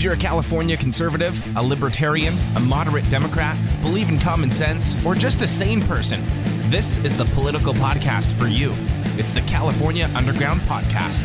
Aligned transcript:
If 0.00 0.04
you're 0.04 0.14
a 0.14 0.16
California 0.16 0.78
conservative, 0.78 1.42
a 1.56 1.62
libertarian, 1.62 2.32
a 2.56 2.60
moderate 2.60 3.06
Democrat, 3.10 3.54
believe 3.82 4.08
in 4.08 4.18
common 4.18 4.50
sense, 4.50 4.96
or 5.04 5.14
just 5.14 5.42
a 5.42 5.46
sane 5.46 5.82
person, 5.82 6.22
this 6.70 6.96
is 7.04 7.14
the 7.18 7.26
political 7.34 7.74
podcast 7.74 8.32
for 8.32 8.46
you. 8.46 8.72
It's 9.18 9.34
the 9.34 9.42
California 9.42 10.08
Underground 10.14 10.62
Podcast. 10.62 11.20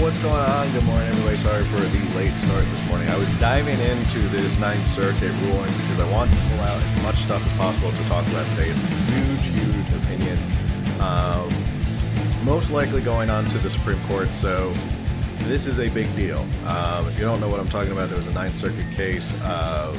What's 0.00 0.16
going 0.20 0.34
on? 0.36 0.72
Good 0.72 0.84
morning, 0.84 1.08
everybody. 1.08 1.36
Sorry 1.36 1.62
for 1.64 1.76
the 1.76 2.16
late 2.16 2.32
start 2.38 2.64
this 2.64 2.88
morning. 2.88 3.10
I 3.10 3.18
was 3.18 3.28
diving 3.38 3.78
into 3.78 4.20
this 4.28 4.58
Ninth 4.58 4.86
Circuit 4.86 5.30
ruling 5.42 5.70
because 5.72 6.00
I 6.00 6.10
want 6.10 6.30
to 6.30 6.36
pull 6.38 6.60
out 6.60 6.80
as 6.80 7.02
much 7.02 7.16
stuff 7.16 7.46
as 7.46 7.58
possible 7.58 7.92
to 7.92 8.08
talk 8.08 8.26
about 8.28 8.46
today. 8.56 8.70
It's 8.70 8.82
a 8.82 8.86
huge, 9.12 9.60
huge 9.60 10.02
opinion. 10.02 10.38
Um, 11.02 11.52
most 12.46 12.70
likely 12.70 13.02
going 13.02 13.28
on 13.28 13.44
to 13.44 13.58
the 13.58 13.68
Supreme 13.68 14.02
Court, 14.08 14.34
so 14.34 14.72
this 15.44 15.66
is 15.66 15.78
a 15.78 15.90
big 15.90 16.14
deal. 16.16 16.38
Um, 16.66 17.06
if 17.06 17.18
you 17.18 17.24
don't 17.24 17.38
know 17.38 17.48
what 17.48 17.60
I'm 17.60 17.68
talking 17.68 17.92
about, 17.92 18.08
there 18.08 18.16
was 18.16 18.26
a 18.26 18.32
Ninth 18.32 18.54
Circuit 18.54 18.90
case. 18.94 19.32
Uh, 19.42 19.94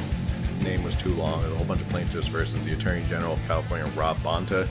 name 0.62 0.82
was 0.82 0.96
too 0.96 1.14
long. 1.14 1.44
a 1.44 1.48
whole 1.48 1.64
bunch 1.64 1.80
of 1.80 1.88
plaintiffs 1.88 2.26
versus 2.26 2.64
the 2.64 2.72
Attorney 2.72 3.04
General 3.04 3.34
of 3.34 3.46
California, 3.46 3.86
Rob 3.94 4.16
Bonta. 4.18 4.66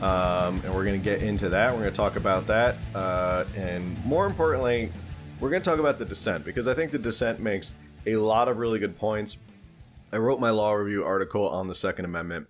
Um, 0.00 0.62
and 0.64 0.72
we're 0.72 0.84
going 0.84 1.00
to 1.00 1.04
get 1.04 1.22
into 1.22 1.48
that. 1.48 1.72
We're 1.72 1.80
going 1.80 1.90
to 1.90 1.96
talk 1.96 2.14
about 2.14 2.46
that. 2.46 2.76
Uh, 2.94 3.46
and 3.56 4.04
more 4.04 4.26
importantly, 4.26 4.92
we're 5.40 5.50
going 5.50 5.62
to 5.62 5.68
talk 5.68 5.80
about 5.80 5.98
the 5.98 6.04
dissent 6.04 6.44
because 6.44 6.68
I 6.68 6.74
think 6.74 6.92
the 6.92 6.98
dissent 6.98 7.40
makes 7.40 7.74
a 8.06 8.16
lot 8.16 8.46
of 8.48 8.58
really 8.58 8.78
good 8.78 8.96
points. 8.96 9.38
I 10.12 10.18
wrote 10.18 10.38
my 10.38 10.50
law 10.50 10.72
review 10.74 11.04
article 11.04 11.48
on 11.48 11.66
the 11.66 11.74
Second 11.74 12.04
Amendment. 12.04 12.46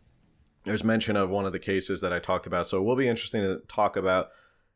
There's 0.65 0.85
mention 0.85 1.17
of 1.17 1.31
one 1.31 1.47
of 1.47 1.53
the 1.53 1.59
cases 1.59 2.03
that 2.03 2.13
I 2.13 2.19
talked 2.19 2.47
about. 2.47 2.69
So 2.69 2.79
it 2.79 2.83
will 2.83 2.97
be 2.97 3.09
interesting 3.09 3.43
to 3.43 3.63
talk 3.67 3.97
about 3.97 4.29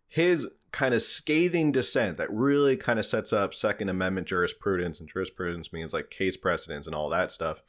his 0.08 0.48
kind 0.72 0.94
of 0.94 1.02
scathing 1.02 1.72
dissent 1.72 2.16
that 2.16 2.30
really 2.30 2.76
kind 2.76 2.98
of 2.98 3.06
sets 3.06 3.32
up 3.32 3.54
Second 3.54 3.88
Amendment 3.88 4.26
jurisprudence, 4.26 5.00
and 5.00 5.08
jurisprudence 5.08 5.72
means 5.72 5.92
like 5.92 6.10
case 6.10 6.36
precedents 6.36 6.86
and 6.86 6.94
all 6.94 7.08
that 7.08 7.32
stuff. 7.32 7.62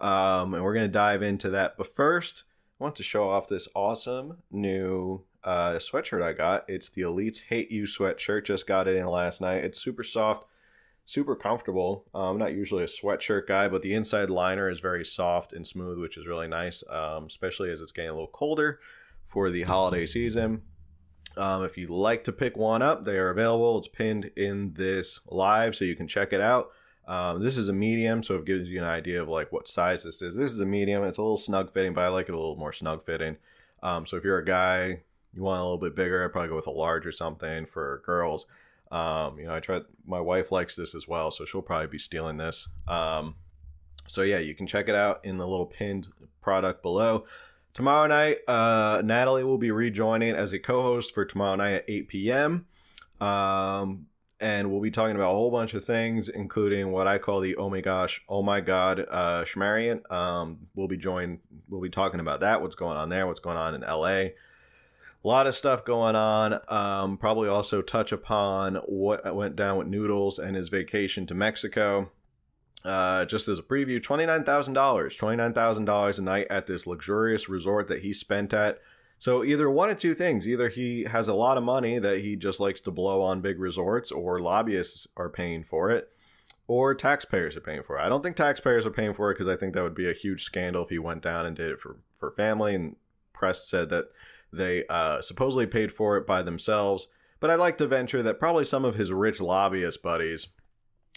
Um, 0.00 0.54
and 0.54 0.64
we're 0.64 0.74
going 0.74 0.86
to 0.86 0.92
dive 0.92 1.22
into 1.22 1.50
that. 1.50 1.76
But 1.76 1.86
first, 1.86 2.44
I 2.80 2.84
want 2.84 2.96
to 2.96 3.02
show 3.02 3.28
off 3.28 3.48
this 3.48 3.68
awesome 3.74 4.38
new 4.50 5.24
uh, 5.44 5.74
sweatshirt 5.74 6.22
I 6.22 6.32
got. 6.32 6.64
It's 6.68 6.88
the 6.88 7.02
Elites 7.02 7.44
Hate 7.48 7.70
You 7.70 7.84
sweatshirt. 7.84 8.44
Just 8.44 8.66
got 8.66 8.88
it 8.88 8.96
in 8.96 9.06
last 9.06 9.40
night. 9.40 9.64
It's 9.64 9.80
super 9.80 10.02
soft, 10.02 10.44
super 11.04 11.36
comfortable. 11.36 12.06
Uh, 12.14 12.30
I'm 12.30 12.38
not 12.38 12.52
usually 12.52 12.82
a 12.82 12.88
sweatshirt 12.88 13.46
guy, 13.46 13.68
but 13.68 13.82
the 13.82 13.94
inside 13.94 14.30
liner 14.30 14.68
is 14.68 14.80
very 14.80 15.04
soft 15.04 15.52
and 15.52 15.66
smooth, 15.66 16.00
which 16.00 16.18
is 16.18 16.26
really 16.26 16.48
nice, 16.48 16.82
um, 16.90 17.26
especially 17.26 17.70
as 17.70 17.80
it's 17.80 17.92
getting 17.92 18.10
a 18.10 18.14
little 18.14 18.26
colder 18.26 18.80
for 19.22 19.50
the 19.50 19.62
holiday 19.62 20.06
season. 20.06 20.62
Um, 21.36 21.64
if 21.64 21.76
you'd 21.76 21.90
like 21.90 22.24
to 22.24 22.32
pick 22.32 22.56
one 22.56 22.82
up, 22.82 23.04
they 23.04 23.16
are 23.18 23.30
available. 23.30 23.78
It's 23.78 23.88
pinned 23.88 24.30
in 24.36 24.74
this 24.74 25.20
live, 25.26 25.74
so 25.74 25.84
you 25.84 25.96
can 25.96 26.06
check 26.06 26.32
it 26.32 26.40
out. 26.40 26.70
Um, 27.06 27.42
this 27.42 27.56
is 27.56 27.68
a 27.68 27.72
medium, 27.72 28.22
so 28.22 28.36
it 28.36 28.46
gives 28.46 28.70
you 28.70 28.78
an 28.80 28.88
idea 28.88 29.20
of 29.20 29.28
like 29.28 29.52
what 29.52 29.68
size 29.68 30.04
this 30.04 30.22
is. 30.22 30.36
This 30.36 30.52
is 30.52 30.60
a 30.60 30.66
medium. 30.66 31.04
It's 31.04 31.18
a 31.18 31.22
little 31.22 31.36
snug 31.36 31.70
fitting, 31.70 31.92
but 31.92 32.04
I 32.04 32.08
like 32.08 32.28
it 32.28 32.34
a 32.34 32.38
little 32.38 32.56
more 32.56 32.72
snug 32.72 33.02
fitting. 33.02 33.36
Um, 33.82 34.06
so 34.06 34.16
if 34.16 34.24
you're 34.24 34.38
a 34.38 34.44
guy, 34.44 35.02
you 35.34 35.42
want 35.42 35.60
a 35.60 35.64
little 35.64 35.78
bit 35.78 35.94
bigger, 35.94 36.24
I'd 36.24 36.32
probably 36.32 36.48
go 36.48 36.56
with 36.56 36.66
a 36.66 36.70
large 36.70 37.06
or 37.06 37.12
something 37.12 37.66
for 37.66 38.02
girls. 38.06 38.46
Um, 38.90 39.38
you 39.38 39.46
know, 39.46 39.54
I 39.54 39.60
tried. 39.60 39.82
My 40.06 40.20
wife 40.20 40.52
likes 40.52 40.76
this 40.76 40.94
as 40.94 41.08
well, 41.08 41.30
so 41.30 41.44
she'll 41.44 41.62
probably 41.62 41.88
be 41.88 41.98
stealing 41.98 42.36
this. 42.36 42.68
Um, 42.86 43.34
so 44.06 44.22
yeah, 44.22 44.38
you 44.38 44.54
can 44.54 44.66
check 44.66 44.88
it 44.88 44.94
out 44.94 45.24
in 45.24 45.36
the 45.36 45.46
little 45.46 45.66
pinned 45.66 46.08
product 46.40 46.82
below. 46.82 47.24
Tomorrow 47.74 48.06
night, 48.06 48.36
uh, 48.46 49.02
Natalie 49.04 49.42
will 49.42 49.58
be 49.58 49.72
rejoining 49.72 50.36
as 50.36 50.52
a 50.52 50.60
co-host 50.60 51.12
for 51.12 51.24
tomorrow 51.24 51.56
night 51.56 51.72
at 51.72 51.84
8 51.88 52.06
p.m. 52.06 52.66
Um, 53.20 54.06
and 54.38 54.70
we'll 54.70 54.80
be 54.80 54.92
talking 54.92 55.16
about 55.16 55.30
a 55.30 55.34
whole 55.34 55.50
bunch 55.50 55.74
of 55.74 55.84
things, 55.84 56.28
including 56.28 56.92
what 56.92 57.08
I 57.08 57.18
call 57.18 57.40
the 57.40 57.56
oh 57.56 57.68
my 57.68 57.80
gosh, 57.80 58.22
oh 58.28 58.44
my 58.44 58.60
god, 58.60 59.04
uh. 59.10 59.44
Um, 60.08 60.58
we'll 60.76 60.86
be 60.86 60.96
joined. 60.96 61.40
We'll 61.68 61.80
be 61.80 61.90
talking 61.90 62.20
about 62.20 62.40
that. 62.40 62.62
What's 62.62 62.76
going 62.76 62.96
on 62.96 63.08
there? 63.08 63.26
What's 63.26 63.40
going 63.40 63.56
on 63.56 63.74
in 63.74 63.80
LA? 63.80 64.06
A 64.06 64.32
lot 65.24 65.48
of 65.48 65.54
stuff 65.56 65.84
going 65.84 66.14
on. 66.14 66.60
Um, 66.68 67.16
probably 67.16 67.48
also 67.48 67.82
touch 67.82 68.12
upon 68.12 68.76
what 68.86 69.34
went 69.34 69.56
down 69.56 69.78
with 69.78 69.88
Noodles 69.88 70.38
and 70.38 70.54
his 70.54 70.68
vacation 70.68 71.26
to 71.26 71.34
Mexico. 71.34 72.12
Uh, 72.84 73.24
just 73.24 73.48
as 73.48 73.58
a 73.58 73.62
preview, 73.62 73.98
$29,000. 74.00 74.44
$29,000 74.44 76.18
a 76.18 76.22
night 76.22 76.46
at 76.50 76.66
this 76.66 76.86
luxurious 76.86 77.48
resort 77.48 77.88
that 77.88 78.02
he 78.02 78.12
spent 78.12 78.52
at. 78.52 78.78
So 79.18 79.42
either 79.42 79.70
one 79.70 79.88
of 79.88 79.98
two 79.98 80.12
things. 80.12 80.46
Either 80.46 80.68
he 80.68 81.04
has 81.04 81.28
a 81.28 81.34
lot 81.34 81.56
of 81.56 81.64
money 81.64 81.98
that 81.98 82.20
he 82.20 82.36
just 82.36 82.60
likes 82.60 82.82
to 82.82 82.90
blow 82.90 83.22
on 83.22 83.40
big 83.40 83.58
resorts, 83.58 84.12
or 84.12 84.38
lobbyists 84.38 85.06
are 85.16 85.30
paying 85.30 85.62
for 85.62 85.90
it, 85.90 86.10
or 86.66 86.94
taxpayers 86.94 87.56
are 87.56 87.62
paying 87.62 87.82
for 87.82 87.96
it. 87.96 88.02
I 88.02 88.10
don't 88.10 88.22
think 88.22 88.36
taxpayers 88.36 88.84
are 88.84 88.90
paying 88.90 89.14
for 89.14 89.30
it 89.30 89.34
because 89.34 89.48
I 89.48 89.56
think 89.56 89.72
that 89.72 89.82
would 89.82 89.94
be 89.94 90.10
a 90.10 90.14
huge 90.14 90.42
scandal 90.42 90.82
if 90.82 90.90
he 90.90 90.98
went 90.98 91.22
down 91.22 91.46
and 91.46 91.56
did 91.56 91.70
it 91.70 91.80
for, 91.80 91.96
for 92.12 92.30
family. 92.30 92.74
And 92.74 92.96
press 93.32 93.66
said 93.66 93.88
that 93.90 94.06
they 94.52 94.86
uh, 94.88 95.20
supposedly 95.22 95.66
paid 95.66 95.90
for 95.90 96.16
it 96.16 96.26
by 96.26 96.42
themselves. 96.42 97.08
But 97.40 97.50
I 97.50 97.54
like 97.54 97.78
to 97.78 97.86
venture 97.86 98.22
that 98.22 98.38
probably 98.38 98.64
some 98.64 98.84
of 98.84 98.94
his 98.94 99.12
rich 99.12 99.40
lobbyist 99.40 100.02
buddies 100.02 100.48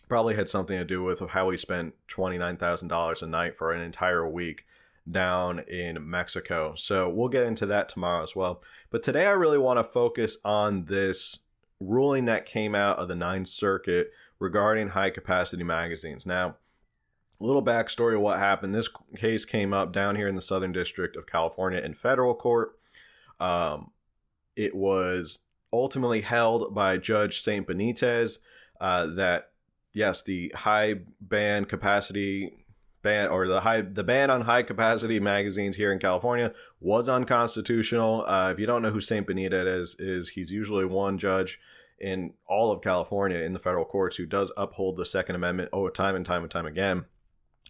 probably 0.08 0.36
had 0.36 0.50
something 0.50 0.78
to 0.78 0.86
do 0.86 1.04
with 1.04 1.22
how 1.30 1.50
he 1.50 1.58
spent 1.58 1.94
$29,000 2.10 3.22
a 3.22 3.28
night 3.28 3.58
for 3.58 3.72
an 3.72 3.82
entire 3.82 4.28
week 4.28 4.66
down 5.10 5.60
in 5.60 6.10
Mexico. 6.10 6.74
So 6.76 7.10
we'll 7.10 7.30
get 7.30 7.46
into 7.46 7.66
that 7.68 7.90
tomorrow 7.90 8.24
as 8.24 8.36
well. 8.36 8.62
But 8.90 9.04
today 9.04 9.26
I 9.26 9.32
really 9.32 9.58
want 9.58 9.80
to 9.80 9.84
focus 9.84 10.38
on 10.44 10.86
this 10.86 11.46
ruling 11.80 12.26
that 12.26 12.46
came 12.46 12.76
out 12.76 12.98
of 12.98 13.08
the 13.08 13.16
Ninth 13.16 13.48
Circuit 13.48 14.12
regarding 14.40 14.90
high 14.90 15.10
capacity 15.10 15.64
magazines. 15.64 16.26
Now, 16.26 16.56
a 17.40 17.44
little 17.44 17.64
backstory 17.64 18.16
of 18.16 18.22
what 18.22 18.40
happened. 18.40 18.74
This 18.74 18.90
case 19.16 19.46
came 19.46 19.74
up 19.74 19.94
down 19.94 20.16
here 20.16 20.28
in 20.28 20.36
the 20.36 20.42
Southern 20.42 20.72
District 20.72 21.16
of 21.16 21.28
California 21.28 21.80
in 21.80 21.94
federal 21.94 22.34
court. 22.34 22.80
Um, 23.40 23.92
it 24.56 24.76
was 24.76 25.40
ultimately 25.72 26.22
held 26.22 26.74
by 26.74 26.98
Judge 26.98 27.40
St. 27.40 27.68
Benitez 27.68 28.40
uh, 28.82 29.06
that 29.08 29.52
yes, 29.98 30.22
the 30.22 30.54
high 30.56 31.02
band 31.20 31.68
capacity 31.68 32.54
ban 33.02 33.30
or 33.30 33.48
the 33.48 33.62
high 33.62 33.82
the 33.82 34.04
ban 34.04 34.30
on 34.30 34.42
high 34.42 34.64
capacity 34.64 35.20
magazines 35.20 35.76
here 35.76 35.92
in 35.92 36.00
California 36.00 36.54
was 36.80 37.10
unconstitutional. 37.10 38.24
Uh, 38.28 38.52
if 38.52 38.60
you 38.60 38.66
don't 38.66 38.82
know 38.82 38.92
who 38.92 39.02
Saint 39.02 39.28
Benitez 39.28 39.68
is, 39.68 39.96
is 40.00 40.30
he's 40.30 40.52
usually 40.52 40.86
one 40.86 41.18
judge 41.18 41.60
in 42.00 42.34
all 42.48 42.72
of 42.72 42.82
California 42.82 43.40
in 43.40 43.54
the 43.54 43.60
federal 43.60 43.86
courts 43.86 44.18
who 44.18 44.26
does 44.28 44.52
uphold 44.56 44.98
the 44.98 45.06
Second 45.06 45.36
Amendment 45.36 45.70
over 45.74 45.90
time 45.90 46.16
and 46.16 46.26
time 46.26 46.44
and 46.44 46.52
time 46.52 46.68
again. 46.68 47.06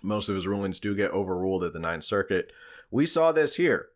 Most 0.04 0.28
of 0.28 0.36
his 0.36 0.46
rulings 0.46 0.80
do 0.80 0.96
get 0.96 1.12
overruled 1.12 1.64
at 1.64 1.74
the 1.74 1.80
Ninth 1.80 2.04
Circuit. 2.04 2.52
We 2.92 3.06
saw 3.06 3.32
this 3.32 3.56
here. 3.56 3.88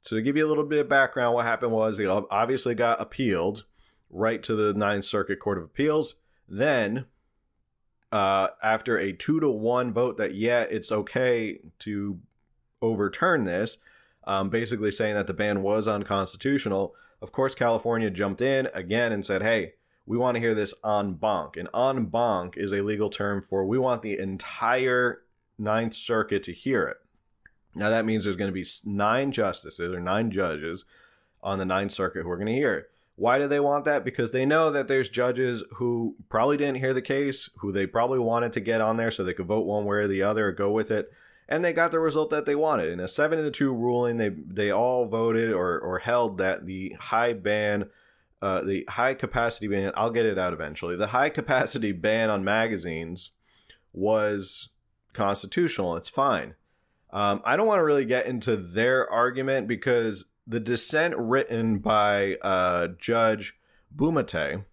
So 0.00 0.16
to 0.16 0.22
give 0.22 0.36
you 0.36 0.44
a 0.44 0.48
little 0.48 0.64
bit 0.64 0.80
of 0.80 0.88
background, 0.88 1.34
what 1.34 1.46
happened 1.46 1.72
was 1.72 1.98
he 1.98 2.06
obviously 2.06 2.74
got 2.74 3.00
appealed 3.00 3.64
right 4.10 4.42
to 4.42 4.54
the 4.54 4.74
Ninth 4.74 5.04
Circuit 5.04 5.38
Court 5.38 5.58
of 5.58 5.64
Appeals. 5.64 6.16
Then 6.48 7.06
uh, 8.12 8.48
after 8.62 8.98
a 8.98 9.12
two 9.12 9.40
to 9.40 9.50
one 9.50 9.92
vote 9.92 10.16
that 10.16 10.34
yeah, 10.34 10.62
it's 10.62 10.92
okay 10.92 11.58
to 11.80 12.18
overturn 12.82 13.44
this, 13.44 13.78
um, 14.24 14.50
basically 14.50 14.90
saying 14.90 15.14
that 15.14 15.26
the 15.26 15.34
ban 15.34 15.62
was 15.62 15.88
unconstitutional. 15.88 16.94
Of 17.20 17.32
course, 17.32 17.54
California 17.54 18.10
jumped 18.10 18.40
in 18.40 18.68
again 18.74 19.12
and 19.12 19.24
said, 19.24 19.42
"Hey, 19.42 19.74
we 20.04 20.16
want 20.16 20.36
to 20.36 20.40
hear 20.40 20.54
this 20.54 20.74
en 20.84 21.14
banc." 21.14 21.56
And 21.56 21.68
en 21.74 22.06
banc 22.06 22.56
is 22.56 22.72
a 22.72 22.82
legal 22.82 23.10
term 23.10 23.42
for 23.42 23.64
we 23.64 23.78
want 23.78 24.02
the 24.02 24.18
entire 24.18 25.22
Ninth 25.58 25.94
Circuit 25.94 26.42
to 26.44 26.52
hear 26.52 26.84
it. 26.84 26.98
Now 27.74 27.90
that 27.90 28.04
means 28.04 28.24
there's 28.24 28.36
going 28.36 28.50
to 28.50 28.54
be 28.54 28.66
nine 28.84 29.32
justices 29.32 29.92
or 29.92 30.00
nine 30.00 30.30
judges 30.30 30.84
on 31.42 31.58
the 31.58 31.64
Ninth 31.64 31.92
Circuit 31.92 32.22
who 32.22 32.30
are 32.30 32.36
going 32.36 32.46
to 32.46 32.52
hear 32.52 32.74
it. 32.74 32.90
Why 33.16 33.38
do 33.38 33.48
they 33.48 33.60
want 33.60 33.86
that? 33.86 34.04
Because 34.04 34.30
they 34.30 34.44
know 34.44 34.70
that 34.70 34.88
there's 34.88 35.08
judges 35.08 35.64
who 35.76 36.16
probably 36.28 36.58
didn't 36.58 36.76
hear 36.76 36.92
the 36.92 37.02
case, 37.02 37.48
who 37.56 37.72
they 37.72 37.86
probably 37.86 38.18
wanted 38.18 38.52
to 38.52 38.60
get 38.60 38.82
on 38.82 38.98
there 38.98 39.10
so 39.10 39.24
they 39.24 39.32
could 39.32 39.46
vote 39.46 39.66
one 39.66 39.86
way 39.86 39.96
or 39.96 40.06
the 40.06 40.22
other 40.22 40.48
or 40.48 40.52
go 40.52 40.70
with 40.70 40.90
it. 40.90 41.10
And 41.48 41.64
they 41.64 41.72
got 41.72 41.92
the 41.92 41.98
result 41.98 42.28
that 42.30 42.44
they 42.44 42.54
wanted. 42.54 42.90
In 42.90 43.00
a 43.00 43.08
seven 43.08 43.42
to 43.42 43.50
two 43.50 43.74
ruling, 43.74 44.18
they 44.18 44.28
they 44.28 44.70
all 44.70 45.06
voted 45.06 45.50
or, 45.50 45.78
or 45.78 46.00
held 46.00 46.38
that 46.38 46.66
the 46.66 46.94
high 47.00 47.32
ban, 47.32 47.88
uh, 48.42 48.62
the 48.62 48.84
high 48.88 49.14
capacity 49.14 49.68
ban, 49.68 49.92
I'll 49.96 50.10
get 50.10 50.26
it 50.26 50.38
out 50.38 50.52
eventually. 50.52 50.96
The 50.96 51.08
high 51.08 51.30
capacity 51.30 51.92
ban 51.92 52.28
on 52.28 52.44
magazines 52.44 53.30
was 53.94 54.68
constitutional. 55.14 55.96
It's 55.96 56.08
fine. 56.10 56.54
Um, 57.12 57.40
I 57.44 57.56
don't 57.56 57.68
want 57.68 57.78
to 57.78 57.84
really 57.84 58.04
get 58.04 58.26
into 58.26 58.56
their 58.56 59.08
argument 59.10 59.68
because 59.68 60.26
the 60.46 60.60
dissent 60.60 61.14
written 61.16 61.78
by 61.78 62.36
uh, 62.42 62.88
Judge 62.98 63.58
Bumatay 63.94 64.64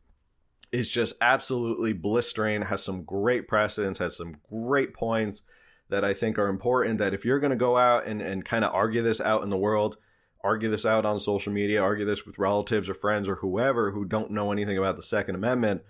is 0.72 0.90
just 0.90 1.16
absolutely 1.22 1.94
blistering, 1.94 2.64
has 2.64 2.84
some 2.84 3.04
great 3.04 3.48
precedents, 3.48 4.00
has 4.00 4.18
some 4.18 4.36
great 4.50 4.94
points 4.94 5.44
that 5.90 6.04
I 6.04 6.14
think 6.14 6.40
are 6.40 6.48
important. 6.48 6.98
That 6.98 7.14
if 7.14 7.26
you're 7.26 7.40
going 7.40 7.52
to 7.52 7.56
go 7.56 7.78
out 7.78 8.06
and, 8.06 8.22
and 8.22 8.46
kind 8.46 8.66
of 8.66 8.74
argue 8.74 9.02
this 9.02 9.22
out 9.22 9.44
in 9.44 9.50
the 9.50 9.58
world, 9.58 9.98
argue 10.44 10.70
this 10.70 10.86
out 10.86 11.06
on 11.06 11.20
social 11.20 11.54
media, 11.54 11.82
argue 11.82 12.06
this 12.06 12.26
with 12.26 12.40
relatives 12.40 12.90
or 12.90 12.94
friends 12.94 13.28
or 13.28 13.36
whoever 13.36 13.92
who 13.92 14.06
don't 14.06 14.32
know 14.32 14.52
anything 14.52 14.78
about 14.78 14.96
the 14.96 15.04
Second 15.04 15.36
Amendment, 15.36 15.84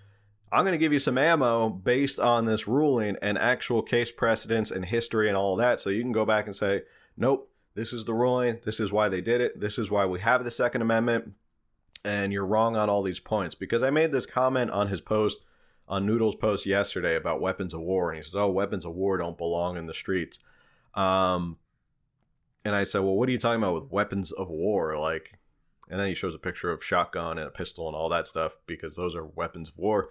I'm 0.52 0.64
going 0.64 0.74
to 0.74 0.78
give 0.78 0.94
you 0.94 1.00
some 1.00 1.18
ammo 1.18 1.70
based 1.70 2.20
on 2.20 2.46
this 2.46 2.68
ruling 2.68 3.18
and 3.22 3.38
actual 3.38 3.82
case 3.82 4.12
precedents 4.12 4.70
and 4.70 4.86
history 4.86 5.28
and 5.28 5.36
all 5.36 5.56
that. 5.56 5.80
So 5.80 5.90
you 5.90 6.02
can 6.02 6.12
go 6.12 6.26
back 6.26 6.46
and 6.46 6.56
say, 6.56 6.84
nope, 7.18 7.50
this 7.76 7.94
is 7.94 8.06
the 8.06 8.14
ruling. 8.14 8.60
This 8.64 8.80
is 8.80 8.92
why 8.92 9.10
they 9.10 9.22
did 9.22 9.42
it. 9.42 9.60
This 9.60 9.78
is 9.80 9.90
why 9.90 10.06
we 10.06 10.20
have 10.20 10.44
the 10.44 10.52
Second 10.52 10.82
Amendment. 10.82 11.34
And 12.06 12.34
you're 12.34 12.46
wrong 12.46 12.76
on 12.76 12.90
all 12.90 13.02
these 13.02 13.20
points. 13.20 13.56
Because 13.56 13.82
I 13.82 13.90
made 13.90 14.12
this 14.12 14.26
comment 14.26 14.72
on 14.72 14.90
his 14.90 15.02
post, 15.02 15.44
on 15.88 16.06
Noodle's 16.06 16.36
post 16.36 16.66
yesterday 16.66 17.16
about 17.16 17.42
weapons 17.42 17.74
of 17.74 17.82
war. 17.82 18.10
And 18.10 18.18
he 18.18 18.24
says, 18.24 18.36
oh, 18.36 18.50
weapons 18.50 18.86
of 18.86 18.94
war 18.94 19.18
don't 19.18 19.38
belong 19.38 19.78
in 19.78 19.88
the 19.88 19.94
streets. 19.94 20.40
Um, 20.94 21.58
and 22.66 22.76
I 22.76 22.84
said, 22.84 23.00
well, 23.00 23.16
what 23.16 23.28
are 23.30 23.32
you 23.32 23.40
talking 23.40 23.62
about 23.62 23.74
with 23.74 23.92
weapons 23.92 24.32
of 24.32 24.50
war? 24.50 24.98
Like, 24.98 25.40
and 25.90 26.00
then 26.00 26.08
he 26.08 26.14
shows 26.14 26.36
a 26.36 26.40
picture 26.40 26.72
of 26.72 26.84
shotgun 26.84 27.38
and 27.38 27.48
a 27.48 27.52
pistol 27.52 27.88
and 27.88 27.96
all 27.96 28.10
that 28.10 28.28
stuff 28.28 28.58
because 28.68 28.96
those 28.96 29.16
are 29.16 29.26
weapons 29.26 29.70
of 29.70 29.78
war. 29.78 30.10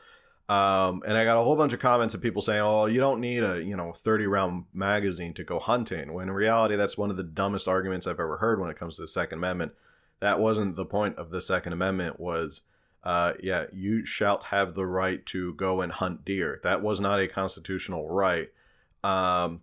Um, 0.49 1.03
and 1.07 1.17
I 1.17 1.25
got 1.25 1.39
a 1.39 1.43
whole 1.43 1.57
bunch 1.57 1.73
of 1.73 1.79
comments 1.79 2.15
of 2.15 2.21
people 2.21 2.43
saying, 2.43 2.61
"Oh, 2.61 2.87
you 2.87 3.01
don't 3.01 3.21
need 3.21 3.43
a 3.43 3.63
you 3.63 3.77
know 3.77 3.93
30 3.93 4.27
round 4.27 4.65
magazine 4.73 5.35
to 5.35 5.45
go 5.45 5.59
hunting." 5.59 6.13
When 6.13 6.29
in 6.29 6.35
reality, 6.35 6.77
that's 6.77 6.99
one 6.99 7.11
of 7.11 7.17
the 7.17 7.23
dumbest 7.23 7.69
arguments 7.69 8.07
I've 8.07 8.21
ever 8.21 8.39
heard 8.39 8.61
when 8.61 8.71
it 8.71 8.77
comes 8.77 8.97
to 8.97 9.03
the 9.03 9.09
Second 9.09 9.39
Amendment. 9.39 9.73
That 10.21 10.41
wasn't 10.41 10.77
the 10.77 10.85
point 10.85 11.17
of 11.17 11.31
the 11.31 11.41
Second 11.41 11.73
Amendment. 11.73 12.21
Was 12.21 12.63
uh, 13.05 13.35
yeah, 13.43 13.67
you 13.73 14.05
shalt 14.05 14.45
have 14.45 14.75
the 14.75 14.87
right 14.87 15.25
to 15.27 15.55
go 15.55 15.81
and 15.81 15.93
hunt 15.93 16.25
deer. 16.25 16.61
That 16.63 16.83
was 16.83 17.01
not 17.01 17.21
a 17.21 17.29
constitutional 17.29 18.09
right. 18.09 18.49
Um, 19.03 19.63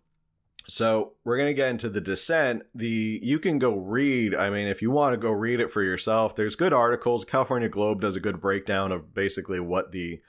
so 0.68 1.14
we're 1.24 1.38
gonna 1.38 1.54
get 1.54 1.70
into 1.70 1.90
the 1.90 2.02
dissent. 2.02 2.64
The 2.74 3.20
you 3.22 3.40
can 3.40 3.60
go 3.60 3.76
read. 3.76 4.36
I 4.36 4.50
mean, 4.50 4.68
if 4.68 4.82
you 4.82 4.92
want 4.92 5.14
to 5.14 5.18
go 5.18 5.32
read 5.32 5.60
it 5.60 5.72
for 5.72 5.82
yourself, 5.82 6.36
there's 6.36 6.56
good 6.56 6.74
articles. 6.74 7.26
California 7.26 7.70
Globe 7.70 8.02
does 8.02 8.16
a 8.16 8.20
good 8.20 8.40
breakdown 8.40 8.92
of 8.92 9.14
basically 9.14 9.60
what 9.60 9.92
the 9.92 10.22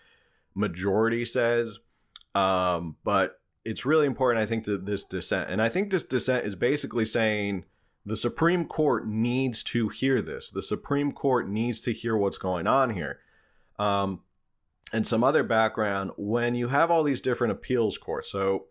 majority 0.54 1.24
says. 1.24 1.78
Um, 2.34 2.96
but 3.04 3.40
it's 3.64 3.84
really 3.84 4.06
important, 4.06 4.42
I 4.42 4.46
think, 4.46 4.64
to 4.64 4.78
this 4.78 5.04
dissent. 5.04 5.50
And 5.50 5.60
I 5.60 5.68
think 5.68 5.90
this 5.90 6.02
dissent 6.02 6.46
is 6.46 6.54
basically 6.54 7.04
saying 7.04 7.64
the 8.06 8.16
Supreme 8.16 8.64
Court 8.66 9.06
needs 9.06 9.62
to 9.64 9.88
hear 9.88 10.22
this. 10.22 10.50
The 10.50 10.62
Supreme 10.62 11.12
Court 11.12 11.48
needs 11.48 11.80
to 11.82 11.92
hear 11.92 12.16
what's 12.16 12.38
going 12.38 12.66
on 12.66 12.90
here. 12.90 13.20
Um, 13.78 14.22
and 14.92 15.06
some 15.06 15.22
other 15.22 15.42
background 15.42 16.12
when 16.16 16.54
you 16.54 16.68
have 16.68 16.90
all 16.90 17.02
these 17.02 17.20
different 17.20 17.52
appeals 17.52 17.96
courts, 17.98 18.30
so 18.30 18.66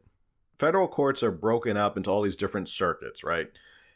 federal 0.57 0.87
courts 0.87 1.23
are 1.23 1.31
broken 1.31 1.77
up 1.77 1.95
into 1.95 2.09
all 2.09 2.21
these 2.21 2.35
different 2.35 2.69
circuits, 2.69 3.23
right? 3.23 3.49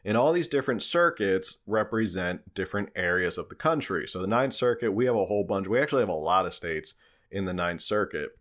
And 0.05 0.17
all 0.17 0.33
these 0.33 0.47
different 0.47 0.81
circuits 0.83 1.59
represent 1.65 2.53
different 2.53 2.89
areas 2.95 3.37
of 3.37 3.49
the 3.49 3.55
country. 3.55 4.07
So 4.07 4.19
the 4.19 4.27
Ninth 4.27 4.53
Circuit, 4.53 4.91
we 4.91 5.05
have 5.05 5.15
a 5.15 5.25
whole 5.25 5.43
bunch. 5.43 5.67
We 5.67 5.79
actually 5.79 6.01
have 6.01 6.09
a 6.09 6.13
lot 6.13 6.45
of 6.45 6.53
states 6.53 6.95
in 7.33 7.45
the 7.45 7.53
Ninth 7.53 7.81
Circuit. 7.81 8.31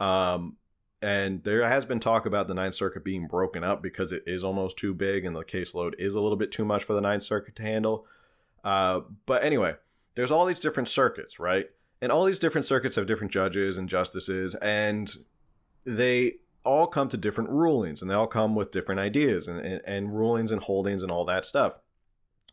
Um, 0.00 0.56
and 1.02 1.44
there 1.44 1.66
has 1.66 1.84
been 1.84 2.00
talk 2.00 2.26
about 2.26 2.48
the 2.48 2.54
Ninth 2.54 2.74
Circuit 2.74 3.04
being 3.04 3.26
broken 3.26 3.62
up 3.62 3.82
because 3.82 4.12
it 4.12 4.22
is 4.26 4.42
almost 4.42 4.78
too 4.78 4.94
big 4.94 5.24
and 5.24 5.36
the 5.36 5.44
caseload 5.44 5.92
is 5.98 6.14
a 6.14 6.20
little 6.20 6.38
bit 6.38 6.50
too 6.50 6.64
much 6.64 6.84
for 6.84 6.94
the 6.94 7.00
Ninth 7.00 7.22
Circuit 7.22 7.54
to 7.56 7.62
handle. 7.62 8.06
Uh, 8.64 9.00
but 9.26 9.44
anyway, 9.44 9.74
there's 10.14 10.30
all 10.30 10.46
these 10.46 10.60
different 10.60 10.88
circuits, 10.88 11.38
right? 11.38 11.66
And 12.00 12.10
all 12.10 12.24
these 12.24 12.38
different 12.38 12.66
circuits 12.66 12.96
have 12.96 13.06
different 13.06 13.32
judges 13.32 13.78
and 13.78 13.88
justices, 13.88 14.54
and 14.56 15.14
they 15.84 16.34
all 16.64 16.86
come 16.86 17.08
to 17.08 17.16
different 17.16 17.48
rulings 17.50 18.02
and 18.02 18.10
they 18.10 18.14
all 18.14 18.26
come 18.26 18.54
with 18.56 18.72
different 18.72 19.00
ideas 19.00 19.46
and, 19.46 19.60
and, 19.60 19.80
and 19.86 20.16
rulings 20.16 20.50
and 20.50 20.62
holdings 20.62 21.02
and 21.02 21.12
all 21.12 21.24
that 21.24 21.44
stuff. 21.44 21.78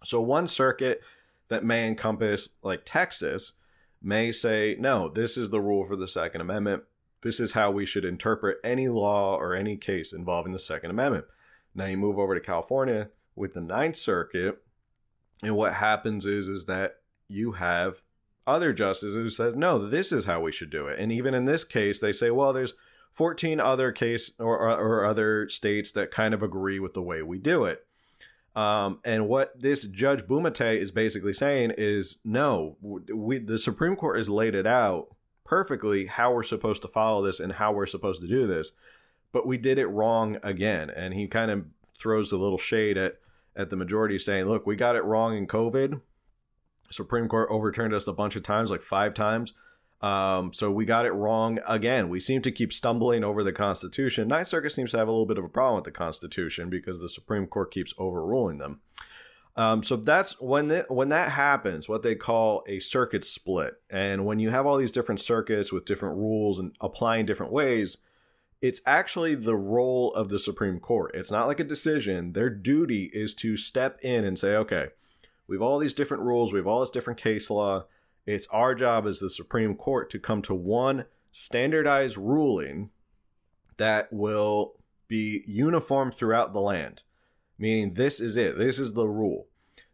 So, 0.04 0.22
one 0.22 0.48
circuit 0.48 1.02
that 1.48 1.66
may 1.66 1.88
encompass, 1.88 2.50
like 2.62 2.82
Texas, 2.86 3.54
may 4.04 4.32
say, 4.32 4.76
no, 4.80 5.10
this 5.10 5.38
is 5.38 5.50
the 5.50 5.62
rule 5.62 5.86
for 5.86 5.96
the 5.96 6.08
Second 6.08 6.42
Amendment. 6.42 6.84
This 7.22 7.40
is 7.40 7.54
how 7.54 7.72
we 7.72 7.86
should 7.86 8.04
interpret 8.04 8.58
any 8.64 8.90
law 8.90 9.38
or 9.38 9.56
any 9.56 9.78
case 9.78 10.12
involving 10.12 10.52
the 10.52 10.60
Second 10.60 10.92
Amendment. 10.92 11.26
Now 11.74 11.86
you 11.86 11.98
move 11.98 12.20
over 12.20 12.36
to 12.36 12.42
California 12.42 13.10
with 13.36 13.54
the 13.54 13.62
Ninth 13.62 13.96
Circuit, 13.96 14.62
and 15.42 15.56
what 15.56 15.74
happens 15.74 16.26
is 16.26 16.48
is 16.48 16.66
that 16.66 16.98
you 17.28 17.54
have 17.54 18.04
other 18.46 18.74
justices 18.74 19.16
who 19.16 19.30
says, 19.30 19.56
no, 19.56 19.80
this 19.80 20.12
is 20.12 20.26
how 20.26 20.42
we 20.42 20.52
should 20.52 20.70
do 20.70 20.88
it. 20.88 21.00
And 21.00 21.12
even 21.12 21.34
in 21.34 21.46
this 21.46 21.64
case, 21.64 22.00
they 22.00 22.12
say, 22.12 22.30
well, 22.30 22.54
there's 22.54 22.74
14 23.12 23.60
other 23.60 23.92
case 23.92 24.32
or, 24.40 24.58
or 24.58 25.06
other 25.06 25.48
states 25.48 25.92
that 25.94 26.12
kind 26.12 26.34
of 26.34 26.44
agree 26.44 26.80
with 26.80 26.94
the 26.94 27.02
way 27.02 27.22
we 27.22 27.38
do 27.38 27.64
it. 27.66 27.86
Um, 28.56 29.00
and 29.04 29.28
what 29.28 29.60
this 29.60 29.88
Judge 29.88 30.22
Bumatay 30.22 30.78
is 30.78 30.92
basically 30.92 31.34
saying 31.34 31.74
is 31.78 32.20
no, 32.24 32.78
we, 32.82 33.40
the 33.40 33.58
Supreme 33.58 33.96
Court 33.96 34.18
has 34.18 34.30
laid 34.30 34.54
it 34.54 34.68
out 34.68 35.08
perfectly 35.44 36.06
how 36.06 36.34
we're 36.34 36.44
supposed 36.44 36.82
to 36.84 36.88
follow 36.88 37.24
this 37.24 37.40
and 37.40 37.54
how 37.54 37.72
we're 37.72 37.86
supposed 37.86 38.22
to 38.22 38.28
do 38.28 38.46
this, 38.46 38.74
but 39.32 39.48
we 39.48 39.58
did 39.58 39.80
it 39.80 39.88
wrong 39.88 40.38
again. 40.44 40.90
And 40.90 41.14
he 41.14 41.28
kind 41.28 41.52
of 41.52 41.66
throws 41.98 42.32
a 42.32 42.38
little 42.38 42.58
shade 42.58 42.98
at, 42.98 43.18
at 43.56 43.70
the 43.70 43.76
majority 43.76 44.20
saying, 44.20 44.46
look, 44.46 44.66
we 44.66 44.76
got 44.76 44.96
it 44.96 45.04
wrong 45.04 45.36
in 45.36 45.48
COVID. 45.48 46.02
Supreme 46.92 47.28
Court 47.28 47.50
overturned 47.50 47.94
us 47.94 48.08
a 48.08 48.14
bunch 48.14 48.36
of 48.36 48.44
times, 48.44 48.70
like 48.70 48.82
five 48.82 49.14
times. 49.14 49.54
Um, 50.04 50.52
so 50.52 50.70
we 50.70 50.84
got 50.84 51.06
it 51.06 51.14
wrong 51.14 51.60
again. 51.66 52.10
We 52.10 52.20
seem 52.20 52.42
to 52.42 52.52
keep 52.52 52.74
stumbling 52.74 53.24
over 53.24 53.42
the 53.42 53.54
Constitution. 53.54 54.28
Ninth 54.28 54.50
Circuit 54.50 54.72
seems 54.72 54.92
to 54.92 54.98
have 54.98 55.08
a 55.08 55.12
little 55.12 55.26
bit 55.26 55.38
of 55.38 55.46
a 55.46 55.50
problem 55.50 55.76
with 55.76 55.86
the 55.86 55.92
Constitution 55.92 56.70
because 56.70 57.00
the 57.00 57.08
Supreme 57.08 57.48
Court 57.48 57.72
keeps 57.72 57.94
overruling 57.98 58.58
them. 58.58 58.82
Um, 59.56 59.82
so 59.82 59.96
that's 59.96 60.42
when 60.42 60.68
the, 60.68 60.86
when 60.90 61.08
that 61.10 61.32
happens, 61.32 61.88
what 61.88 62.02
they 62.02 62.16
call 62.16 62.66
a 62.68 62.80
circuit 62.80 63.24
split. 63.24 63.76
And 63.90 64.26
when 64.26 64.40
you 64.40 64.50
have 64.50 64.66
all 64.66 64.76
these 64.76 64.92
different 64.92 65.22
circuits 65.22 65.72
with 65.72 65.86
different 65.86 66.18
rules 66.18 66.60
and 66.60 66.76
applying 66.82 67.26
different 67.26 67.54
ways, 67.54 68.00
it's 68.62 68.82
actually 68.86 69.36
the 69.36 69.56
role 69.56 70.14
of 70.16 70.28
the 70.28 70.40
Supreme 70.40 70.82
Court. 70.82 71.12
It's 71.14 71.32
not 71.32 71.48
like 71.48 71.62
a 71.62 71.66
decision. 71.66 72.34
Their 72.34 72.50
duty 72.50 73.10
is 73.14 73.34
to 73.36 73.56
step 73.56 74.00
in 74.02 74.26
and 74.26 74.38
say, 74.38 74.56
okay, 74.58 74.88
we've 75.48 75.62
all 75.62 75.80
these 75.80 75.94
different 75.94 76.24
rules, 76.24 76.52
we 76.52 76.60
have 76.60 76.68
all 76.68 76.82
this 76.82 76.90
different 76.90 77.20
case 77.22 77.50
law 77.50 77.86
it's 78.26 78.48
our 78.48 78.74
job 78.76 79.06
as 79.06 79.20
the 79.20 79.30
Supreme 79.30 79.76
Court 79.76 80.10
to 80.12 80.20
come 80.20 80.42
to 80.44 80.54
one 80.54 81.06
standardized 81.32 82.18
ruling 82.18 82.90
that 83.78 84.12
will 84.12 84.76
be 85.08 85.44
uniform 85.48 86.12
throughout 86.12 86.54
the 86.54 86.62
land, 86.62 87.02
meaning 87.58 87.96
this 87.96 88.20
is 88.20 88.38
it, 88.38 88.58
this 88.58 88.80
is 88.80 88.94
the 88.94 89.08
rule. 89.08 89.48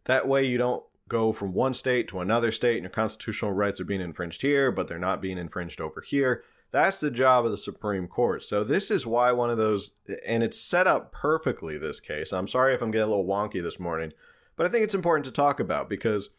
That 0.04 0.28
way, 0.28 0.44
you 0.44 0.58
don't 0.58 0.84
go 1.08 1.32
from 1.32 1.52
one 1.52 1.74
state 1.74 2.08
to 2.08 2.20
another 2.20 2.52
state 2.52 2.76
and 2.76 2.84
your 2.84 2.90
constitutional 2.90 3.52
rights 3.52 3.80
are 3.80 3.84
being 3.84 4.00
infringed 4.00 4.42
here, 4.42 4.70
but 4.70 4.86
they're 4.86 4.98
not 4.98 5.20
being 5.20 5.38
infringed 5.38 5.80
over 5.80 6.00
here. 6.00 6.44
That's 6.70 7.00
the 7.00 7.10
job 7.10 7.44
of 7.44 7.50
the 7.50 7.58
Supreme 7.58 8.06
Court. 8.06 8.44
So, 8.44 8.62
this 8.62 8.92
is 8.92 9.06
why 9.06 9.32
one 9.32 9.50
of 9.50 9.58
those, 9.58 9.92
and 10.24 10.44
it's 10.44 10.60
set 10.60 10.86
up 10.86 11.10
perfectly, 11.10 11.76
this 11.76 11.98
case. 11.98 12.32
I'm 12.32 12.46
sorry 12.46 12.74
if 12.74 12.80
I'm 12.80 12.92
getting 12.92 13.08
a 13.08 13.10
little 13.10 13.26
wonky 13.26 13.60
this 13.60 13.80
morning, 13.80 14.12
but 14.56 14.66
I 14.66 14.68
think 14.68 14.84
it's 14.84 14.94
important 14.94 15.24
to 15.26 15.32
talk 15.32 15.58
about 15.58 15.88
because 15.90 16.36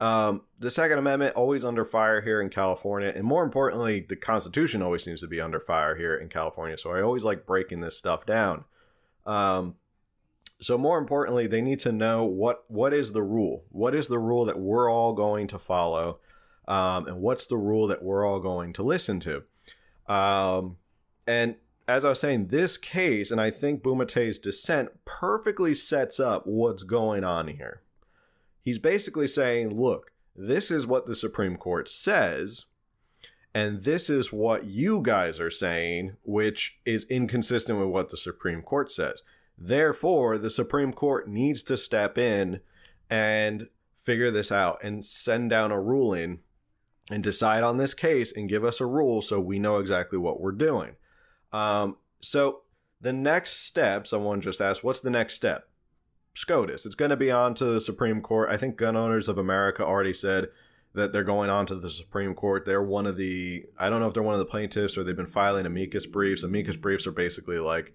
um, 0.00 0.42
the 0.58 0.70
Second 0.70 0.98
Amendment 0.98 1.34
always 1.34 1.64
under 1.64 1.84
fire 1.84 2.20
here 2.20 2.40
in 2.40 2.50
California, 2.50 3.12
and 3.14 3.24
more 3.24 3.42
importantly, 3.42 4.04
the 4.08 4.16
Constitution 4.16 4.82
always 4.82 5.02
seems 5.02 5.20
to 5.20 5.26
be 5.26 5.40
under 5.40 5.58
fire 5.58 5.96
here 5.96 6.14
in 6.14 6.28
California. 6.28 6.78
So 6.78 6.92
I 6.92 7.02
always 7.02 7.24
like 7.24 7.46
breaking 7.46 7.80
this 7.80 7.98
stuff 7.98 8.24
down. 8.24 8.64
Um, 9.26 9.74
so 10.60 10.78
more 10.78 10.98
importantly, 10.98 11.46
they 11.46 11.60
need 11.60 11.80
to 11.80 11.92
know 11.92 12.24
what 12.24 12.64
what 12.68 12.92
is 12.92 13.12
the 13.12 13.22
rule. 13.22 13.64
What 13.70 13.94
is 13.94 14.08
the 14.08 14.18
rule 14.18 14.44
that 14.44 14.58
we're 14.58 14.90
all 14.90 15.14
going 15.14 15.46
to 15.48 15.58
follow, 15.58 16.20
um, 16.66 17.06
and 17.06 17.20
what's 17.20 17.46
the 17.46 17.56
rule 17.56 17.86
that 17.88 18.02
we're 18.02 18.26
all 18.26 18.40
going 18.40 18.72
to 18.74 18.82
listen 18.82 19.20
to. 19.20 19.42
Um, 20.12 20.76
and 21.26 21.56
as 21.86 22.04
I 22.04 22.10
was 22.10 22.20
saying, 22.20 22.48
this 22.48 22.76
case, 22.76 23.30
and 23.30 23.40
I 23.40 23.50
think 23.50 23.82
Bumatay's 23.82 24.38
dissent 24.38 24.90
perfectly 25.04 25.74
sets 25.74 26.20
up 26.20 26.46
what's 26.46 26.82
going 26.82 27.24
on 27.24 27.48
here. 27.48 27.82
He's 28.60 28.78
basically 28.78 29.26
saying, 29.26 29.70
look, 29.70 30.12
this 30.34 30.70
is 30.70 30.86
what 30.86 31.06
the 31.06 31.14
Supreme 31.14 31.56
Court 31.56 31.88
says, 31.88 32.66
and 33.54 33.82
this 33.82 34.08
is 34.10 34.32
what 34.32 34.64
you 34.64 35.02
guys 35.02 35.40
are 35.40 35.50
saying, 35.50 36.16
which 36.22 36.80
is 36.84 37.08
inconsistent 37.10 37.78
with 37.78 37.88
what 37.88 38.10
the 38.10 38.16
Supreme 38.16 38.62
Court 38.62 38.92
says. 38.92 39.22
Therefore, 39.56 40.38
the 40.38 40.50
Supreme 40.50 40.92
Court 40.92 41.28
needs 41.28 41.62
to 41.64 41.76
step 41.76 42.16
in 42.18 42.60
and 43.10 43.68
figure 43.96 44.30
this 44.30 44.52
out 44.52 44.78
and 44.84 45.04
send 45.04 45.50
down 45.50 45.72
a 45.72 45.80
ruling 45.80 46.40
and 47.10 47.22
decide 47.22 47.64
on 47.64 47.78
this 47.78 47.94
case 47.94 48.36
and 48.36 48.48
give 48.48 48.64
us 48.64 48.80
a 48.80 48.86
rule 48.86 49.22
so 49.22 49.40
we 49.40 49.58
know 49.58 49.78
exactly 49.78 50.18
what 50.18 50.40
we're 50.40 50.52
doing. 50.52 50.92
Um, 51.52 51.96
so 52.20 52.62
the 53.00 53.12
next 53.12 53.66
step, 53.66 54.06
someone 54.06 54.40
just 54.40 54.60
asked, 54.60 54.84
what's 54.84 55.00
the 55.00 55.10
next 55.10 55.34
step? 55.34 55.67
SCOTUS. 56.38 56.86
It's 56.86 56.94
going 56.94 57.10
to 57.10 57.16
be 57.16 57.32
on 57.32 57.54
to 57.56 57.64
the 57.64 57.80
Supreme 57.80 58.20
Court. 58.20 58.48
I 58.48 58.56
think 58.56 58.76
Gun 58.76 58.96
Owners 58.96 59.26
of 59.26 59.38
America 59.38 59.84
already 59.84 60.14
said 60.14 60.48
that 60.94 61.12
they're 61.12 61.24
going 61.24 61.50
on 61.50 61.66
to 61.66 61.74
the 61.74 61.90
Supreme 61.90 62.32
Court. 62.32 62.64
They're 62.64 62.82
one 62.82 63.06
of 63.06 63.16
the, 63.16 63.66
I 63.76 63.90
don't 63.90 64.00
know 64.00 64.06
if 64.06 64.14
they're 64.14 64.22
one 64.22 64.34
of 64.34 64.38
the 64.38 64.44
plaintiffs 64.44 64.96
or 64.96 65.02
they've 65.02 65.16
been 65.16 65.26
filing 65.26 65.66
amicus 65.66 66.06
briefs. 66.06 66.44
Amicus 66.44 66.76
briefs 66.76 67.08
are 67.08 67.12
basically 67.12 67.58
like, 67.58 67.92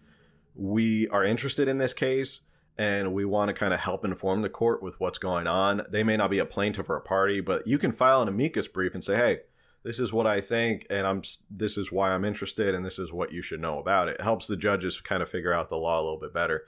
we 0.56 1.08
are 1.08 1.24
interested 1.24 1.70
in 1.70 1.78
this 1.78 1.94
case 1.94 2.42
and 2.78 3.14
we 3.14 3.24
want 3.24 3.48
to 3.48 3.54
kind 3.54 3.74
of 3.74 3.80
help 3.80 4.04
inform 4.04 4.42
the 4.42 4.50
court 4.50 4.84
with 4.84 5.00
what's 5.00 5.18
going 5.18 5.48
on. 5.48 5.84
They 5.90 6.04
may 6.04 6.18
not 6.18 6.30
be 6.30 6.40
a 6.40 6.46
plaintiff 6.46 6.90
or 6.90 6.98
a 6.98 7.02
party, 7.02 7.40
but 7.40 7.66
you 7.66 7.78
can 7.78 7.94
file 7.94 8.22
an 8.22 8.28
amicus 8.28 8.68
brief 8.68 8.94
and 8.94 9.04
say, 9.04 9.16
hey, 9.16 9.40
this 9.84 10.00
is 10.00 10.12
what 10.12 10.28
I 10.28 10.42
think, 10.42 10.88
and 10.90 11.06
I'm 11.06 11.22
this 11.52 11.78
is 11.78 11.92
why 11.92 12.12
I'm 12.12 12.24
interested, 12.24 12.74
and 12.74 12.86
this 12.86 12.98
is 12.98 13.12
what 13.12 13.34
you 13.34 13.42
should 13.42 13.60
know 13.60 13.80
about 13.80 14.08
it. 14.08 14.16
It 14.16 14.22
helps 14.22 14.48
the 14.48 14.56
judges 14.56 15.02
kind 15.02 15.22
of 15.22 15.30
figure 15.30 15.52
out 15.52 15.68
the 15.68 15.76
law 15.78 16.00
a 16.00 16.04
little 16.04 16.20
bit 16.20 16.34
better. 16.34 16.64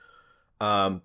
Um, 0.60 1.01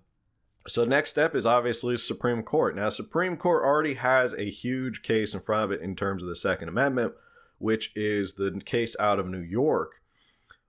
so 0.67 0.81
the 0.81 0.89
next 0.89 1.11
step 1.11 1.35
is 1.35 1.45
obviously 1.45 1.97
Supreme 1.97 2.43
Court. 2.43 2.75
Now, 2.75 2.89
Supreme 2.89 3.35
Court 3.35 3.63
already 3.63 3.95
has 3.95 4.33
a 4.33 4.49
huge 4.49 5.01
case 5.01 5.33
in 5.33 5.39
front 5.39 5.63
of 5.65 5.71
it 5.71 5.81
in 5.81 5.95
terms 5.95 6.21
of 6.21 6.29
the 6.29 6.35
Second 6.35 6.69
Amendment, 6.69 7.13
which 7.57 7.91
is 7.95 8.33
the 8.33 8.61
case 8.63 8.95
out 8.99 9.19
of 9.19 9.27
New 9.27 9.39
York, 9.39 10.01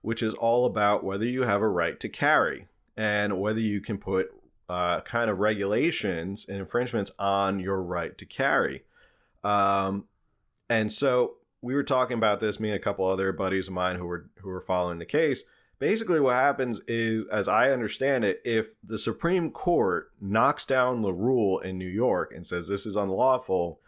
which 0.01 0.23
is 0.23 0.33
all 0.33 0.65
about 0.65 1.03
whether 1.03 1.25
you 1.25 1.43
have 1.43 1.61
a 1.61 1.67
right 1.67 1.99
to 1.99 2.09
carry 2.09 2.67
and 2.97 3.39
whether 3.39 3.59
you 3.59 3.81
can 3.81 3.97
put 3.97 4.29
uh, 4.69 5.01
kind 5.01 5.29
of 5.29 5.39
regulations 5.39 6.47
and 6.47 6.59
infringements 6.59 7.11
on 7.19 7.59
your 7.59 7.81
right 7.81 8.17
to 8.17 8.25
carry. 8.25 8.83
Um, 9.43 10.05
and 10.69 10.91
so 10.91 11.35
we 11.61 11.75
were 11.75 11.83
talking 11.83 12.17
about 12.17 12.39
this, 12.39 12.59
me 12.59 12.69
and 12.69 12.75
a 12.75 12.83
couple 12.83 13.05
other 13.05 13.31
buddies 13.31 13.67
of 13.67 13.73
mine 13.73 13.97
who 13.97 14.05
were 14.05 14.29
who 14.39 14.49
were 14.49 14.61
following 14.61 14.99
the 14.99 15.05
case. 15.05 15.43
Basically, 15.83 16.21
what 16.21 16.35
happens 16.35 16.79
is, 16.87 17.25
as 17.29 17.49
I 17.49 17.71
understand 17.71 18.23
it, 18.23 18.41
if 18.45 18.75
the 18.81 18.97
Supreme 18.97 19.51
Court 19.51 20.13
knocks 20.21 20.65
down 20.65 21.01
the 21.01 21.11
rule 21.11 21.59
in 21.59 21.77
New 21.77 21.89
York 21.89 22.31
and 22.33 22.47
says 22.47 22.69
this 22.69 22.85
is 22.85 22.95
unlawful, 22.95 23.81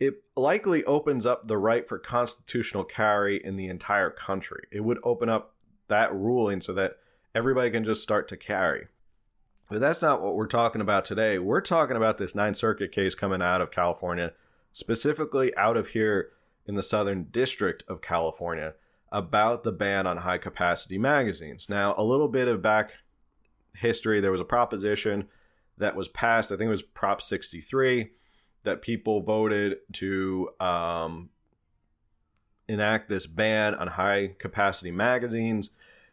it 0.00 0.24
likely 0.36 0.82
opens 0.82 1.26
up 1.26 1.46
the 1.46 1.56
right 1.56 1.88
for 1.88 1.96
constitutional 1.96 2.82
carry 2.82 3.36
in 3.36 3.54
the 3.54 3.68
entire 3.68 4.10
country. 4.10 4.64
It 4.72 4.80
would 4.80 4.98
open 5.04 5.28
up 5.28 5.54
that 5.86 6.12
ruling 6.12 6.60
so 6.60 6.72
that 6.72 6.96
everybody 7.36 7.70
can 7.70 7.84
just 7.84 8.02
start 8.02 8.26
to 8.30 8.36
carry. 8.36 8.88
But 9.70 9.78
that's 9.78 10.02
not 10.02 10.20
what 10.20 10.34
we're 10.34 10.48
talking 10.48 10.80
about 10.80 11.04
today. 11.04 11.38
We're 11.38 11.60
talking 11.60 11.96
about 11.96 12.18
this 12.18 12.34
Ninth 12.34 12.56
Circuit 12.56 12.90
case 12.90 13.14
coming 13.14 13.42
out 13.42 13.60
of 13.60 13.70
California, 13.70 14.32
specifically 14.72 15.56
out 15.56 15.76
of 15.76 15.90
here 15.90 16.30
in 16.66 16.74
the 16.74 16.82
Southern 16.82 17.28
District 17.30 17.84
of 17.86 18.02
California, 18.02 18.74
about 19.10 19.64
the 19.64 19.72
ban 19.72 20.06
on 20.06 20.18
high 20.18 20.38
capacity 20.38 20.98
magazines. 20.98 21.68
Now, 21.68 21.94
a 21.96 22.04
little 22.04 22.28
bit 22.28 22.48
of 22.48 22.62
back 22.62 22.92
history 23.74 24.20
there 24.20 24.32
was 24.32 24.40
a 24.40 24.44
proposition 24.44 25.28
that 25.78 25.96
was 25.96 26.08
passed, 26.08 26.50
I 26.50 26.56
think 26.56 26.68
it 26.68 26.70
was 26.70 26.82
Prop 26.82 27.22
63, 27.22 28.10
that 28.64 28.82
people 28.82 29.20
voted 29.20 29.78
to 29.94 30.50
um, 30.60 31.30
enact 32.68 33.08
this 33.08 33.26
ban 33.26 33.74
on 33.74 33.88
high 33.88 34.34
capacity 34.38 34.90
magazines. 34.90 35.70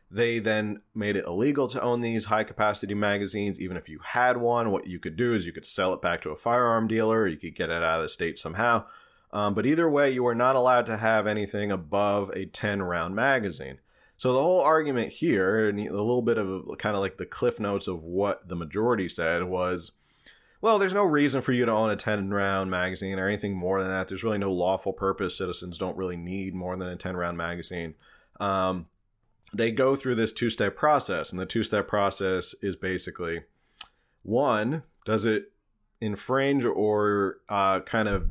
They 0.10 0.40
then 0.40 0.82
made 0.94 1.16
it 1.18 1.26
illegal 1.26 1.68
to 1.70 1.82
own 1.82 2.02
these 2.02 2.26
high 2.26 2.44
capacity 2.44 2.94
magazines. 2.94 3.60
Even 3.60 3.76
if 3.76 3.90
you 3.90 4.00
had 4.04 4.38
one, 4.38 4.72
what 4.72 4.88
you 4.88 5.00
could 5.00 5.16
do 5.16 5.34
is 5.34 5.46
you 5.46 5.52
could 5.52 5.66
sell 5.66 5.94
it 5.94 6.02
back 6.02 6.22
to 6.22 6.30
a 6.30 6.36
firearm 6.36 6.88
dealer, 6.88 7.28
you 7.28 7.38
could 7.38 7.56
get 7.56 7.70
it 7.70 7.84
out 7.84 7.98
of 7.98 8.04
the 8.04 8.10
state 8.10 8.38
somehow. 8.38 8.86
Um, 9.32 9.54
but 9.54 9.66
either 9.66 9.90
way, 9.90 10.12
you 10.12 10.26
are 10.28 10.36
not 10.36 10.56
allowed 10.56 10.86
to 10.88 10.98
have 10.98 11.28
anything 11.28 11.72
above 11.72 12.30
a 12.30 12.46
10 12.46 12.84
round 12.84 13.16
magazine. 13.16 13.80
So 14.18 14.32
the 14.32 14.42
whole 14.42 14.62
argument 14.62 15.12
here, 15.12 15.68
and 15.68 15.80
a 15.80 15.92
little 15.92 16.22
bit 16.22 16.38
of 16.38 16.78
kind 16.78 16.96
of 16.96 17.02
like 17.02 17.18
the 17.18 17.26
cliff 17.26 17.60
notes 17.60 17.88
of 17.88 18.02
what 18.02 18.48
the 18.48 18.56
majority 18.56 19.10
said 19.10 19.44
was, 19.44 19.92
well, 20.62 20.80
there's 20.80 20.94
no 20.94 21.04
reason 21.04 21.42
for 21.42 21.52
you 21.52 21.66
to 21.66 21.72
own 21.72 21.92
a 21.92 21.96
10 21.96 22.30
round 22.30 22.72
magazine 22.72 23.20
or 23.20 23.28
anything 23.28 23.56
more 23.56 23.82
than 23.82 23.92
that. 23.92 24.08
There's 24.08 24.24
really 24.24 24.38
no 24.38 24.54
lawful 24.54 24.94
purpose. 24.94 25.38
Citizens 25.38 25.78
don't 25.78 25.98
really 25.98 26.18
need 26.18 26.56
more 26.56 26.76
than 26.78 26.88
a 26.88 26.96
10 26.96 27.18
round 27.18 27.38
magazine. 27.38 27.96
Um, 28.40 28.88
they 29.54 29.72
go 29.72 29.96
through 29.96 30.16
this 30.16 30.34
two 30.34 30.50
step 30.50 30.76
process, 30.76 31.32
and 31.32 31.40
the 31.40 31.46
two 31.46 31.64
step 31.64 31.88
process 31.88 32.56
is 32.62 32.76
basically 32.76 33.42
one, 34.24 34.84
does 35.06 35.26
it 35.26 35.52
infringe 36.02 36.64
or 36.66 37.38
uh, 37.48 37.82
kind 37.82 38.08
of 38.08 38.30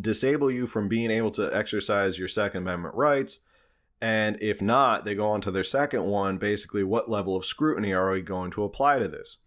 disable 0.00 0.50
you 0.50 0.66
from 0.66 0.88
being 0.88 1.10
able 1.10 1.30
to 1.32 1.54
exercise 1.54 2.18
your 2.18 2.28
Second 2.28 2.62
Amendment 2.62 2.94
rights? 2.94 3.40
And 4.00 4.40
if 4.40 4.62
not, 4.62 5.04
they 5.04 5.14
go 5.14 5.28
on 5.28 5.40
to 5.42 5.50
their 5.50 5.64
second 5.64 6.04
one 6.04 6.38
basically, 6.38 6.84
what 6.84 7.10
level 7.10 7.34
of 7.34 7.44
scrutiny 7.44 7.92
are 7.92 8.10
we 8.10 8.22
going 8.22 8.50
to 8.52 8.64
apply 8.64 8.98
to 9.00 9.08
this? 9.08 9.38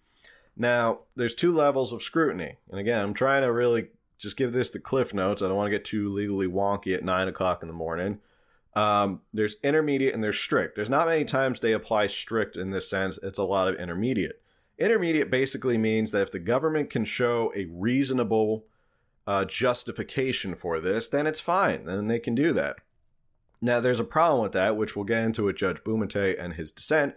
Now, 0.58 1.02
there's 1.16 1.36
two 1.36 1.52
levels 1.52 1.94
of 1.94 2.04
scrutiny. 2.04 2.58
And 2.70 2.80
again, 2.80 3.02
I'm 3.02 3.14
trying 3.14 3.44
to 3.44 3.52
really 3.52 3.90
just 4.18 4.38
give 4.38 4.52
this 4.52 4.70
the 4.70 4.80
cliff 4.80 5.14
notes. 5.14 5.42
I 5.42 5.48
don't 5.48 5.58
want 5.58 5.68
to 5.68 5.78
get 5.78 5.86
too 5.86 6.12
legally 6.12 6.48
wonky 6.48 6.94
at 6.94 7.04
nine 7.04 7.28
o'clock 7.28 7.62
in 7.62 7.68
the 7.68 7.74
morning. 7.74 8.20
Um, 8.74 9.22
there's 9.34 9.58
intermediate 9.64 10.14
and 10.14 10.24
there's 10.24 10.40
strict. 10.40 10.76
There's 10.76 10.90
not 10.90 11.08
many 11.08 11.26
times 11.26 11.60
they 11.60 11.74
apply 11.74 12.08
strict 12.08 12.56
in 12.56 12.72
this 12.72 12.90
sense. 12.90 13.20
It's 13.24 13.40
a 13.40 13.44
lot 13.44 13.68
of 13.68 13.76
intermediate. 13.76 14.42
Intermediate 14.78 15.30
basically 15.30 15.78
means 15.78 16.12
that 16.12 16.22
if 16.22 16.32
the 16.32 16.40
government 16.40 16.90
can 16.90 17.06
show 17.06 17.52
a 17.56 17.66
reasonable 17.66 18.66
uh, 19.28 19.46
justification 19.46 20.56
for 20.56 20.80
this, 20.80 21.08
then 21.08 21.28
it's 21.28 21.40
fine. 21.40 21.84
Then 21.84 22.08
they 22.08 22.20
can 22.20 22.36
do 22.36 22.54
that. 22.54 22.78
Now, 23.62 23.80
there's 23.80 24.00
a 24.00 24.06
problem 24.06 24.42
with 24.42 24.54
that, 24.54 24.76
which 24.76 24.96
we'll 24.96 25.06
get 25.06 25.24
into 25.24 25.46
with 25.46 25.56
Judge 25.56 25.84
Bumatay 25.84 26.42
and 26.42 26.54
his 26.54 26.72
dissent. 26.72 27.16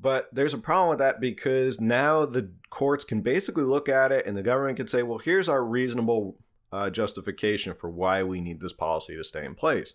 But 0.00 0.28
there's 0.32 0.54
a 0.54 0.58
problem 0.58 0.90
with 0.90 0.98
that 0.98 1.20
because 1.20 1.80
now 1.80 2.24
the 2.24 2.50
courts 2.70 3.04
can 3.04 3.20
basically 3.20 3.64
look 3.64 3.88
at 3.88 4.10
it 4.10 4.26
and 4.26 4.36
the 4.36 4.42
government 4.42 4.78
can 4.78 4.88
say, 4.88 5.02
well, 5.02 5.18
here's 5.18 5.48
our 5.48 5.64
reasonable 5.64 6.38
uh, 6.72 6.90
justification 6.90 7.74
for 7.74 7.90
why 7.90 8.22
we 8.22 8.40
need 8.40 8.60
this 8.60 8.72
policy 8.72 9.14
to 9.14 9.22
stay 9.22 9.44
in 9.44 9.54
place 9.54 9.94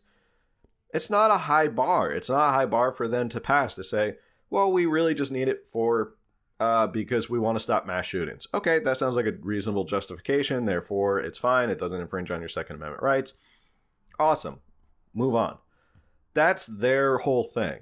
it's 0.93 1.09
not 1.09 1.31
a 1.31 1.37
high 1.37 1.67
bar. 1.67 2.11
It's 2.11 2.29
not 2.29 2.49
a 2.49 2.53
high 2.53 2.65
bar 2.65 2.91
for 2.91 3.07
them 3.07 3.29
to 3.29 3.39
pass 3.39 3.75
to 3.75 3.83
say, 3.83 4.15
well, 4.49 4.71
we 4.71 4.85
really 4.85 5.13
just 5.13 5.31
need 5.31 5.47
it 5.47 5.67
for 5.67 6.13
uh, 6.59 6.87
because 6.87 7.29
we 7.29 7.39
want 7.39 7.57
to 7.57 7.63
stop 7.63 7.85
mass 7.85 8.05
shootings. 8.05 8.47
Okay, 8.53 8.79
that 8.79 8.97
sounds 8.97 9.15
like 9.15 9.25
a 9.25 9.33
reasonable 9.41 9.83
justification. 9.83 10.65
Therefore, 10.65 11.19
it's 11.19 11.37
fine. 11.37 11.69
It 11.69 11.79
doesn't 11.79 12.01
infringe 12.01 12.31
on 12.31 12.39
your 12.39 12.49
Second 12.49 12.77
Amendment 12.77 13.03
rights. 13.03 13.33
Awesome. 14.19 14.59
Move 15.13 15.35
on. 15.35 15.57
That's 16.33 16.65
their 16.65 17.19
whole 17.19 17.43
thing. 17.43 17.79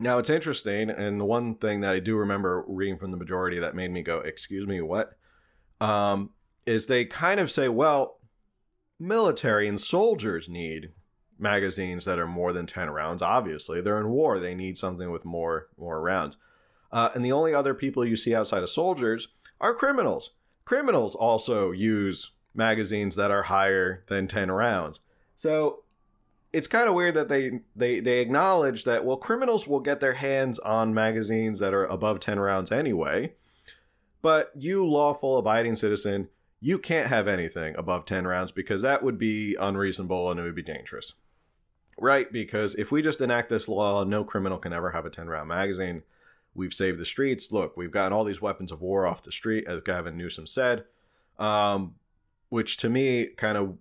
Now, 0.00 0.18
it's 0.18 0.30
interesting, 0.30 0.90
and 0.90 1.20
the 1.20 1.24
one 1.24 1.54
thing 1.54 1.80
that 1.80 1.94
I 1.94 2.00
do 2.00 2.16
remember 2.16 2.64
reading 2.66 2.98
from 2.98 3.10
the 3.10 3.16
majority 3.16 3.58
that 3.58 3.76
made 3.76 3.90
me 3.90 4.02
go, 4.02 4.18
Excuse 4.18 4.66
me, 4.66 4.80
what? 4.80 5.16
Um, 5.80 6.30
is 6.66 6.86
they 6.86 7.04
kind 7.04 7.40
of 7.40 7.50
say, 7.50 7.68
well, 7.68 8.18
military 8.98 9.66
and 9.66 9.80
soldiers 9.80 10.48
need 10.48 10.92
magazines 11.38 12.04
that 12.04 12.20
are 12.20 12.26
more 12.26 12.52
than 12.52 12.66
10 12.66 12.88
rounds 12.90 13.20
obviously 13.20 13.80
they're 13.80 13.98
in 13.98 14.08
war 14.08 14.38
they 14.38 14.54
need 14.54 14.78
something 14.78 15.10
with 15.10 15.24
more 15.24 15.66
more 15.76 16.00
rounds 16.00 16.36
uh, 16.92 17.10
and 17.14 17.24
the 17.24 17.32
only 17.32 17.54
other 17.54 17.74
people 17.74 18.04
you 18.04 18.16
see 18.16 18.34
outside 18.34 18.62
of 18.62 18.70
soldiers 18.70 19.28
are 19.60 19.74
criminals. 19.74 20.30
Criminals 20.64 21.14
also 21.14 21.70
use 21.70 22.32
magazines 22.54 23.16
that 23.16 23.30
are 23.30 23.44
higher 23.44 24.04
than 24.08 24.28
10 24.28 24.50
rounds. 24.50 25.00
So 25.34 25.82
it's 26.52 26.68
kind 26.68 26.88
of 26.88 26.94
weird 26.94 27.14
that 27.14 27.28
they, 27.28 27.60
they 27.74 28.00
they 28.00 28.20
acknowledge 28.20 28.84
that 28.84 29.04
well 29.04 29.16
criminals 29.16 29.66
will 29.66 29.80
get 29.80 30.00
their 30.00 30.12
hands 30.12 30.58
on 30.58 30.92
magazines 30.92 31.58
that 31.60 31.72
are 31.72 31.86
above 31.86 32.20
10 32.20 32.38
rounds 32.38 32.70
anyway 32.70 33.32
but 34.20 34.52
you 34.54 34.86
lawful 34.86 35.38
abiding 35.38 35.74
citizen 35.74 36.28
you 36.64 36.78
can't 36.78 37.08
have 37.08 37.26
anything 37.26 37.74
above 37.76 38.06
10 38.06 38.24
rounds 38.24 38.52
because 38.52 38.82
that 38.82 39.02
would 39.02 39.18
be 39.18 39.56
unreasonable 39.58 40.30
and 40.30 40.38
it 40.38 40.44
would 40.44 40.54
be 40.54 40.62
dangerous. 40.62 41.14
Right, 41.98 42.32
because 42.32 42.76
if 42.76 42.92
we 42.92 43.02
just 43.02 43.20
enact 43.20 43.48
this 43.48 43.68
law, 43.68 44.04
no 44.04 44.22
criminal 44.22 44.58
can 44.58 44.72
ever 44.72 44.92
have 44.92 45.04
a 45.04 45.10
10 45.10 45.28
round 45.28 45.48
magazine. 45.48 46.04
We've 46.54 46.74
saved 46.74 46.98
the 46.98 47.04
streets. 47.04 47.50
Look, 47.50 47.76
we've 47.76 47.90
gotten 47.90 48.12
all 48.12 48.24
these 48.24 48.42
weapons 48.42 48.72
of 48.72 48.82
war 48.82 49.06
off 49.06 49.22
the 49.22 49.32
street, 49.32 49.66
as 49.66 49.80
Gavin 49.82 50.16
Newsom 50.16 50.46
said. 50.46 50.84
Um, 51.38 51.94
which 52.50 52.76
to 52.76 52.90
me 52.90 53.28
kind 53.36 53.56
of 53.56 53.78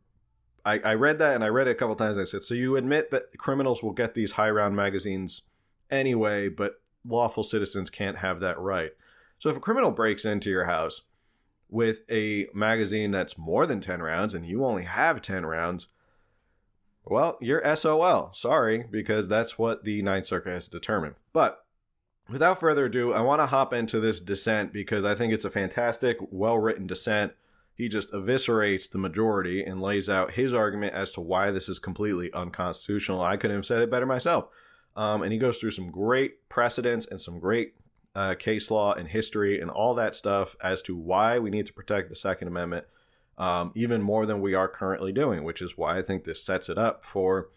I, 0.64 0.80
I 0.80 0.94
read 0.94 1.20
that 1.20 1.36
and 1.36 1.44
I 1.44 1.50
read 1.50 1.68
it 1.68 1.72
a 1.72 1.76
couple 1.76 1.96
times. 1.96 2.18
I 2.18 2.24
said, 2.24 2.44
so 2.44 2.54
you 2.54 2.78
admit 2.78 3.12
that 3.12 3.38
criminals 3.38 3.82
will 3.82 3.94
get 3.94 4.14
these 4.14 4.34
high 4.34 4.50
round 4.50 4.76
magazines 4.76 5.42
anyway, 5.90 6.50
but 6.50 6.82
lawful 7.06 7.44
citizens 7.44 7.90
can't 7.90 8.20
have 8.20 8.40
that 8.42 8.60
right. 8.60 8.92
So 9.40 9.50
if 9.50 9.58
a 9.58 9.62
criminal 9.62 9.92
breaks 9.92 10.24
into 10.24 10.50
your 10.50 10.66
house 10.66 11.02
with 11.70 12.02
a 12.10 12.48
magazine 12.54 13.12
that's 13.12 13.38
more 13.38 13.66
than 13.66 13.82
10 13.82 14.02
rounds 14.02 14.34
and 14.34 14.46
you 14.46 14.64
only 14.64 14.84
have 14.84 15.22
10 15.22 15.46
rounds, 15.46 15.88
well, 17.04 17.38
you're 17.42 17.76
SOL. 17.76 18.32
Sorry, 18.34 18.86
because 18.90 19.28
that's 19.28 19.58
what 19.58 19.84
the 19.84 20.02
Ninth 20.04 20.28
Circuit 20.28 20.52
has 20.52 20.68
determined. 20.68 21.16
But 21.34 21.66
without 22.32 22.60
further 22.60 22.86
ado, 22.86 23.14
I 23.14 23.22
want 23.22 23.42
to 23.42 23.48
hop 23.48 23.74
into 23.74 24.00
this 24.00 24.20
dissent 24.20 24.72
because 24.72 25.04
I 25.04 25.16
think 25.16 25.34
it's 25.34 25.46
a 25.46 25.50
fantastic, 25.50 26.18
well 26.32 26.58
written 26.58 26.88
dissent. 26.88 27.34
He 27.76 27.90
just 27.90 28.14
eviscerates 28.14 28.90
the 28.90 28.98
majority 28.98 29.64
and 29.64 29.82
lays 29.82 30.10
out 30.10 30.34
his 30.34 30.54
argument 30.54 30.94
as 30.94 31.12
to 31.14 31.22
why 31.22 31.52
this 31.52 31.68
is 31.68 31.80
completely 31.80 32.32
unconstitutional. 32.34 33.22
I 33.22 33.38
couldn't 33.38 33.58
have 33.58 33.66
said 33.66 33.82
it 33.82 33.92
better 33.92 34.06
myself. 34.06 34.48
Um, 34.96 35.24
and 35.24 35.32
he 35.32 35.40
goes 35.40 35.58
through 35.58 35.72
some 35.72 35.90
great 35.90 36.48
precedents 36.50 37.06
and 37.06 37.20
some 37.20 37.40
great 37.40 37.74
uh, 38.14 38.36
case 38.36 38.70
law 38.70 38.94
and 38.94 39.08
history 39.08 39.60
and 39.60 39.72
all 39.72 39.96
that 39.96 40.16
stuff 40.16 40.56
as 40.62 40.82
to 40.84 40.96
why 40.96 41.40
we 41.40 41.50
need 41.50 41.66
to 41.66 41.74
protect 41.74 42.10
the 42.10 42.16
Second 42.16 42.50
Amendment 42.50 42.86
um, 43.38 43.72
even 43.74 44.02
more 44.02 44.26
than 44.26 44.42
we 44.42 44.54
are 44.54 44.68
currently 44.68 45.12
doing, 45.12 45.44
which 45.44 45.62
is 45.62 45.78
why 45.78 45.98
I 45.98 46.02
think 46.02 46.24
this 46.24 46.44
sets 46.44 46.70
it 46.70 46.78
up 46.78 47.04
for 47.04 47.50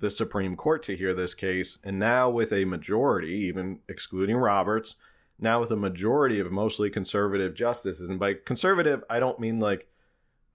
the 0.00 0.10
Supreme 0.10 0.56
Court 0.56 0.82
to 0.84 0.96
hear 0.96 1.14
this 1.14 1.34
case. 1.34 1.78
And 1.84 1.98
now, 1.98 2.28
with 2.28 2.52
a 2.52 2.64
majority, 2.64 3.32
even 3.32 3.80
excluding 3.88 4.36
Roberts, 4.36 4.96
now 5.38 5.60
with 5.60 5.70
a 5.70 5.76
majority 5.76 6.40
of 6.40 6.50
mostly 6.50 6.90
conservative 6.90 7.54
justices, 7.54 8.10
and 8.10 8.18
by 8.18 8.34
conservative, 8.34 9.04
I 9.08 9.20
don't 9.20 9.38
mean 9.38 9.60
like 9.60 9.86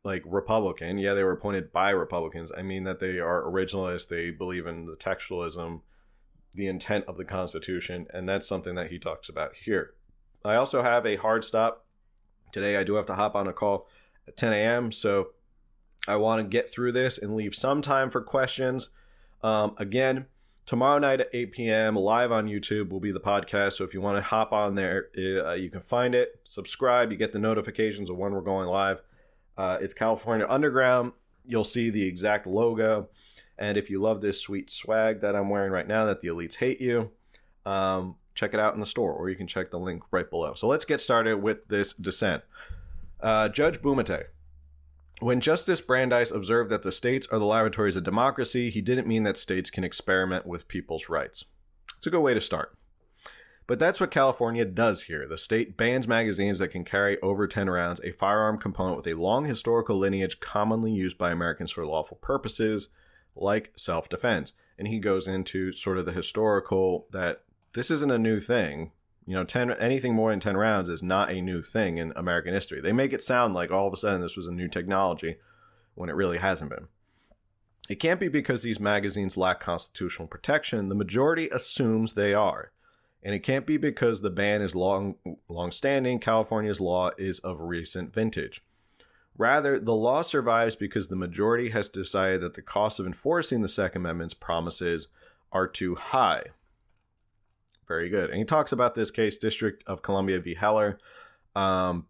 like 0.04 0.24
Republican. 0.28 1.00
Yeah, 1.00 1.16
they 1.16 1.24
were 1.24 1.32
appointed 1.32 1.72
by 1.72 1.90
Republicans. 1.90 2.52
I 2.56 2.62
mean 2.62 2.84
that 2.84 3.00
they 3.00 3.18
are 3.20 3.42
originalists. 3.42 4.08
They 4.08 4.30
believe 4.30 4.68
in 4.68 4.86
the 4.86 4.96
textualism, 4.96 5.82
the 6.54 6.68
intent 6.68 7.06
of 7.08 7.18
the 7.18 7.26
Constitution, 7.26 8.06
and 8.14 8.30
that's 8.30 8.48
something 8.48 8.76
that 8.76 8.92
he 8.92 9.00
talks 9.00 9.30
about 9.30 9.56
here. 9.56 9.96
I 10.44 10.56
also 10.56 10.84
have 10.84 11.08
a 11.08 11.16
hard 11.16 11.44
stop 11.44 11.86
today. 12.52 12.78
I 12.78 12.84
do 12.84 12.96
have 12.96 13.08
to 13.08 13.16
hop 13.16 13.36
on 13.36 13.48
a 13.48 13.54
call 13.54 13.88
at 14.28 14.38
10 14.38 14.54
a.m. 14.54 14.92
So 14.92 15.30
I 16.08 16.18
want 16.18 16.42
to 16.42 16.48
get 16.48 16.72
through 16.72 16.92
this 16.92 17.18
and 17.18 17.36
leave 17.36 17.56
some 17.56 17.82
time 17.82 18.12
for 18.12 18.22
questions. 18.22 18.92
Um, 19.46 19.76
again, 19.78 20.26
tomorrow 20.66 20.98
night 20.98 21.22
at 21.22 21.30
8 21.32 21.52
p.m. 21.52 21.96
live 21.96 22.32
on 22.32 22.48
YouTube 22.48 22.90
will 22.90 23.00
be 23.00 23.12
the 23.12 23.20
podcast. 23.20 23.74
So 23.74 23.84
if 23.84 23.94
you 23.94 24.02
want 24.02 24.18
to 24.18 24.24
hop 24.24 24.52
on 24.52 24.74
there, 24.74 25.10
uh, 25.16 25.54
you 25.54 25.70
can 25.70 25.82
find 25.82 26.16
it, 26.16 26.40
subscribe, 26.46 27.12
you 27.12 27.18
get 27.18 27.32
the 27.32 27.38
notifications 27.38 28.10
of 28.10 28.18
when 28.18 28.32
we're 28.32 28.42
going 28.42 28.68
live. 28.68 29.04
Uh, 29.56 29.78
it's 29.80 29.94
California 29.94 30.48
Underground. 30.50 31.12
You'll 31.46 31.64
see 31.64 31.92
the 31.92 32.08
exact 32.08 32.48
logo. 32.48 33.10
And 33.56 33.78
if 33.78 33.92
you 33.92 34.02
love 34.02 34.20
this 34.20 34.42
sweet 34.42 34.72
swag 34.72 35.20
that 35.20 35.36
I'm 35.36 35.50
wearing 35.50 35.72
right 35.72 35.88
now, 35.88 36.06
that 36.06 36.22
the 36.22 36.30
elites 36.30 36.56
hate 36.56 36.82
you, 36.82 37.12
um, 37.68 38.16
check 38.34 38.56
it 38.56 38.60
out 38.60 38.74
in 38.74 38.80
the 38.80 38.88
store, 38.88 39.14
or 39.14 39.30
you 39.30 39.36
can 39.36 39.46
check 39.46 39.70
the 39.70 39.78
link 39.78 40.02
right 40.10 40.28
below. 40.28 40.56
So 40.56 40.66
let's 40.66 40.86
get 40.86 41.00
started 41.00 41.38
with 41.38 41.68
this 41.68 41.94
descent. 41.94 42.42
Uh, 43.22 43.50
Judge 43.50 43.80
Bumatay. 43.80 44.24
When 45.22 45.40
Justice 45.40 45.80
Brandeis 45.80 46.30
observed 46.30 46.70
that 46.72 46.84
the 46.84 46.92
states 46.92 47.28
are 47.32 47.40
the 47.40 47.46
laboratories 47.46 47.96
of 47.96 48.04
democracy, 48.04 48.70
he 48.70 48.82
didn't 48.82 49.08
mean 49.08 49.24
that 49.24 49.38
states 49.38 49.70
can 49.70 49.86
experiment 49.86 50.46
with 50.46 50.68
people's 50.68 51.08
rights. 51.08 51.46
It's 51.98 52.08
a 52.08 52.10
good 52.10 52.22
way 52.22 52.34
to 52.34 52.42
start. 52.42 52.78
But 53.68 53.80
that's 53.80 54.00
what 54.00 54.12
California 54.12 54.66
does 54.66 55.04
here. 55.04 55.26
The 55.28 55.38
state 55.38 55.78
bans 55.78 56.08
magazines 56.08 56.60
that 56.60 56.68
can 56.68 56.84
carry 56.84 57.20
over 57.22 57.48
10 57.48 57.70
rounds, 57.70 58.02
a 58.04 58.12
firearm 58.12 58.58
component 58.58 58.98
with 58.98 59.08
a 59.08 59.14
long 59.14 59.46
historical 59.46 59.96
lineage 59.96 60.40
commonly 60.40 60.92
used 60.92 61.18
by 61.18 61.32
Americans 61.32 61.72
for 61.72 61.86
lawful 61.86 62.18
purposes, 62.22 62.90
like 63.36 63.72
self 63.76 64.10
defense. 64.10 64.54
And 64.78 64.88
he 64.88 65.00
goes 65.00 65.28
into 65.28 65.72
sort 65.72 65.98
of 65.98 66.06
the 66.06 66.12
historical 66.12 67.08
that 67.12 67.44
this 67.74 67.90
isn't 67.90 68.12
a 68.12 68.20
new 68.20 68.40
thing. 68.40 68.92
You 69.26 69.34
know, 69.34 69.44
10 69.44 69.72
anything 69.72 70.14
more 70.14 70.32
than 70.32 70.40
10 70.40 70.56
rounds 70.56 70.90
is 70.90 71.02
not 71.02 71.32
a 71.32 71.42
new 71.42 71.62
thing 71.62 71.98
in 71.98 72.14
American 72.16 72.54
history. 72.54 72.80
They 72.80 72.94
make 72.94 73.12
it 73.12 73.24
sound 73.24 73.54
like 73.54 73.72
all 73.72 73.88
of 73.88 73.94
a 73.94 73.98
sudden 73.98 74.22
this 74.22 74.38
was 74.38 74.48
a 74.48 74.54
new 74.54 74.68
technology 74.68 75.38
when 75.96 76.10
it 76.10 76.16
really 76.16 76.38
hasn't 76.38 76.70
been. 76.70 76.88
It 77.90 77.96
can't 77.96 78.20
be 78.20 78.28
because 78.28 78.62
these 78.62 78.80
magazines 78.80 79.38
lack 79.38 79.60
constitutional 79.60 80.28
protection. 80.28 80.90
The 80.90 80.96
majority 80.96 81.50
assumes 81.50 82.14
they 82.14 82.34
are 82.34 82.72
and 83.26 83.34
it 83.34 83.40
can't 83.40 83.66
be 83.66 83.76
because 83.76 84.22
the 84.22 84.30
ban 84.30 84.62
is 84.62 84.76
long 84.76 85.16
long 85.50 85.72
standing 85.72 86.20
california's 86.20 86.80
law 86.80 87.10
is 87.18 87.40
of 87.40 87.60
recent 87.62 88.14
vintage 88.14 88.62
rather 89.38 89.80
the 89.80 89.96
law 89.96 90.22
survives 90.22 90.76
because 90.78 91.08
the 91.08 91.16
majority 91.16 91.72
has 91.72 91.90
decided 91.90 92.40
that 92.40 92.54
the 92.54 92.62
cost 92.62 93.00
of 93.00 93.06
enforcing 93.06 93.62
the 93.62 93.68
second 93.68 94.04
amendment's 94.04 94.36
promises 94.36 95.10
are 95.52 95.68
too 95.68 95.96
high 95.96 96.44
very 97.88 98.10
good. 98.10 98.30
And 98.30 98.40
he 98.40 98.46
talks 98.46 98.72
about 98.72 98.96
this 98.96 99.12
case 99.12 99.38
district 99.38 99.84
of 99.88 100.02
columbia 100.02 100.40
v. 100.40 100.56
Heller. 100.56 101.00
Um, 101.56 102.08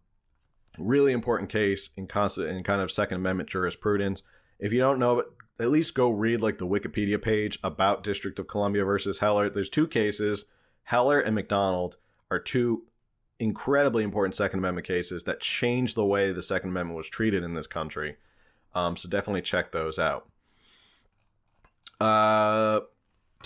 really 0.78 1.12
important 1.12 1.50
case 1.50 1.90
in 1.96 2.06
constant 2.06 2.48
in 2.48 2.62
kind 2.62 2.80
of 2.80 2.90
second 2.90 3.16
amendment 3.18 3.48
jurisprudence. 3.48 4.22
If 4.58 4.72
you 4.72 4.78
don't 4.78 4.98
know 4.98 5.24
at 5.58 5.70
least 5.70 5.94
go 5.94 6.10
read 6.10 6.40
like 6.40 6.58
the 6.58 6.66
wikipedia 6.66 7.20
page 7.20 7.58
about 7.64 8.04
district 8.04 8.38
of 8.38 8.46
columbia 8.46 8.84
versus 8.84 9.18
heller. 9.20 9.48
There's 9.48 9.70
two 9.70 9.88
cases. 9.88 10.46
Heller 10.84 11.20
and 11.20 11.34
McDonald 11.34 11.96
are 12.30 12.38
two 12.38 12.84
incredibly 13.38 14.04
important 14.04 14.36
Second 14.36 14.58
Amendment 14.58 14.86
cases 14.86 15.24
that 15.24 15.40
changed 15.40 15.96
the 15.96 16.04
way 16.04 16.32
the 16.32 16.42
Second 16.42 16.70
Amendment 16.70 16.96
was 16.96 17.08
treated 17.08 17.42
in 17.42 17.54
this 17.54 17.66
country. 17.66 18.16
Um, 18.74 18.96
so 18.96 19.08
definitely 19.08 19.42
check 19.42 19.72
those 19.72 19.98
out. 19.98 20.28
Uh, 22.00 22.80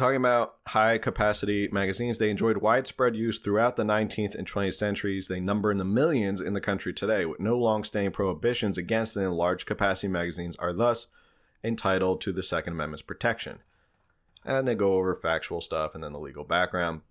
talking 0.00 0.16
about 0.16 0.56
high 0.66 0.98
capacity 0.98 1.68
magazines, 1.70 2.18
they 2.18 2.30
enjoyed 2.30 2.56
widespread 2.56 3.14
use 3.14 3.38
throughout 3.38 3.76
the 3.76 3.84
19th 3.84 4.34
and 4.34 4.50
20th 4.50 4.74
centuries. 4.74 5.28
They 5.28 5.40
number 5.40 5.70
in 5.70 5.76
the 5.76 5.84
millions 5.84 6.40
in 6.40 6.54
the 6.54 6.60
country 6.60 6.92
today, 6.92 7.26
with 7.26 7.38
no 7.38 7.56
long 7.56 7.84
standing 7.84 8.10
prohibitions 8.10 8.78
against 8.78 9.14
them. 9.14 9.32
Large 9.32 9.66
capacity 9.66 10.08
magazines 10.08 10.56
are 10.56 10.72
thus 10.72 11.06
entitled 11.62 12.20
to 12.22 12.32
the 12.32 12.42
Second 12.42 12.72
Amendment's 12.72 13.02
protection. 13.02 13.60
And 14.44 14.66
they 14.66 14.74
go 14.74 14.94
over 14.94 15.14
factual 15.14 15.60
stuff 15.60 15.94
and 15.94 16.02
then 16.02 16.12
the 16.12 16.18
legal 16.18 16.44
background. 16.44 17.02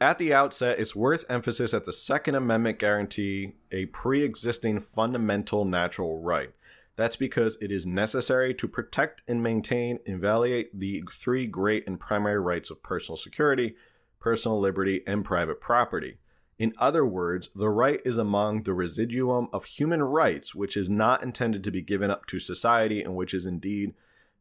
At 0.00 0.18
the 0.18 0.32
outset, 0.32 0.78
it's 0.78 0.94
worth 0.94 1.24
emphasis 1.28 1.72
that 1.72 1.86
the 1.86 1.92
Second 1.92 2.36
Amendment 2.36 2.78
guarantee 2.78 3.54
a 3.72 3.86
pre 3.86 4.22
existing 4.22 4.80
fundamental 4.80 5.64
natural 5.64 6.20
right. 6.20 6.52
That's 6.96 7.16
because 7.16 7.58
it 7.60 7.72
is 7.72 7.86
necessary 7.86 8.54
to 8.54 8.68
protect 8.68 9.22
and 9.26 9.42
maintain, 9.42 9.98
invalidate 10.06 10.78
the 10.78 11.02
three 11.12 11.46
great 11.46 11.86
and 11.86 11.98
primary 11.98 12.38
rights 12.38 12.70
of 12.70 12.82
personal 12.82 13.16
security, 13.16 13.74
personal 14.20 14.60
liberty, 14.60 15.02
and 15.06 15.24
private 15.24 15.60
property. 15.60 16.18
In 16.56 16.72
other 16.78 17.04
words, 17.04 17.48
the 17.54 17.68
right 17.68 18.00
is 18.04 18.16
among 18.16 18.62
the 18.62 18.74
residuum 18.74 19.48
of 19.52 19.64
human 19.64 20.02
rights, 20.02 20.54
which 20.54 20.76
is 20.76 20.88
not 20.88 21.22
intended 21.22 21.64
to 21.64 21.72
be 21.72 21.82
given 21.82 22.10
up 22.10 22.26
to 22.26 22.38
society 22.38 23.02
and 23.02 23.16
which 23.16 23.34
is 23.34 23.44
indeed 23.44 23.94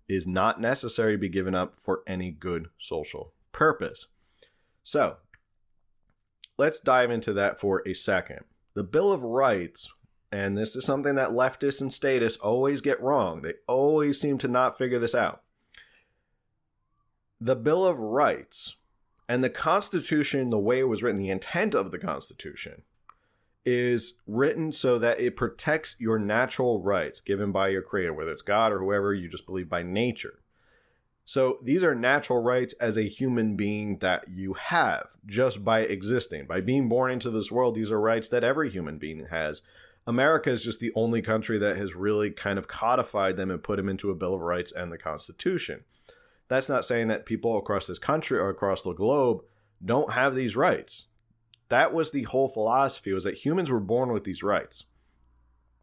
is 0.08 0.28
not 0.28 0.62
necessary 0.62 1.13
to 1.13 1.18
be 1.18 1.30
given 1.30 1.56
up 1.56 1.76
for 1.76 2.04
any 2.06 2.30
good 2.30 2.68
social 2.78 3.34
purpose. 3.52 4.08
So, 4.84 5.18
let's 6.58 6.80
dive 6.80 7.10
into 7.10 7.34
that 7.34 7.60
for 7.60 7.82
a 7.88 7.94
second. 7.94 8.42
The 8.76 8.84
Bill 8.84 9.12
of 9.12 9.24
Rights, 9.24 9.94
and 10.34 10.58
this 10.58 10.76
is 10.76 10.84
something 10.84 11.13
that 11.13 11.30
leftists 11.30 11.80
and 11.80 11.93
statists 11.93 12.39
always 12.39 12.82
get 12.82 13.00
wrong, 13.00 13.43
they 13.43 13.54
always 13.67 14.19
seem 14.19 14.39
to 14.39 14.48
not 14.48 14.76
figure 14.76 14.98
this 14.98 15.13
out. 15.13 15.43
The 17.39 17.56
Bill 17.56 17.86
of 17.86 18.00
Rights 18.00 18.78
and 19.30 19.43
the 19.43 19.52
Constitution, 19.52 20.50
the 20.50 20.58
way 20.58 20.80
it 20.80 20.88
was 20.88 21.04
written, 21.04 21.22
the 21.22 21.30
intent 21.30 21.76
of 21.76 21.91
the 21.91 22.00
Constitution, 22.00 22.82
is 23.63 24.22
written 24.26 24.72
so 24.72 24.98
that 24.98 25.19
it 25.19 25.36
protects 25.36 25.98
your 26.00 26.17
natural 26.17 26.82
rights 26.82 27.22
given 27.22 27.52
by 27.52 27.67
your 27.67 27.84
creator, 27.84 28.12
whether 28.12 28.32
it's 28.32 28.41
God 28.41 28.72
or 28.72 28.80
whoever 28.80 29.13
you 29.13 29.30
just 29.30 29.46
believe 29.46 29.69
by 29.69 29.84
nature. 29.84 30.39
So 31.26 31.60
these 31.62 31.84
are 31.84 31.93
natural 31.93 32.41
rights 32.41 32.74
as 32.82 32.98
a 32.98 33.04
human 33.04 33.56
being 33.56 34.00
that 34.00 34.26
you 34.28 34.54
have 34.54 35.12
just 35.28 35.63
by 35.63 35.82
existing. 35.82 36.48
By 36.48 36.60
being 36.60 36.89
born 36.89 37.12
into 37.12 37.30
this 37.30 37.52
world, 37.52 37.76
these 37.76 37.91
are 37.91 38.02
rights 38.02 38.30
that 38.30 38.43
every 38.43 38.72
human 38.72 38.98
being 38.98 39.28
has. 39.30 39.62
America 40.06 40.50
is 40.50 40.63
just 40.63 40.80
the 40.80 40.92
only 40.96 41.22
country 41.22 41.58
that 41.60 41.78
has 41.78 41.96
really 41.96 42.32
kind 42.32 42.60
of 42.60 42.68
codified 42.68 43.38
them 43.38 43.50
and 43.50 43.63
put 43.63 43.78
them 43.78 43.88
into 43.88 44.12
a 44.12 44.16
Bill 44.16 44.34
of 44.36 44.42
Rights 44.42 44.72
and 44.72 44.92
the 44.92 44.98
Constitution. 44.98 45.86
That's 46.50 46.70
not 46.70 46.86
saying 46.86 47.08
that 47.08 47.26
people 47.26 47.58
across 47.58 47.88
this 47.88 48.00
country 48.00 48.38
or 48.38 48.50
across 48.50 48.82
the 48.82 48.94
globe 48.94 49.44
don't 49.84 50.13
have 50.13 50.36
these 50.36 50.56
rights. 50.56 51.08
That 51.70 51.94
was 51.94 52.12
the 52.12 52.24
whole 52.24 52.50
philosophy 52.50 53.13
was 53.13 53.24
that 53.24 53.46
humans 53.46 53.72
were 53.72 53.80
born 53.80 54.12
with 54.12 54.26
these 54.26 54.44
rights 54.44 54.86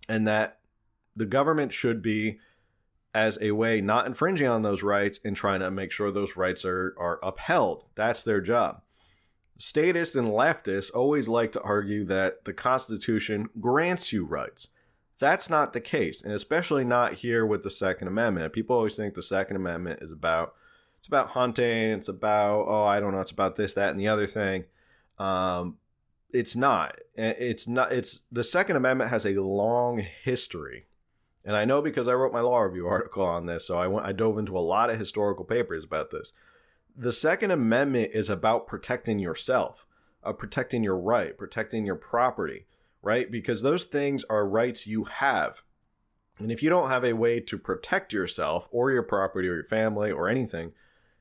and 0.09 0.27
that 0.27 0.61
the 1.17 1.27
government 1.27 1.73
should 1.73 2.03
be 2.03 2.39
as 3.15 3.39
a 3.41 3.51
way 3.53 3.81
not 3.81 4.07
infringing 4.07 4.47
on 4.47 4.63
those 4.63 4.83
rights 4.83 5.19
and 5.25 5.35
trying 5.35 5.61
to 5.61 5.71
make 5.71 5.91
sure 5.91 6.11
those 6.11 6.37
rights 6.37 6.65
are, 6.65 6.95
are 6.99 7.19
upheld. 7.23 7.87
That's 7.95 8.23
their 8.23 8.41
job. 8.41 8.83
Statists 9.61 10.17
and 10.17 10.29
leftists 10.29 10.91
always 10.95 11.29
like 11.29 11.53
to 11.53 11.63
argue 11.63 12.05
that 12.07 12.45
the 12.45 12.53
Constitution 12.53 13.49
grants 13.61 14.13
you 14.13 14.25
rights. 14.25 14.69
That's 15.19 15.51
not 15.51 15.75
the 15.75 15.81
case, 15.81 16.23
and 16.25 16.33
especially 16.33 16.85
not 16.85 17.15
here 17.15 17.45
with 17.45 17.63
the 17.63 17.71
Second 17.71 18.09
Amendment. 18.09 18.53
People 18.55 18.77
always 18.77 18.97
think 18.97 19.15
the 19.15 19.23
Second 19.23 19.57
Amendment 19.57 20.01
is 20.03 20.13
about 20.13 20.55
it's 20.99 21.09
about 21.09 21.29
hunting, 21.29 21.91
it's 21.91 22.09
about 22.09 22.65
oh 22.69 22.85
I 22.85 23.01
don't 23.01 23.13
know, 23.13 23.21
it's 23.21 23.31
about 23.31 23.57
this, 23.57 23.75
that, 23.75 23.91
and 23.91 24.01
the 24.01 24.09
other 24.09 24.27
thing. 24.27 24.65
Um, 25.19 25.77
it's 26.31 26.57
not. 26.57 26.99
It's 27.15 27.69
not. 27.69 27.93
It's 27.93 28.21
the 28.33 28.45
Second 28.45 28.77
Amendment 28.77 29.11
has 29.11 29.27
a 29.27 29.43
long 29.43 29.99
history 29.99 30.87
and 31.45 31.57
I 31.57 31.65
know 31.65 31.81
because 31.81 32.09
I 32.09 32.15
wrote 32.15 32.33
my 32.33 32.41
law 32.41 32.61
review 32.61 32.87
article 32.87 33.25
on 33.25 33.47
this, 33.47 33.67
so 33.67 33.79
I 33.79 33.87
went 33.87 34.07
I 34.07 34.13
dove 34.13 34.39
into 34.39 34.57
a 34.57 34.61
lot 34.61 34.91
of 34.91 34.99
historical 34.99 35.45
papers 35.45 35.85
about 35.85 36.11
this. 36.11 36.35
The 36.97 37.13
Second 37.13 37.51
Amendment 37.51 38.11
is 38.13 38.29
about 38.29 38.67
protecting 38.67 39.19
yourself, 39.19 39.87
uh, 40.23 40.33
protecting 40.33 40.83
your 40.83 40.99
right, 40.99 41.37
protecting 41.37 41.85
your 41.85 41.97
property, 41.97 42.67
right? 43.03 43.31
Because 43.31 43.63
those 43.63 43.85
things 43.85 44.25
are 44.25 44.47
rights 44.47 44.87
you 44.87 45.05
have. 45.05 45.63
And 46.39 46.51
if 46.51 46.63
you 46.63 46.71
don't 46.71 46.91
have 46.91 47.05
a 47.05 47.13
way 47.13 47.41
to 47.41 47.59
protect 47.59 48.13
yourself 48.13 48.69
or 48.71 48.91
your 48.91 49.03
property 49.03 49.49
or 49.49 49.55
your 49.55 49.65
family 49.65 50.11
or 50.11 50.29
anything, 50.29 50.73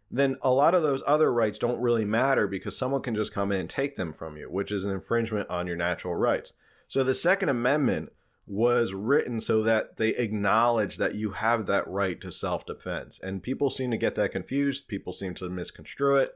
then 0.10 0.38
a 0.42 0.52
lot 0.52 0.74
of 0.74 0.82
those 0.82 1.04
other 1.06 1.32
rights 1.32 1.60
don't 1.60 1.82
really 1.82 2.06
matter 2.06 2.48
because 2.48 2.78
someone 2.78 3.02
can 3.02 3.16
just 3.16 3.34
come 3.34 3.52
in 3.52 3.60
and 3.60 3.70
take 3.70 3.96
them 3.96 4.12
from 4.12 4.38
you, 4.38 4.50
which 4.50 4.72
is 4.72 4.86
an 4.86 4.92
infringement 4.92 5.50
on 5.50 5.68
your 5.68 5.76
natural 5.76 6.16
rights. 6.16 6.54
So 6.88 7.04
the 7.04 7.14
Second 7.14 7.50
Amendment 7.50 8.12
was 8.50 8.96
written 8.96 9.40
so 9.40 9.62
that 9.62 9.98
they 9.98 10.10
acknowledge 10.10 10.98
that 10.98 11.14
you 11.14 11.32
have 11.32 11.68
that 11.68 11.88
right 11.88 12.20
to 12.20 12.32
self 12.32 12.66
defense. 12.66 13.20
And 13.22 13.44
people 13.44 13.70
seem 13.70 13.92
to 13.92 13.98
get 13.98 14.16
that 14.16 14.32
confused. 14.32 14.88
People 14.88 15.14
seem 15.14 15.36
to 15.36 15.50
misconstrue 15.50 16.16
it. 16.16 16.32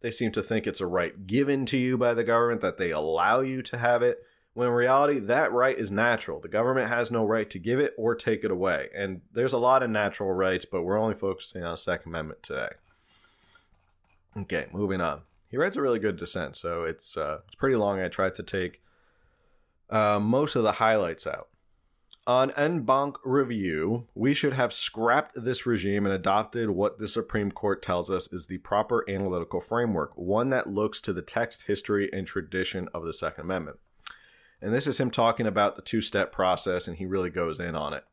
They 0.00 0.10
seem 0.10 0.32
to 0.32 0.42
think 0.42 0.66
it's 0.66 0.82
a 0.82 0.86
right 0.86 1.26
given 1.26 1.64
to 1.66 1.78
you 1.78 1.96
by 1.96 2.12
the 2.12 2.24
government, 2.24 2.60
that 2.60 2.76
they 2.76 2.90
allow 2.90 3.40
you 3.40 3.62
to 3.62 3.78
have 3.78 4.02
it, 4.02 4.18
when 4.52 4.68
in 4.68 4.74
reality, 4.74 5.18
that 5.18 5.50
right 5.50 5.76
is 5.76 5.90
natural. 5.90 6.40
The 6.40 6.48
government 6.48 6.90
has 6.90 7.10
no 7.10 7.24
right 7.24 7.48
to 7.48 7.58
give 7.58 7.80
it 7.80 7.94
or 7.96 8.14
take 8.14 8.44
it 8.44 8.50
away. 8.50 8.90
And 8.94 9.22
there's 9.32 9.54
a 9.54 9.58
lot 9.58 9.82
of 9.82 9.88
natural 9.88 10.32
rights, 10.32 10.66
but 10.70 10.82
we're 10.82 11.00
only 11.00 11.14
focusing 11.14 11.64
on 11.64 11.72
the 11.72 11.76
Second 11.78 12.12
Amendment 12.12 12.42
today. 12.42 12.68
Okay, 14.36 14.66
moving 14.74 15.00
on. 15.00 15.22
He 15.50 15.56
writes 15.56 15.76
a 15.76 15.82
really 15.82 15.98
good 15.98 16.16
dissent, 16.16 16.56
so 16.56 16.82
it's 16.82 17.16
uh, 17.16 17.38
it's 17.46 17.56
pretty 17.56 17.76
long. 17.76 18.00
I 18.00 18.08
tried 18.08 18.34
to 18.34 18.42
take 18.42 18.82
uh, 19.90 20.18
most 20.20 20.56
of 20.56 20.62
the 20.62 20.72
highlights 20.72 21.26
out. 21.26 21.48
On 22.28 22.50
en 22.52 22.82
banc 22.82 23.16
review, 23.24 24.08
we 24.16 24.34
should 24.34 24.54
have 24.54 24.72
scrapped 24.72 25.34
this 25.36 25.64
regime 25.64 26.04
and 26.04 26.12
adopted 26.12 26.70
what 26.70 26.98
the 26.98 27.06
Supreme 27.06 27.52
Court 27.52 27.82
tells 27.82 28.10
us 28.10 28.32
is 28.32 28.48
the 28.48 28.58
proper 28.58 29.04
analytical 29.08 29.60
framework, 29.60 30.10
one 30.16 30.50
that 30.50 30.66
looks 30.66 31.00
to 31.02 31.12
the 31.12 31.22
text, 31.22 31.68
history, 31.68 32.10
and 32.12 32.26
tradition 32.26 32.88
of 32.92 33.04
the 33.04 33.12
Second 33.12 33.44
Amendment. 33.44 33.78
And 34.60 34.74
this 34.74 34.88
is 34.88 34.98
him 34.98 35.12
talking 35.12 35.46
about 35.46 35.76
the 35.76 35.82
two 35.82 36.00
step 36.00 36.32
process, 36.32 36.88
and 36.88 36.96
he 36.96 37.06
really 37.06 37.30
goes 37.30 37.60
in 37.60 37.76
on 37.76 37.92
it. 37.92 38.04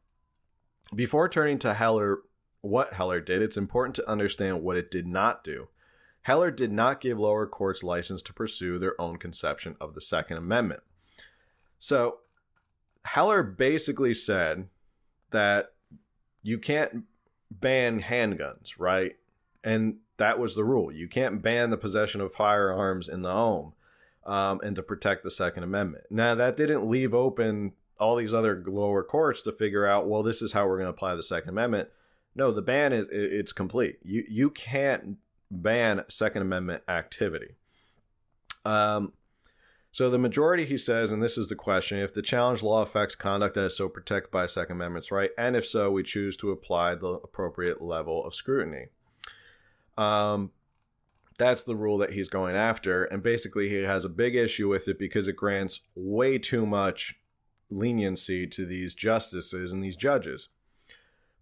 Before 0.94 1.28
turning 1.28 1.58
to 1.60 1.74
Heller, 1.74 2.20
what 2.62 2.94
Heller 2.94 3.20
did, 3.20 3.42
it's 3.42 3.58
important 3.58 3.96
to 3.96 4.08
understand 4.08 4.62
what 4.62 4.78
it 4.78 4.92
did 4.92 5.08
not 5.08 5.44
do. 5.44 5.70
Heller 6.22 6.52
did 6.52 6.72
not 6.72 7.02
give 7.02 7.20
lower 7.20 7.48
courts 7.48 7.84
license 7.84 8.22
to 8.22 8.34
pursue 8.34 8.78
their 8.78 9.00
own 9.02 9.18
conception 9.18 9.76
of 9.82 9.96
the 9.96 10.02
Second 10.02 10.38
Amendment. 10.38 10.84
So, 11.84 12.20
Heller 13.04 13.44
basically 13.44 14.14
said 14.14 14.70
that 15.32 15.74
you 16.42 16.58
can't 16.58 17.04
ban 17.52 18.02
handguns, 18.02 18.76
right? 18.80 19.18
And 19.66 19.98
that 20.16 20.40
was 20.40 20.56
the 20.56 20.64
rule. 20.64 20.94
You 20.94 21.10
can't 21.10 21.42
ban 21.42 21.72
the 21.72 21.78
possession 21.78 22.22
of 22.22 22.32
firearms 22.32 23.10
in 23.10 23.22
the 23.22 23.34
home 23.34 23.74
um, 24.26 24.62
and 24.64 24.78
to 24.78 24.82
protect 24.82 25.26
the 25.26 25.30
Second 25.30 25.64
Amendment. 25.64 26.06
Now, 26.10 26.34
that 26.36 26.56
didn't 26.56 26.90
leave 26.90 27.14
open 27.14 27.74
all 28.00 28.16
these 28.16 28.34
other 28.34 28.64
lower 28.66 29.04
courts 29.04 29.42
to 29.42 29.52
figure 29.52 29.86
out, 29.86 30.08
well, 30.08 30.24
this 30.24 30.42
is 30.42 30.54
how 30.54 30.66
we're 30.66 30.78
going 30.78 30.86
to 30.86 30.96
apply 30.96 31.16
the 31.16 31.22
Second 31.22 31.50
Amendment. 31.50 31.90
No, 32.34 32.50
the 32.52 32.62
ban 32.62 32.94
is 32.94 33.08
it's 33.12 33.52
complete. 33.52 34.00
You 34.04 34.24
you 34.30 34.50
can't 34.52 35.18
ban 35.52 36.06
Second 36.08 36.44
Amendment 36.44 36.84
activity. 36.88 37.56
Um, 38.64 39.12
so 39.94 40.10
the 40.10 40.18
majority, 40.18 40.66
he 40.66 40.80
says, 40.80 41.12
and 41.12 41.22
this 41.22 41.38
is 41.38 41.50
the 41.50 41.56
question: 41.56 42.00
if 42.00 42.16
the 42.16 42.24
challenge 42.24 42.64
law 42.64 42.82
affects 42.82 43.14
conduct 43.14 43.54
that 43.54 43.66
is 43.66 43.78
so 43.78 43.88
protected 43.88 44.32
by 44.32 44.48
Second 44.48 44.78
Amendment's 44.78 45.12
right, 45.12 45.30
and 45.38 45.56
if 45.56 45.68
so, 45.68 45.92
we 45.92 46.02
choose 46.02 46.36
to 46.38 46.50
apply 46.50 46.96
the 46.96 47.14
appropriate 47.24 47.80
level 47.80 48.26
of 48.26 48.34
scrutiny. 48.34 48.88
Um, 49.96 50.52
that's 51.38 51.64
the 51.64 51.76
rule 51.76 52.00
that 52.00 52.14
he's 52.14 52.28
going 52.28 52.56
after. 52.56 53.04
And 53.04 53.22
basically, 53.22 53.70
he 53.70 53.84
has 53.84 54.04
a 54.04 54.10
big 54.10 54.36
issue 54.36 54.68
with 54.68 54.88
it 54.88 54.98
because 54.98 55.28
it 55.28 55.36
grants 55.36 55.82
way 55.96 56.40
too 56.40 56.66
much 56.66 57.20
leniency 57.70 58.48
to 58.48 58.66
these 58.66 58.96
justices 58.96 59.72
and 59.72 59.84
these 59.84 59.96
judges. 59.96 60.50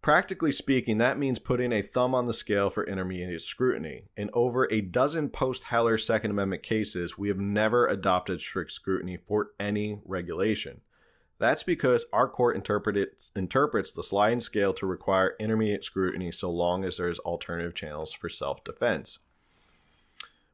Practically 0.01 0.51
speaking, 0.51 0.97
that 0.97 1.19
means 1.19 1.37
putting 1.37 1.71
a 1.71 1.83
thumb 1.83 2.15
on 2.15 2.25
the 2.25 2.33
scale 2.33 2.71
for 2.71 2.83
intermediate 2.83 3.43
scrutiny. 3.43 4.05
In 4.17 4.31
over 4.33 4.67
a 4.71 4.81
dozen 4.81 5.29
post 5.29 5.65
Heller 5.65 5.99
Second 5.99 6.31
Amendment 6.31 6.63
cases, 6.63 7.19
we 7.19 7.27
have 7.27 7.37
never 7.37 7.85
adopted 7.85 8.41
strict 8.41 8.71
scrutiny 8.71 9.17
for 9.17 9.51
any 9.59 10.01
regulation. 10.03 10.81
That's 11.37 11.61
because 11.61 12.05
our 12.11 12.27
court 12.27 12.55
interprets, 12.55 13.29
the 13.29 14.03
sliding 14.03 14.41
scale 14.41 14.73
to 14.73 14.87
require 14.87 15.35
intermediate 15.39 15.85
scrutiny 15.85 16.31
so 16.31 16.49
long 16.49 16.83
as 16.83 16.97
there's 16.97 17.19
alternative 17.19 17.75
channels 17.75 18.11
for 18.11 18.27
self 18.27 18.63
defense. 18.63 19.19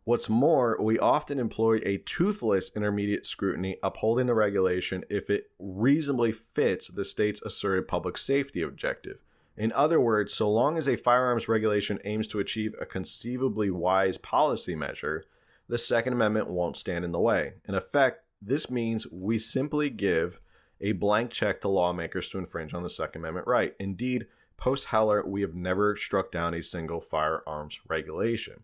What's 0.03 0.29
more, 0.29 0.77
we 0.81 0.99
often 0.99 1.39
employ 1.39 1.79
a 1.83 1.99
toothless 1.99 2.75
intermediate 2.75 3.25
scrutiny 3.25 3.77
upholding 3.81 4.27
the 4.27 4.33
regulation 4.33 5.05
if 5.09 5.29
it 5.29 5.51
reasonably 5.57 6.33
fits 6.33 6.89
the 6.89 7.05
state's 7.05 7.41
asserted 7.41 7.87
public 7.87 8.17
safety 8.17 8.61
objective. 8.61 9.23
In 9.57 9.71
other 9.71 9.99
words, 9.99 10.33
so 10.33 10.49
long 10.49 10.77
as 10.77 10.87
a 10.87 10.95
firearms 10.95 11.47
regulation 11.47 11.99
aims 12.05 12.27
to 12.27 12.39
achieve 12.39 12.75
a 12.79 12.85
conceivably 12.85 13.71
wise 13.71 14.17
policy 14.17 14.75
measure, 14.75 15.25
the 15.67 15.79
Second 15.79 16.13
Amendment 16.13 16.49
won't 16.49 16.77
stand 16.77 17.03
in 17.03 17.11
the 17.11 17.19
way. 17.19 17.53
In 17.67 17.73
effect, 17.73 18.23
this 18.39 18.69
means 18.69 19.11
we 19.11 19.39
simply 19.39 19.89
give 19.89 20.39
a 20.79 20.91
blank 20.91 21.31
check 21.31 21.61
to 21.61 21.67
lawmakers 21.67 22.29
to 22.29 22.37
infringe 22.37 22.73
on 22.73 22.83
the 22.83 22.89
Second 22.89 23.21
Amendment 23.21 23.47
right. 23.47 23.73
Indeed, 23.79 24.27
post 24.57 24.85
Heller, 24.85 25.25
we 25.25 25.41
have 25.41 25.55
never 25.55 25.95
struck 25.95 26.31
down 26.31 26.53
a 26.53 26.61
single 26.61 27.01
firearms 27.01 27.79
regulation. 27.87 28.63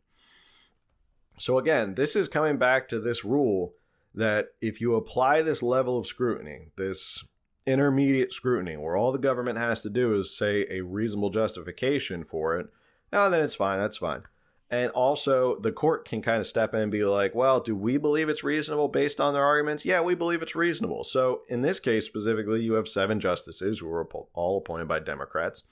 So 1.40 1.58
again, 1.58 1.96
this 1.96 2.16
is 2.16 2.28
coming 2.28 2.58
back 2.58 2.88
to 2.90 3.00
this 3.00 3.26
rule 3.26 3.74
that 4.14 4.50
if 4.62 4.80
you 4.80 4.96
apply 4.96 5.42
this 5.42 5.64
level 5.64 5.98
of 5.98 6.06
scrutiny, 6.06 6.68
this 6.76 7.26
intermediate 7.66 8.34
scrutiny, 8.34 8.78
where 8.78 8.96
all 8.96 9.12
the 9.12 9.20
government 9.20 9.58
has 9.58 9.82
to 9.82 9.90
do 9.90 10.14
is 10.20 10.36
say 10.36 10.66
a 10.70 10.82
reasonable 10.82 11.30
justification 11.30 12.24
for 12.24 12.58
it, 12.58 12.68
now 13.12 13.30
then 13.30 13.42
it's 13.44 13.56
fine, 13.56 13.80
that's 13.80 13.98
fine. 13.98 14.24
And 14.70 14.90
also, 14.92 15.60
the 15.60 15.72
court 15.72 16.04
can 16.04 16.24
kind 16.24 16.40
of 16.40 16.48
step 16.48 16.74
in 16.74 16.80
and 16.80 16.92
be 16.92 17.06
like, 17.06 17.36
well, 17.36 17.60
do 17.60 17.76
we 17.76 17.98
believe 17.98 18.28
it's 18.28 18.44
reasonable 18.44 18.88
based 18.88 19.22
on 19.22 19.34
their 19.34 19.44
arguments? 19.44 19.86
Yeah, 19.86 20.02
we 20.02 20.16
believe 20.16 20.42
it's 20.42 20.56
reasonable. 20.56 21.04
So, 21.04 21.42
in 21.48 21.62
this 21.62 21.80
case 21.80 22.08
specifically, 22.08 22.64
you 22.64 22.74
have 22.74 22.88
seven 22.88 23.20
justices 23.20 23.80
who 23.80 23.88
were 23.88 24.08
all 24.34 24.58
appointed 24.58 24.88
by 24.88 24.98
Democrats 24.98 25.66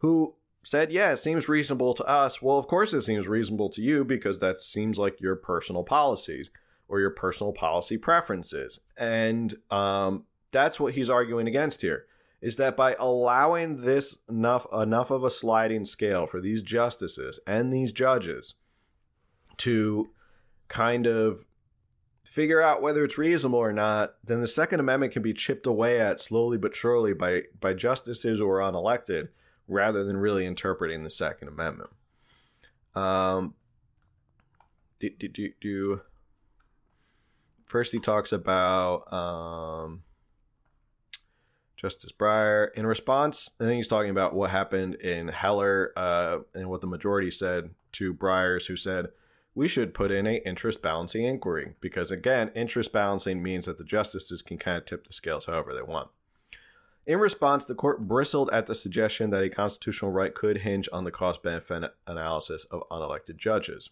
who 0.00 0.36
said, 0.62 0.92
Yeah, 0.92 1.12
it 1.12 1.18
seems 1.18 1.48
reasonable 1.48 1.94
to 1.94 2.04
us. 2.04 2.42
Well, 2.42 2.58
of 2.58 2.66
course, 2.66 2.92
it 2.92 3.02
seems 3.02 3.26
reasonable 3.26 3.70
to 3.70 3.80
you 3.80 4.04
because 4.04 4.38
that 4.40 4.60
seems 4.60 4.98
like 4.98 5.20
your 5.20 5.36
personal 5.36 5.84
policies 5.84 6.50
or 6.88 7.00
your 7.00 7.10
personal 7.10 7.52
policy 7.52 7.96
preferences. 7.96 8.86
And 8.96 9.54
um, 9.70 10.24
that's 10.50 10.80
what 10.80 10.94
he's 10.94 11.10
arguing 11.10 11.46
against 11.46 11.82
here 11.82 12.06
is 12.40 12.56
that 12.56 12.76
by 12.76 12.94
allowing 12.98 13.82
this 13.82 14.22
enough 14.28 14.66
enough 14.72 15.10
of 15.10 15.24
a 15.24 15.30
sliding 15.30 15.84
scale 15.84 16.26
for 16.26 16.40
these 16.40 16.62
justices 16.62 17.38
and 17.46 17.72
these 17.72 17.92
judges 17.92 18.54
to 19.58 20.10
kind 20.68 21.06
of 21.06 21.44
figure 22.24 22.62
out 22.62 22.80
whether 22.80 23.04
it's 23.04 23.18
reasonable 23.18 23.58
or 23.58 23.72
not, 23.72 24.14
then 24.24 24.40
the 24.40 24.46
Second 24.46 24.80
Amendment 24.80 25.12
can 25.12 25.22
be 25.22 25.34
chipped 25.34 25.66
away 25.66 26.00
at 26.00 26.20
slowly 26.20 26.56
but 26.56 26.74
surely 26.74 27.12
by 27.12 27.42
by 27.60 27.74
justices 27.74 28.38
who 28.38 28.48
are 28.48 28.60
unelected 28.60 29.28
rather 29.68 30.04
than 30.04 30.16
really 30.16 30.46
interpreting 30.46 31.04
the 31.04 31.10
Second 31.10 31.48
Amendment. 31.48 31.90
Um, 32.94 33.54
do, 34.98 35.10
do, 35.10 35.28
do, 35.28 35.52
do. 35.60 36.00
First, 37.66 37.92
he 37.92 37.98
talks 37.98 38.32
about 38.32 39.12
um, 39.12 40.02
Justice 41.80 42.12
Breyer. 42.12 42.72
In 42.74 42.86
response, 42.86 43.52
I 43.58 43.64
think 43.64 43.76
he's 43.76 43.88
talking 43.88 44.10
about 44.10 44.34
what 44.34 44.50
happened 44.50 44.96
in 44.96 45.28
Heller 45.28 45.92
uh, 45.96 46.38
and 46.54 46.68
what 46.68 46.82
the 46.82 46.86
majority 46.86 47.30
said 47.30 47.70
to 47.92 48.12
Breyer's, 48.12 48.66
who 48.66 48.76
said, 48.76 49.08
we 49.54 49.66
should 49.66 49.94
put 49.94 50.10
in 50.10 50.26
a 50.26 50.36
interest 50.46 50.82
balancing 50.82 51.24
inquiry 51.24 51.74
because 51.80 52.12
again 52.12 52.52
interest 52.54 52.92
balancing 52.92 53.42
means 53.42 53.66
that 53.66 53.78
the 53.78 53.84
justices 53.84 54.42
can 54.42 54.58
kind 54.58 54.78
of 54.78 54.84
tip 54.84 55.06
the 55.06 55.12
scales 55.12 55.46
however 55.46 55.74
they 55.74 55.82
want 55.82 56.08
in 57.06 57.18
response, 57.18 57.64
the 57.64 57.74
court 57.74 58.06
bristled 58.06 58.50
at 58.52 58.66
the 58.66 58.74
suggestion 58.74 59.30
that 59.30 59.42
a 59.42 59.48
constitutional 59.48 60.10
right 60.10 60.34
could 60.34 60.58
hinge 60.58 60.88
on 60.92 61.04
the 61.04 61.10
cost 61.10 61.42
benefit 61.42 61.92
analysis 62.06 62.64
of 62.64 62.88
unelected 62.90 63.36
judges. 63.36 63.90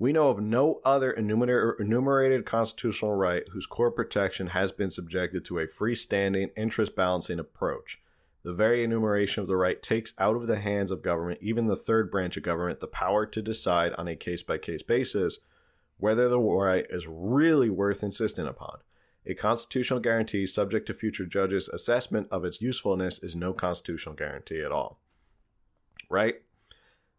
We 0.00 0.14
know 0.14 0.30
of 0.30 0.40
no 0.40 0.80
other 0.82 1.12
enumerated 1.12 2.46
constitutional 2.46 3.14
right 3.16 3.46
whose 3.52 3.66
core 3.66 3.90
protection 3.90 4.46
has 4.46 4.72
been 4.72 4.90
subjected 4.90 5.44
to 5.44 5.58
a 5.58 5.66
freestanding 5.66 6.52
interest 6.56 6.96
balancing 6.96 7.38
approach. 7.38 8.00
The 8.42 8.54
very 8.54 8.82
enumeration 8.82 9.42
of 9.42 9.46
the 9.46 9.58
right 9.58 9.82
takes 9.82 10.14
out 10.18 10.36
of 10.36 10.46
the 10.46 10.58
hands 10.58 10.90
of 10.90 11.02
government, 11.02 11.40
even 11.42 11.66
the 11.66 11.76
third 11.76 12.10
branch 12.10 12.38
of 12.38 12.42
government, 12.42 12.80
the 12.80 12.86
power 12.86 13.26
to 13.26 13.42
decide 13.42 13.92
on 13.98 14.08
a 14.08 14.16
case 14.16 14.42
by 14.42 14.56
case 14.56 14.82
basis 14.82 15.40
whether 15.98 16.30
the 16.30 16.40
right 16.40 16.86
is 16.88 17.06
really 17.06 17.68
worth 17.68 18.02
insisting 18.02 18.46
upon. 18.46 18.78
A 19.26 19.34
constitutional 19.34 20.00
guarantee 20.00 20.46
subject 20.46 20.86
to 20.86 20.94
future 20.94 21.26
judges' 21.26 21.68
assessment 21.68 22.26
of 22.30 22.46
its 22.46 22.62
usefulness 22.62 23.22
is 23.22 23.36
no 23.36 23.52
constitutional 23.52 24.14
guarantee 24.14 24.62
at 24.62 24.72
all. 24.72 24.98
Right? 26.08 26.36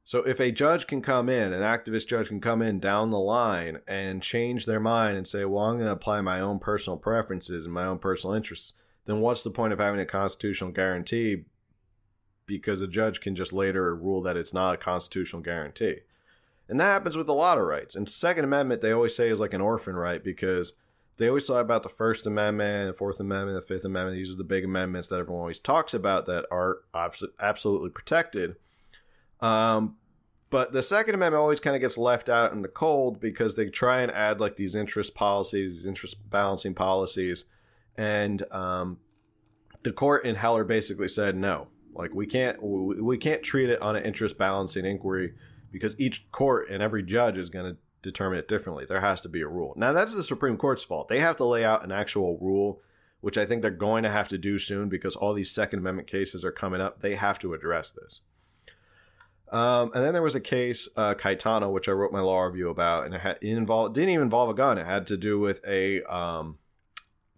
So 0.03 0.19
if 0.27 0.39
a 0.39 0.51
judge 0.51 0.87
can 0.87 1.01
come 1.01 1.29
in, 1.29 1.53
an 1.53 1.61
activist 1.61 2.07
judge 2.07 2.27
can 2.27 2.41
come 2.41 2.61
in 2.61 2.79
down 2.79 3.11
the 3.11 3.19
line 3.19 3.79
and 3.87 4.21
change 4.21 4.65
their 4.65 4.79
mind 4.79 5.15
and 5.15 5.27
say, 5.27 5.45
well, 5.45 5.65
I'm 5.65 5.75
going 5.75 5.85
to 5.85 5.91
apply 5.91 6.21
my 6.21 6.41
own 6.41 6.59
personal 6.59 6.97
preferences 6.97 7.65
and 7.65 7.73
my 7.73 7.85
own 7.85 7.99
personal 7.99 8.35
interests, 8.35 8.73
then 9.05 9.21
what's 9.21 9.43
the 9.43 9.51
point 9.51 9.73
of 9.73 9.79
having 9.79 9.99
a 9.99 10.05
constitutional 10.05 10.71
guarantee? 10.71 11.45
Because 12.45 12.81
a 12.81 12.87
judge 12.87 13.21
can 13.21 13.35
just 13.35 13.53
later 13.53 13.95
rule 13.95 14.21
that 14.23 14.37
it's 14.37 14.53
not 14.53 14.73
a 14.73 14.77
constitutional 14.77 15.41
guarantee. 15.41 15.99
And 16.67 16.79
that 16.79 16.85
happens 16.85 17.15
with 17.15 17.29
a 17.29 17.33
lot 17.33 17.57
of 17.57 17.65
rights. 17.65 17.95
And 17.95 18.09
Second 18.09 18.43
Amendment, 18.43 18.81
they 18.81 18.91
always 18.91 19.15
say 19.15 19.29
is 19.29 19.39
like 19.39 19.53
an 19.53 19.61
orphan 19.61 19.95
right 19.95 20.23
because 20.23 20.73
they 21.17 21.27
always 21.27 21.45
talk 21.45 21.61
about 21.61 21.83
the 21.83 21.89
First 21.89 22.25
Amendment, 22.25 22.87
the 22.87 22.97
Fourth 22.97 23.19
Amendment, 23.19 23.55
the 23.55 23.61
Fifth 23.61 23.85
Amendment. 23.85 24.17
These 24.17 24.31
are 24.31 24.37
the 24.37 24.43
big 24.43 24.65
amendments 24.65 25.07
that 25.09 25.19
everyone 25.19 25.41
always 25.41 25.59
talks 25.59 25.93
about 25.93 26.25
that 26.25 26.45
are 26.51 26.79
absolutely 27.39 27.89
protected. 27.91 28.55
Um, 29.41 29.97
But 30.51 30.73
the 30.73 30.81
Second 30.83 31.15
Amendment 31.15 31.41
always 31.41 31.61
kind 31.61 31.77
of 31.77 31.81
gets 31.81 31.97
left 31.97 32.27
out 32.27 32.51
in 32.51 32.61
the 32.61 32.67
cold 32.67 33.21
because 33.21 33.55
they 33.55 33.69
try 33.69 34.01
and 34.01 34.11
add 34.11 34.41
like 34.41 34.57
these 34.57 34.75
interest 34.75 35.15
policies, 35.15 35.77
these 35.77 35.85
interest 35.85 36.29
balancing 36.29 36.73
policies, 36.73 37.45
and 37.95 38.43
um, 38.51 38.97
the 39.83 39.93
court 39.93 40.25
in 40.25 40.35
Heller 40.35 40.65
basically 40.65 41.07
said 41.07 41.37
no, 41.37 41.69
like 41.95 42.13
we 42.13 42.27
can't 42.27 42.61
we 42.61 43.17
can't 43.17 43.43
treat 43.43 43.69
it 43.69 43.81
on 43.81 43.95
an 43.95 44.03
interest 44.03 44.37
balancing 44.37 44.83
inquiry 44.85 45.33
because 45.71 45.97
each 45.97 46.29
court 46.31 46.69
and 46.69 46.83
every 46.83 47.01
judge 47.01 47.37
is 47.37 47.49
going 47.49 47.73
to 47.73 47.77
determine 48.01 48.37
it 48.37 48.49
differently. 48.49 48.83
There 48.85 48.99
has 48.99 49.21
to 49.21 49.29
be 49.29 49.41
a 49.41 49.47
rule. 49.47 49.73
Now 49.77 49.93
that's 49.93 50.13
the 50.13 50.23
Supreme 50.23 50.57
Court's 50.57 50.83
fault. 50.83 51.07
They 51.07 51.19
have 51.19 51.37
to 51.37 51.45
lay 51.45 51.63
out 51.63 51.85
an 51.85 51.93
actual 51.93 52.37
rule, 52.41 52.81
which 53.21 53.37
I 53.37 53.45
think 53.45 53.61
they're 53.61 53.71
going 53.71 54.03
to 54.03 54.09
have 54.09 54.27
to 54.27 54.37
do 54.37 54.59
soon 54.59 54.89
because 54.89 55.15
all 55.15 55.33
these 55.33 55.51
Second 55.51 55.79
Amendment 55.79 56.09
cases 56.09 56.43
are 56.43 56.51
coming 56.51 56.81
up. 56.81 56.99
They 56.99 57.15
have 57.15 57.39
to 57.39 57.53
address 57.53 57.91
this. 57.91 58.19
Um, 59.51 59.91
and 59.93 60.03
then 60.03 60.13
there 60.13 60.21
was 60.21 60.35
a 60.35 60.39
case, 60.41 60.87
uh, 60.95 61.13
which 61.13 61.89
I 61.89 61.91
wrote 61.91 62.13
my 62.13 62.21
law 62.21 62.43
review 62.43 62.69
about, 62.69 63.05
and 63.05 63.13
it, 63.13 63.21
had, 63.21 63.37
it 63.41 63.49
involved 63.49 63.95
didn't 63.95 64.11
even 64.11 64.23
involve 64.23 64.49
a 64.49 64.53
gun. 64.53 64.77
It 64.77 64.85
had 64.85 65.05
to 65.07 65.17
do 65.17 65.39
with 65.39 65.61
a 65.67 66.01
um, 66.03 66.57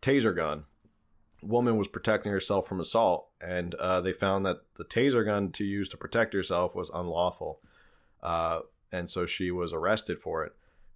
taser 0.01 0.35
gun. 0.35 0.65
Woman 1.41 1.75
was 1.75 1.87
protecting 1.87 2.31
herself 2.31 2.67
from 2.67 2.79
assault, 2.79 3.29
and 3.41 3.73
uh, 3.75 3.99
they 3.99 4.13
found 4.13 4.45
that 4.45 4.61
the 4.75 4.85
taser 4.85 5.25
gun 5.25 5.51
to 5.53 5.65
use 5.65 5.89
to 5.89 5.97
protect 5.97 6.33
herself 6.33 6.75
was 6.75 6.91
unlawful, 6.91 7.59
uh, 8.21 8.59
and 8.91 9.09
so 9.09 9.25
she 9.25 9.49
was 9.49 9.73
arrested 9.73 10.19
for 10.19 10.45
it. 10.45 10.53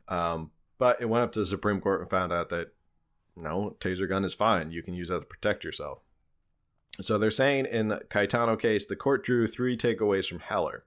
Um, 0.08 0.52
but 0.78 1.02
it 1.02 1.10
went 1.10 1.24
up 1.24 1.32
to 1.34 1.40
the 1.40 1.46
Supreme 1.48 1.82
Court 1.82 2.00
and 2.00 2.10
found 2.10 2.32
out 2.32 2.50
that 2.50 2.74
no, 3.36 3.76
taser 3.80 4.08
gun 4.08 4.24
is 4.24 4.34
fine. 4.34 4.72
You 4.72 4.84
can 4.84 4.94
use 4.94 5.10
that 5.10 5.20
to 5.20 5.26
protect 5.26 5.64
yourself. 5.64 6.00
So 7.02 7.18
they're 7.18 7.32
saying 7.32 7.66
in 7.66 7.90
the 7.90 8.02
Caetano 8.10 8.60
case, 8.60 8.86
the 8.86 8.96
court 8.96 9.24
drew 9.24 9.48
three 9.48 9.78
takeaways 9.78 10.28
from 10.28 10.40
Heller. 10.40 10.86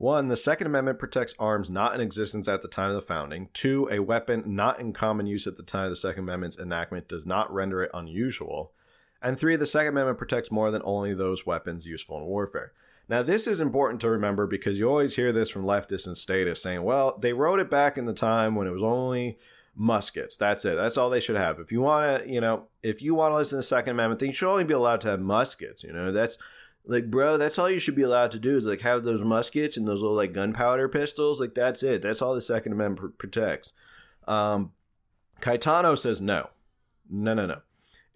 One, 0.00 0.28
the 0.28 0.36
Second 0.36 0.66
Amendment 0.66 0.98
protects 0.98 1.34
arms 1.38 1.70
not 1.70 1.94
in 1.94 2.00
existence 2.00 2.48
at 2.48 2.62
the 2.62 2.68
time 2.68 2.88
of 2.88 2.94
the 2.94 3.02
founding. 3.02 3.50
Two, 3.52 3.86
a 3.92 3.98
weapon 3.98 4.42
not 4.46 4.80
in 4.80 4.94
common 4.94 5.26
use 5.26 5.46
at 5.46 5.58
the 5.58 5.62
time 5.62 5.84
of 5.84 5.90
the 5.90 5.96
Second 5.96 6.22
Amendment's 6.22 6.58
enactment 6.58 7.06
does 7.06 7.26
not 7.26 7.52
render 7.52 7.82
it 7.82 7.90
unusual. 7.92 8.72
And 9.20 9.38
three, 9.38 9.56
the 9.56 9.66
Second 9.66 9.88
Amendment 9.90 10.16
protects 10.16 10.50
more 10.50 10.70
than 10.70 10.80
only 10.86 11.12
those 11.12 11.44
weapons 11.44 11.86
useful 11.86 12.16
in 12.16 12.24
warfare. 12.24 12.72
Now, 13.10 13.22
this 13.22 13.46
is 13.46 13.60
important 13.60 14.00
to 14.00 14.08
remember 14.08 14.46
because 14.46 14.78
you 14.78 14.88
always 14.88 15.16
hear 15.16 15.32
this 15.32 15.50
from 15.50 15.66
leftists 15.66 16.06
and 16.06 16.16
statists 16.16 16.62
saying, 16.62 16.82
well, 16.82 17.18
they 17.18 17.34
wrote 17.34 17.60
it 17.60 17.68
back 17.68 17.98
in 17.98 18.06
the 18.06 18.14
time 18.14 18.54
when 18.54 18.66
it 18.66 18.72
was 18.72 18.82
only 18.82 19.38
muskets. 19.74 20.38
That's 20.38 20.64
it. 20.64 20.76
That's 20.76 20.96
all 20.96 21.10
they 21.10 21.20
should 21.20 21.36
have. 21.36 21.58
If 21.58 21.70
you 21.70 21.82
want 21.82 22.22
to, 22.22 22.26
you 22.26 22.40
know, 22.40 22.68
if 22.82 23.02
you 23.02 23.14
want 23.14 23.32
to 23.32 23.36
listen 23.36 23.56
to 23.56 23.58
the 23.58 23.64
Second 23.64 23.90
Amendment, 23.90 24.20
then 24.20 24.28
you 24.30 24.34
should 24.34 24.50
only 24.50 24.64
be 24.64 24.72
allowed 24.72 25.02
to 25.02 25.08
have 25.08 25.20
muskets. 25.20 25.84
You 25.84 25.92
know, 25.92 26.10
that's 26.10 26.38
like, 26.84 27.10
bro, 27.10 27.36
that's 27.36 27.58
all 27.58 27.70
you 27.70 27.80
should 27.80 27.96
be 27.96 28.02
allowed 28.02 28.30
to 28.32 28.38
do 28.38 28.56
is 28.56 28.66
like 28.66 28.80
have 28.80 29.04
those 29.04 29.24
muskets 29.24 29.76
and 29.76 29.86
those 29.86 30.02
little 30.02 30.16
like 30.16 30.32
gunpowder 30.32 30.88
pistols. 30.88 31.40
Like, 31.40 31.54
that's 31.54 31.82
it. 31.82 32.02
That's 32.02 32.22
all 32.22 32.34
the 32.34 32.40
Second 32.40 32.72
Amendment 32.72 33.00
pr- 33.00 33.16
protects. 33.18 33.72
Um, 34.26 34.72
Caetano 35.40 35.96
says 35.96 36.20
no, 36.20 36.50
no, 37.08 37.34
no, 37.34 37.46
no. 37.46 37.60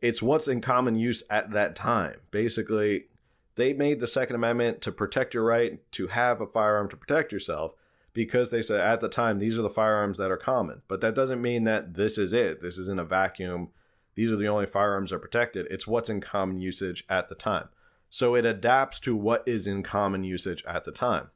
It's 0.03 0.23
what's 0.23 0.49
in 0.49 0.61
common 0.61 0.97
use 0.97 1.23
at 1.31 1.53
that 1.53 1.75
time. 1.75 2.17
Basically, 2.31 3.07
they 3.55 3.73
made 3.73 4.01
the 4.01 4.07
Second 4.07 4.37
Amendment 4.37 4.83
to 4.83 4.93
protect 4.93 5.35
your 5.35 5.45
right 5.45 5.81
to 5.93 6.09
have 6.09 6.41
a 6.41 6.47
firearm 6.47 6.89
to 6.91 6.97
protect 6.97 7.33
yourself 7.33 7.73
because 8.13 8.51
they 8.51 8.63
said 8.63 8.81
at 8.81 9.01
the 9.01 9.09
time 9.09 9.39
these 9.39 9.59
are 9.59 9.63
the 9.63 9.69
firearms 9.69 10.19
that 10.19 10.31
are 10.31 10.37
common. 10.37 10.83
But 10.89 11.01
that 11.01 11.15
doesn't 11.15 11.43
mean 11.43 11.65
that 11.65 11.95
this 11.95 12.19
is 12.19 12.33
it. 12.33 12.61
This 12.61 12.79
is 12.79 12.89
in 12.89 12.99
a 12.99 13.05
vacuum. 13.05 13.71
These 14.15 14.31
are 14.31 14.37
the 14.37 14.49
only 14.49 14.67
firearms 14.67 15.11
that 15.11 15.17
are 15.17 15.21
protected. 15.21 15.67
It's 15.71 15.87
what's 15.87 16.11
in 16.11 16.21
common 16.21 16.61
usage 16.61 17.05
at 17.09 17.29
the 17.29 17.35
time. 17.35 17.69
So 18.15 18.37
it 18.37 18.47
adapts 18.47 19.01
to 19.01 19.17
what 19.17 19.43
is 19.45 19.67
in 19.67 19.83
common 19.83 20.23
usage 20.23 20.65
at 20.69 20.85
the 20.85 20.93
time. 20.93 21.31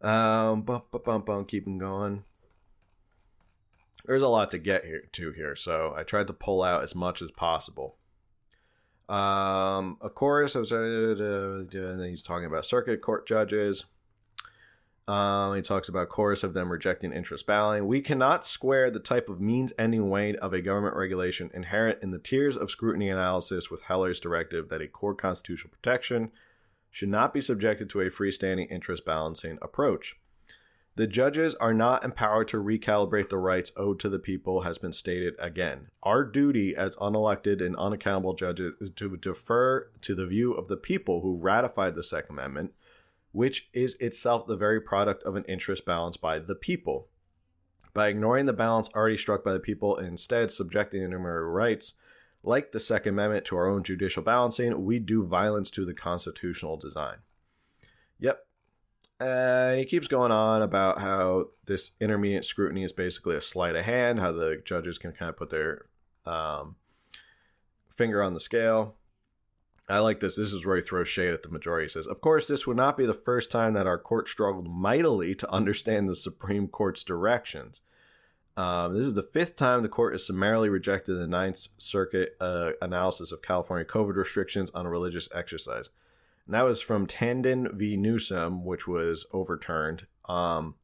Um, 0.00 0.62
bum, 0.62 0.84
bum, 0.90 1.02
bum, 1.04 1.20
bum, 1.20 1.44
keeping 1.44 1.76
going. 1.76 2.24
There's 4.06 4.22
a 4.22 4.28
lot 4.28 4.50
to 4.52 4.58
get 4.58 4.86
here 4.86 5.02
to 5.12 5.32
here, 5.32 5.54
so 5.54 5.92
I 5.94 6.02
tried 6.02 6.28
to 6.28 6.32
pull 6.32 6.62
out 6.62 6.82
as 6.82 6.94
much 6.94 7.20
as 7.20 7.30
possible. 7.32 7.96
Um, 9.06 9.98
of 10.00 10.14
course, 10.14 10.56
I 10.56 10.60
was, 10.60 10.72
uh, 10.72 11.64
he's 12.08 12.22
talking 12.22 12.46
about 12.46 12.64
circuit 12.64 13.02
court 13.02 13.28
judges. 13.28 13.84
Um, 15.08 15.56
he 15.56 15.62
talks 15.62 15.88
about 15.88 16.10
chorus 16.10 16.44
of 16.44 16.52
them 16.52 16.70
rejecting 16.70 17.14
interest 17.14 17.46
balancing. 17.46 17.86
We 17.86 18.02
cannot 18.02 18.46
square 18.46 18.90
the 18.90 19.00
type 19.00 19.30
of 19.30 19.40
means 19.40 19.72
ending 19.78 20.10
weight 20.10 20.36
of 20.36 20.52
a 20.52 20.60
government 20.60 20.96
regulation 20.96 21.50
inherent 21.54 22.02
in 22.02 22.10
the 22.10 22.18
tiers 22.18 22.58
of 22.58 22.70
scrutiny 22.70 23.08
analysis 23.08 23.70
with 23.70 23.84
Heller's 23.84 24.20
directive 24.20 24.68
that 24.68 24.82
a 24.82 24.86
core 24.86 25.14
constitutional 25.14 25.72
protection 25.72 26.30
should 26.90 27.08
not 27.08 27.32
be 27.32 27.40
subjected 27.40 27.88
to 27.88 28.02
a 28.02 28.10
freestanding 28.10 28.70
interest 28.70 29.06
balancing 29.06 29.58
approach. 29.62 30.16
The 30.96 31.06
judges 31.06 31.54
are 31.54 31.72
not 31.72 32.04
empowered 32.04 32.48
to 32.48 32.62
recalibrate 32.62 33.30
the 33.30 33.38
rights 33.38 33.72
owed 33.78 34.00
to 34.00 34.10
the 34.10 34.18
people, 34.18 34.62
has 34.62 34.76
been 34.76 34.92
stated 34.92 35.36
again. 35.38 35.88
Our 36.02 36.24
duty 36.24 36.76
as 36.76 36.96
unelected 36.96 37.64
and 37.64 37.76
unaccountable 37.76 38.34
judges 38.34 38.74
is 38.78 38.90
to 38.90 39.16
defer 39.16 39.88
to 40.02 40.14
the 40.14 40.26
view 40.26 40.52
of 40.52 40.68
the 40.68 40.76
people 40.76 41.22
who 41.22 41.38
ratified 41.38 41.94
the 41.94 42.02
Second 42.02 42.34
Amendment 42.34 42.72
which 43.32 43.68
is 43.72 43.94
itself 43.96 44.46
the 44.46 44.56
very 44.56 44.80
product 44.80 45.22
of 45.24 45.36
an 45.36 45.44
interest 45.44 45.84
balance 45.84 46.16
by 46.16 46.38
the 46.38 46.54
people. 46.54 47.08
By 47.94 48.08
ignoring 48.08 48.46
the 48.46 48.52
balance 48.52 48.90
already 48.94 49.16
struck 49.16 49.44
by 49.44 49.52
the 49.52 49.60
people 49.60 49.96
and 49.96 50.08
instead 50.08 50.52
subjecting 50.52 51.02
enumerated 51.02 51.48
rights, 51.48 51.94
like 52.42 52.72
the 52.72 52.80
Second 52.80 53.14
Amendment, 53.14 53.44
to 53.46 53.56
our 53.56 53.66
own 53.66 53.82
judicial 53.82 54.22
balancing, 54.22 54.84
we 54.84 54.98
do 54.98 55.26
violence 55.26 55.70
to 55.70 55.84
the 55.84 55.94
constitutional 55.94 56.76
design. 56.76 57.16
Yep. 58.20 58.46
And 59.20 59.80
he 59.80 59.84
keeps 59.84 60.06
going 60.06 60.30
on 60.30 60.62
about 60.62 61.00
how 61.00 61.46
this 61.66 61.96
intermediate 62.00 62.44
scrutiny 62.44 62.84
is 62.84 62.92
basically 62.92 63.34
a 63.36 63.40
sleight 63.40 63.74
of 63.74 63.84
hand, 63.84 64.20
how 64.20 64.30
the 64.30 64.62
judges 64.64 64.98
can 64.98 65.12
kind 65.12 65.28
of 65.28 65.36
put 65.36 65.50
their 65.50 65.86
um, 66.24 66.76
finger 67.90 68.22
on 68.22 68.34
the 68.34 68.40
scale. 68.40 68.97
I 69.90 70.00
like 70.00 70.20
this. 70.20 70.36
This 70.36 70.52
is 70.52 70.66
where 70.66 70.76
he 70.76 70.82
throws 70.82 71.08
shade 71.08 71.32
at 71.32 71.42
the 71.42 71.48
majority. 71.48 71.86
He 71.86 71.90
says, 71.90 72.06
Of 72.06 72.20
course, 72.20 72.46
this 72.46 72.66
would 72.66 72.76
not 72.76 72.96
be 72.96 73.06
the 73.06 73.14
first 73.14 73.50
time 73.50 73.72
that 73.72 73.86
our 73.86 73.98
court 73.98 74.28
struggled 74.28 74.68
mightily 74.68 75.34
to 75.36 75.50
understand 75.50 76.08
the 76.08 76.16
Supreme 76.16 76.68
Court's 76.68 77.04
directions. 77.04 77.82
Um, 78.56 78.94
this 78.96 79.06
is 79.06 79.14
the 79.14 79.22
fifth 79.22 79.56
time 79.56 79.82
the 79.82 79.88
court 79.88 80.14
has 80.14 80.26
summarily 80.26 80.68
rejected 80.68 81.14
the 81.14 81.28
Ninth 81.28 81.68
Circuit 81.78 82.36
uh, 82.40 82.72
analysis 82.82 83.32
of 83.32 83.40
California 83.40 83.84
COVID 83.84 84.16
restrictions 84.16 84.70
on 84.72 84.86
religious 84.86 85.28
exercise. 85.32 85.90
And 86.44 86.54
that 86.54 86.62
was 86.62 86.80
from 86.80 87.06
Tandon 87.06 87.72
v. 87.72 87.96
Newsom, 87.96 88.64
which 88.64 88.88
was 88.88 89.26
overturned. 89.32 90.06
Um, 90.28 90.74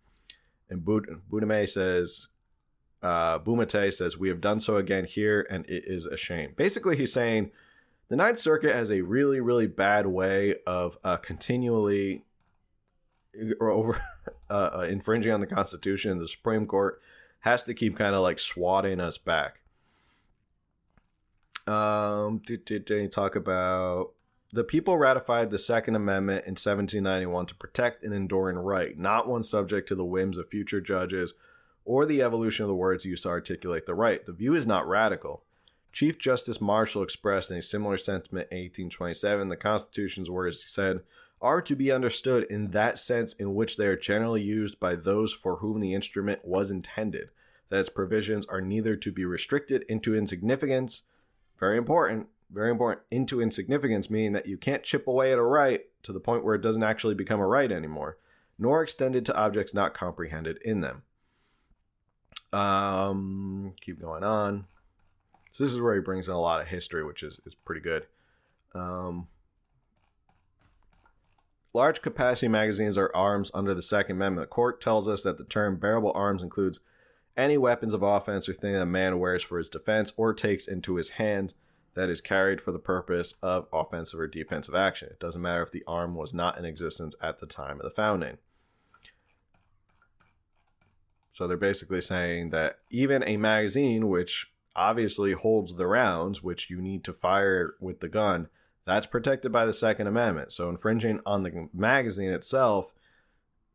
and 0.71 0.83
Budame 0.83 1.69
says, 1.69 2.29
uh, 3.03 3.39
Bumatay 3.41 3.93
says, 3.93 4.17
We 4.17 4.29
have 4.29 4.41
done 4.41 4.61
so 4.61 4.77
again 4.77 5.05
here, 5.05 5.47
and 5.51 5.67
it 5.67 5.85
is 5.87 6.07
a 6.07 6.17
shame. 6.17 6.55
Basically, 6.57 6.97
he's 6.97 7.13
saying 7.13 7.51
the 8.15 8.23
Ninth 8.23 8.39
Circuit 8.39 8.73
has 8.73 8.93
a 8.93 9.01
really, 9.01 9.41
really 9.41 9.67
bad 9.67 10.07
way 10.07 10.55
of 10.69 10.97
uh, 11.03 11.17
continually 11.17 12.23
or 13.59 13.71
over 13.71 14.01
uh, 14.49 14.71
uh, 14.73 14.87
infringing 14.89 15.33
on 15.33 15.41
the 15.41 15.49
Constitution. 15.49 16.19
The 16.19 16.29
Supreme 16.29 16.65
Court 16.65 17.01
has 17.41 17.65
to 17.65 17.75
keep 17.75 17.97
kind 17.97 18.15
of 18.15 18.21
like 18.21 18.39
swatting 18.39 19.01
us 19.01 19.19
back. 19.19 19.63
Um, 21.67 22.41
did, 22.47 22.65
did, 22.65 22.85
did 22.85 23.11
talk 23.11 23.35
about 23.35 24.13
the 24.53 24.63
people 24.63 24.97
ratified 24.97 25.51
the 25.51 25.59
Second 25.59 25.97
Amendment 25.97 26.45
in 26.45 26.53
1791 26.53 27.47
to 27.47 27.55
protect 27.57 28.05
an 28.05 28.13
enduring 28.13 28.59
right, 28.59 28.97
not 28.97 29.27
one 29.27 29.43
subject 29.43 29.89
to 29.89 29.97
the 29.97 30.05
whims 30.05 30.39
of 30.39 30.47
future 30.47 30.81
judges 30.81 31.35
or 31.85 32.07
the 32.07 32.23
evolution 32.23 32.63
of 32.63 32.69
the 32.69 32.77
words 32.77 33.05
used 33.05 33.25
to 33.25 33.29
articulate 33.29 33.87
the 33.87 33.95
right. 33.97 34.25
The 34.25 34.33
view 34.33 34.55
is 34.55 34.69
not 34.69 34.87
radical. 34.87 35.43
Chief 35.95 36.19
Justice 36.19 36.61
Marshall 36.61 37.05
expressed 37.05 37.53
in 37.53 37.59
a 37.59 37.63
similar 37.63 37.97
sentiment 37.97 38.49
in 38.51 38.59
1827. 38.59 39.49
The 39.49 39.57
Constitution's 39.57 40.29
words, 40.29 40.65
he 40.65 40.69
said, 40.69 41.03
are 41.41 41.63
to 41.63 41.77
be 41.77 41.93
understood 41.93 42.45
in 42.51 42.73
that 42.73 42.99
sense 42.99 43.33
in 43.33 43.55
which 43.55 43.77
they 43.77 43.87
are 43.87 43.97
generally 43.97 44.43
used 44.43 44.81
by 44.81 44.97
those 44.97 45.33
for 45.33 45.59
whom 45.59 45.79
the 45.79 45.95
instrument 45.95 46.45
was 46.45 46.69
intended, 46.69 47.31
that 47.69 47.79
its 47.79 47.89
provisions 47.89 48.45
are 48.47 48.61
neither 48.61 48.97
to 48.97 49.13
be 49.13 49.25
restricted 49.25 49.85
into 49.89 50.17
insignificance, 50.17 51.03
very 51.61 51.79
important, 51.79 52.27
very 52.51 52.73
important, 52.73 53.07
into 53.13 53.41
insignificance, 53.41 54.11
meaning 54.11 54.33
that 54.33 54.47
you 54.47 54.59
can't 54.59 54.83
chip 54.83 55.07
away 55.07 55.31
at 55.31 55.39
a 55.39 55.43
right 55.43 55.83
to 56.03 56.13
the 56.13 56.19
point 56.19 56.45
where 56.45 56.57
it 56.57 56.63
doesn't 56.63 56.83
actually 56.83 57.15
become 57.15 57.39
a 57.39 57.47
right 57.47 57.71
anymore, 57.71 58.19
nor 58.59 58.83
extended 58.83 59.25
to 59.25 59.37
objects 59.37 59.73
not 59.73 59.95
comprehended 59.95 60.59
in 60.65 60.81
them. 60.81 61.03
Um, 62.53 63.75
keep 63.81 64.01
going 64.01 64.25
on. 64.25 64.67
So 65.55 65.63
this 65.63 65.73
is 65.73 65.81
where 65.81 65.95
he 65.95 66.01
brings 66.01 66.27
in 66.27 66.35
a 66.35 66.41
lot 66.41 66.61
of 66.61 66.67
history, 66.67 67.05
which 67.05 67.23
is, 67.23 67.39
is 67.47 67.55
pretty 67.55 67.81
good. 67.81 68.09
Um, 68.75 69.29
large 71.73 72.03
capacity 72.03 72.49
magazines 72.49 72.99
are 72.99 73.15
arms 73.15 73.53
under 73.55 73.73
the 73.73 73.81
Second 73.81 74.17
Amendment. 74.17 74.49
The 74.49 74.53
court 74.53 74.81
tells 74.81 75.07
us 75.07 75.23
that 75.23 75.39
the 75.39 75.45
term 75.45 75.77
bearable 75.77 76.11
arms 76.13 76.43
includes 76.43 76.81
any 77.37 77.57
weapons 77.57 77.95
of 77.95 78.03
offense 78.03 78.49
or 78.49 78.53
thing 78.53 78.73
that 78.73 78.83
a 78.83 78.87
man 78.87 79.21
wears 79.21 79.45
for 79.45 79.59
his 79.59 79.69
defense 79.69 80.13
or 80.17 80.35
takes 80.35 80.67
into 80.67 80.97
his 80.97 81.11
hands 81.11 81.55
that 81.95 82.11
is 82.11 82.21
carried 82.21 82.61
for 82.61 82.73
the 82.73 82.81
purpose 82.81 83.35
of 83.41 83.69
offensive 83.73 84.19
or 84.19 84.27
defensive 84.27 84.75
action. 84.75 85.11
It 85.13 85.21
doesn't 85.21 85.41
matter 85.41 85.63
if 85.63 85.71
the 85.71 85.85
arm 85.87 86.17
was 86.17 86.35
not 86.35 86.59
in 86.59 86.65
existence 86.65 87.15
at 87.23 87.39
the 87.39 87.47
time 87.47 87.77
of 87.77 87.85
the 87.85 87.91
founding. 87.91 88.39
So 91.31 91.47
they're 91.47 91.57
basically 91.57 92.01
saying 92.01 92.51
that 92.51 92.81
even 92.91 93.23
a 93.23 93.37
magazine, 93.37 94.09
which 94.09 94.51
obviously 94.77 95.33
holds 95.33 95.75
the 95.75 95.87
rounds, 95.87 96.43
which 96.43 96.71
you 96.71 96.81
need 96.81 97.05
to 97.05 97.13
fire 97.13 97.75
with 97.81 98.01
the 98.01 98.09
gun, 98.09 98.49
that's 98.85 99.07
protected 99.07 99.51
by 99.51 99.65
the 99.65 99.73
Second 99.73 100.07
Amendment. 100.07 100.53
So 100.53 100.69
infringing 100.69 101.21
on 101.25 101.43
the 101.43 101.69
magazine 101.73 102.31
itself 102.31 102.95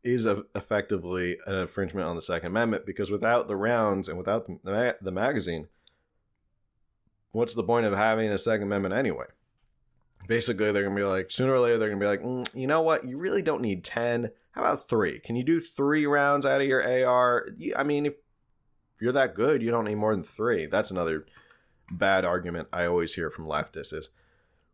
is 0.02 0.24
a, 0.24 0.44
effectively 0.54 1.38
an 1.46 1.54
infringement 1.54 2.06
on 2.06 2.16
the 2.16 2.22
Second 2.22 2.48
Amendment 2.48 2.86
because 2.86 3.10
without 3.10 3.48
the 3.48 3.56
rounds 3.56 4.08
and 4.08 4.16
without 4.16 4.46
the, 4.46 4.96
the 5.00 5.12
magazine, 5.12 5.68
what's 7.32 7.54
the 7.54 7.62
point 7.62 7.86
of 7.86 7.96
having 7.96 8.30
a 8.30 8.38
Second 8.38 8.64
Amendment 8.64 8.94
anyway? 8.94 9.26
Basically, 10.28 10.70
they're 10.70 10.84
going 10.84 10.94
to 10.94 11.00
be 11.00 11.06
like, 11.06 11.30
sooner 11.30 11.54
or 11.54 11.60
later, 11.60 11.78
they're 11.78 11.88
going 11.88 12.00
to 12.00 12.04
be 12.04 12.08
like, 12.08 12.22
mm, 12.22 12.54
you 12.54 12.66
know 12.66 12.82
what? 12.82 13.04
You 13.04 13.18
really 13.18 13.42
don't 13.42 13.62
need 13.62 13.82
10. 13.82 14.30
How 14.52 14.60
about 14.60 14.88
three? 14.88 15.18
Can 15.18 15.34
you 15.34 15.42
do 15.42 15.60
three 15.60 16.06
rounds 16.06 16.44
out 16.44 16.60
of 16.60 16.66
your 16.66 17.06
AR? 17.06 17.48
I 17.76 17.82
mean, 17.82 18.06
if 18.06 18.14
you're 19.00 19.12
that 19.12 19.34
good, 19.34 19.62
you 19.62 19.70
don't 19.70 19.84
need 19.84 19.96
more 19.96 20.14
than 20.14 20.24
three. 20.24 20.66
That's 20.66 20.90
another 20.90 21.26
bad 21.90 22.24
argument 22.24 22.68
I 22.72 22.86
always 22.86 23.14
hear 23.14 23.30
from 23.30 23.46
leftists 23.46 23.92
is, 23.92 24.10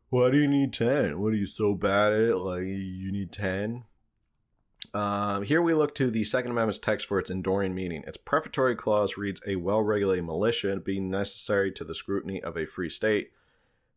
why 0.09 0.31
do 0.31 0.39
you 0.39 0.49
need 0.49 0.73
10? 0.73 1.21
What 1.21 1.33
are 1.33 1.37
you 1.37 1.47
so 1.47 1.75
bad 1.75 2.12
at 2.12 2.21
it? 2.21 2.37
Like, 2.37 2.62
you 2.62 3.11
need 3.11 3.33
10? 3.33 3.85
Um, 4.95 5.43
here 5.43 5.61
we 5.61 5.75
look 5.75 5.95
to 5.97 6.11
the 6.11 6.25
Second 6.25 6.53
Amendment's 6.53 6.79
text 6.79 7.07
for 7.07 7.19
its 7.19 7.31
enduring 7.31 7.75
meaning. 7.75 8.05
Its 8.07 8.17
prefatory 8.17 8.77
clause 8.77 9.17
reads 9.17 9.43
A 9.47 9.57
well 9.57 9.83
regulated 9.83 10.25
militia 10.25 10.77
being 10.77 11.11
necessary 11.11 11.73
to 11.73 11.85
the 11.85 11.95
scrutiny 11.95 12.43
of 12.43 12.57
a 12.57 12.67
free 12.67 12.89
state. 12.89 13.33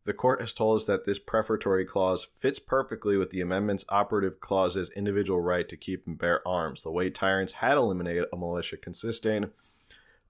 The 0.04 0.12
court 0.12 0.40
has 0.40 0.52
told 0.52 0.76
us 0.76 0.84
that 0.86 1.04
this 1.04 1.18
prefatory 1.18 1.84
clause 1.84 2.24
fits 2.24 2.58
perfectly 2.58 3.16
with 3.16 3.30
the 3.30 3.40
amendment's 3.40 3.84
operative 3.90 4.40
clause's 4.40 4.90
individual 4.90 5.40
right 5.40 5.68
to 5.68 5.76
keep 5.76 6.06
and 6.06 6.18
bear 6.18 6.46
arms. 6.48 6.82
The 6.82 6.90
way 6.90 7.10
tyrants 7.10 7.54
had 7.54 7.76
eliminated 7.76 8.24
a 8.32 8.36
militia 8.36 8.76
consisting 8.76 9.50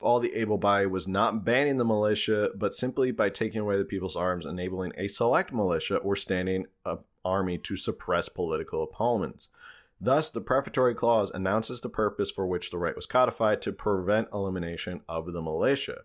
all 0.00 0.20
the 0.20 0.34
able 0.34 0.58
bodied 0.58 0.90
was 0.90 1.08
not 1.08 1.44
banning 1.44 1.76
the 1.76 1.84
militia, 1.84 2.50
but 2.54 2.74
simply 2.74 3.12
by 3.12 3.30
taking 3.30 3.60
away 3.60 3.76
the 3.76 3.84
people's 3.84 4.16
arms, 4.16 4.46
enabling 4.46 4.92
a 4.96 5.08
select 5.08 5.52
militia 5.52 5.96
or 5.96 6.16
standing 6.16 6.66
army 7.24 7.58
to 7.58 7.76
suppress 7.76 8.28
political 8.28 8.82
opponents. 8.82 9.48
Thus, 10.00 10.30
the 10.30 10.40
prefatory 10.40 10.94
clause 10.94 11.30
announces 11.30 11.80
the 11.80 11.90
purpose 11.90 12.30
for 12.30 12.46
which 12.46 12.70
the 12.70 12.78
right 12.78 12.96
was 12.96 13.06
codified 13.06 13.60
to 13.62 13.72
prevent 13.72 14.28
elimination 14.32 15.02
of 15.08 15.32
the 15.32 15.42
militia. 15.42 16.02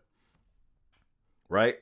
Right? 1.47 1.75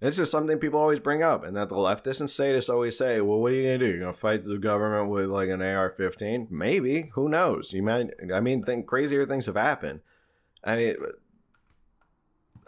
This 0.00 0.18
is 0.18 0.30
something 0.30 0.58
people 0.58 0.78
always 0.78 1.00
bring 1.00 1.22
up, 1.22 1.44
and 1.44 1.56
that 1.56 1.68
the 1.68 1.74
leftists 1.74 2.20
and 2.20 2.30
statists 2.30 2.70
always 2.70 2.96
say, 2.96 3.20
"Well, 3.20 3.40
what 3.40 3.52
are 3.52 3.56
you 3.56 3.64
gonna 3.64 3.78
do? 3.78 3.86
You're 3.86 3.98
gonna 4.00 4.12
fight 4.12 4.44
the 4.44 4.58
government 4.58 5.10
with 5.10 5.26
like 5.26 5.48
an 5.48 5.60
AR-15? 5.60 6.48
Maybe. 6.50 7.10
Who 7.14 7.28
knows? 7.28 7.72
You 7.72 7.82
might. 7.82 8.10
I 8.32 8.40
mean, 8.40 8.62
think 8.62 8.86
crazier 8.86 9.26
things 9.26 9.46
have 9.46 9.56
happened. 9.56 10.00
I 10.62 10.76
mean, 10.76 10.96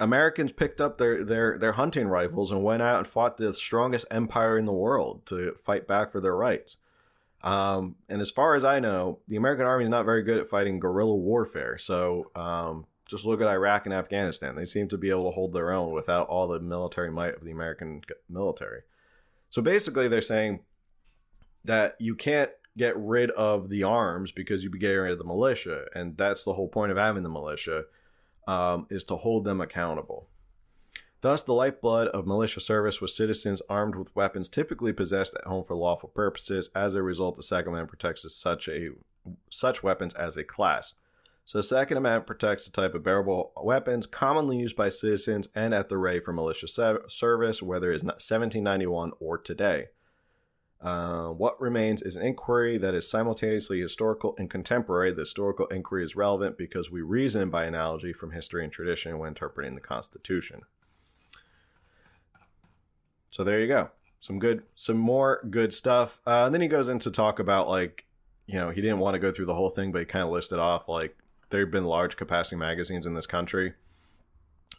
Americans 0.01 0.51
picked 0.51 0.81
up 0.81 0.99
their 0.99 1.23
their 1.23 1.59
their 1.59 1.73
hunting 1.73 2.09
rifles 2.09 2.51
and 2.51 2.65
went 2.65 2.83
out 2.83 2.99
and 2.99 3.07
fought 3.07 3.37
the 3.37 3.53
strongest 3.53 4.07
empire 4.11 4.59
in 4.59 4.65
the 4.65 4.73
world 4.73 5.27
to 5.27 5.53
fight 5.53 5.87
back 5.87 6.11
for 6.11 6.21
their 6.21 6.35
rights. 6.35 6.79
Um, 7.43 7.97
and 8.09 8.21
as 8.21 8.31
far 8.31 8.55
as 8.55 8.65
I 8.65 8.81
know, 8.81 9.21
the 9.29 9.37
American 9.37 9.67
army 9.67 9.85
is 9.85 9.91
not 9.91 10.05
very 10.05 10.23
good 10.23 10.39
at 10.39 10.47
fighting 10.47 10.81
guerrilla 10.81 11.15
warfare. 11.15 11.79
So 11.79 12.31
um, 12.35 12.87
just 13.07 13.25
look 13.25 13.41
at 13.41 13.47
Iraq 13.47 13.87
and 13.87 13.95
Afghanistan. 13.95 14.57
They 14.57 14.65
seem 14.65 14.89
to 14.89 14.99
be 14.99 15.11
able 15.11 15.25
to 15.25 15.35
hold 15.35 15.53
their 15.53 15.71
own 15.71 15.93
without 15.93 16.29
all 16.29 16.49
the 16.49 16.61
military 16.61 17.11
might 17.11 17.35
of 17.35 17.45
the 17.45 17.51
American 17.51 18.03
military. 18.29 18.83
So 19.49 19.63
basically, 19.63 20.09
they're 20.09 20.23
saying 20.23 20.61
that 21.65 21.97
you 21.99 22.15
can't 22.15 22.51
get 22.77 22.97
rid 22.97 23.31
of 23.33 23.69
the 23.69 23.83
arms 23.83 24.33
because 24.33 24.63
you'd 24.63 24.73
be 24.73 24.79
getting 24.79 24.99
rid 24.99 25.13
of 25.13 25.19
the 25.19 25.25
militia, 25.25 25.87
and 25.95 26.17
that's 26.17 26.45
the 26.45 26.55
whole 26.55 26.69
point 26.69 26.93
of 26.93 26.99
having 26.99 27.23
the 27.23 27.29
militia 27.29 27.85
um, 28.47 28.87
is 28.91 29.05
to 29.05 29.17
hold 29.17 29.45
them 29.45 29.61
accountable. 29.61 30.29
Thus, 31.23 31.43
the 31.43 31.53
lifeblood 31.53 32.09
of 32.09 32.27
militia 32.27 32.61
service 32.61 33.01
was 33.01 33.15
citizens 33.15 33.61
armed 33.69 33.95
with 33.95 34.17
weapons 34.17 34.49
typically 34.49 34.93
possessed 34.93 35.35
at 35.35 35.45
home 35.45 35.63
for 35.63 35.77
lawful 35.77 36.09
purposes. 36.09 36.71
As 36.75 36.95
a 36.95 37.03
result, 37.03 37.37
the 37.37 37.43
Second 37.43 37.73
Amendment 37.73 37.91
protects 37.91 38.35
such 38.35 38.69
a 38.69 38.91
such 39.51 39.83
weapons 39.83 40.15
as 40.15 40.39
a 40.39 40.45
class. 40.45 40.95
So, 41.45 41.59
the 41.59 41.63
Second 41.63 41.99
Amendment 41.99 42.27
protects 42.27 42.65
the 42.65 42.73
type 42.73 42.95
of 42.95 43.03
bearable 43.03 43.53
weapons 43.63 44.07
commonly 44.07 44.59
used 44.59 44.77
by 44.77 44.89
citizens 44.89 45.49
and 45.55 45.75
at 45.75 45.91
the 45.91 45.99
ready 45.99 46.21
for 46.21 46.33
militia 46.33 46.69
service, 46.69 47.63
whether 47.63 47.93
it's 47.93 48.03
1791 48.03 49.13
or 49.21 49.37
today. 49.37 49.89
Uh, 50.83 51.29
what 51.29 51.61
remains 51.61 52.01
is 52.01 52.17
an 52.17 52.25
inquiry 52.25 52.79
that 52.79 52.95
is 52.95 53.09
simultaneously 53.09 53.81
historical 53.81 54.35
and 54.39 54.49
contemporary. 54.49 55.13
The 55.13 55.23
historical 55.23 55.67
inquiry 55.67 56.05
is 56.05 56.17
relevant 56.17 56.57
because 56.57 56.91
we 56.91 57.03
reason 57.03 57.51
by 57.51 57.65
analogy 57.65 58.15
from 58.15 58.31
history 58.31 58.65
and 58.65 58.73
tradition 58.73 59.19
when 59.19 59.29
interpreting 59.29 59.75
the 59.75 59.83
Constitution. 59.83 60.63
So 63.29 63.45
there 63.45 63.61
you 63.61 63.69
go. 63.69 63.91
Some 64.21 64.39
good, 64.39 64.63
some 64.75 64.97
more 64.97 65.47
good 65.51 65.75
stuff. 65.75 66.21
Uh, 66.27 66.45
and 66.47 66.55
then 66.55 66.63
he 66.63 66.69
goes 66.69 66.89
into 66.89 67.11
talk 67.11 67.39
about 67.39 67.69
like, 67.69 68.07
you 68.47 68.59
know, 68.59 68.71
he 68.71 68.81
didn't 68.81 68.99
want 68.99 69.15
to 69.15 69.21
go 69.21 69.33
through 69.33 69.47
the 69.47 69.55
whole 69.55 69.71
thing, 69.71 69.93
but 69.93 70.01
he 70.01 70.05
kind 70.07 70.25
of 70.25 70.31
listed 70.31 70.59
off 70.59 70.89
like 70.89 71.17
there 71.51 71.61
have 71.61 71.71
been 71.71 71.85
large 71.85 72.17
capacity 72.17 72.57
magazines 72.57 73.05
in 73.05 73.15
this 73.15 73.27
country. 73.27 73.75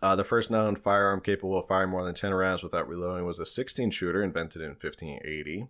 Uh, 0.01 0.15
the 0.15 0.23
first 0.23 0.49
known 0.49 0.75
firearm 0.75 1.21
capable 1.21 1.57
of 1.57 1.65
firing 1.65 1.91
more 1.91 2.03
than 2.03 2.15
10 2.15 2.33
rounds 2.33 2.63
without 2.63 2.87
reloading 2.87 3.25
was 3.25 3.39
a 3.39 3.45
16 3.45 3.91
shooter 3.91 4.23
invented 4.23 4.61
in 4.61 4.69
1580. 4.69 5.67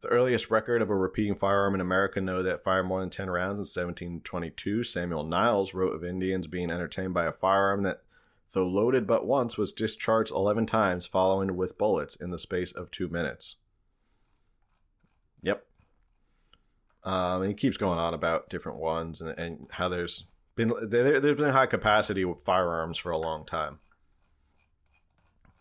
The 0.00 0.08
earliest 0.08 0.50
record 0.50 0.80
of 0.80 0.90
a 0.90 0.96
repeating 0.96 1.34
firearm 1.34 1.74
in 1.74 1.80
America 1.80 2.20
know 2.20 2.42
that 2.42 2.62
fired 2.62 2.84
more 2.84 3.00
than 3.00 3.10
10 3.10 3.30
rounds 3.30 3.54
in 3.54 3.82
1722. 3.82 4.84
Samuel 4.84 5.24
Niles 5.24 5.74
wrote 5.74 5.94
of 5.94 6.04
Indians 6.04 6.46
being 6.46 6.70
entertained 6.70 7.14
by 7.14 7.26
a 7.26 7.32
firearm 7.32 7.82
that 7.82 8.02
though 8.52 8.66
loaded 8.66 9.06
but 9.06 9.26
once, 9.26 9.58
was 9.58 9.72
discharged 9.72 10.32
11 10.32 10.66
times, 10.66 11.06
following 11.06 11.56
with 11.56 11.78
bullets 11.78 12.16
in 12.16 12.30
the 12.30 12.38
space 12.38 12.72
of 12.72 12.90
two 12.90 13.08
minutes. 13.08 13.56
Yep. 15.42 15.64
Um, 17.04 17.42
and 17.42 17.50
he 17.50 17.54
keeps 17.54 17.76
going 17.76 17.98
on 17.98 18.14
about 18.14 18.48
different 18.48 18.78
ones 18.78 19.20
and, 19.20 19.38
and 19.38 19.66
how 19.72 19.88
there's 19.88 20.26
been 20.56 20.72
there, 20.82 21.20
there's 21.20 21.36
been 21.36 21.52
high 21.52 21.66
capacity 21.66 22.24
with 22.24 22.42
firearms 22.42 22.98
for 22.98 23.12
a 23.12 23.18
long 23.18 23.44
time. 23.44 23.78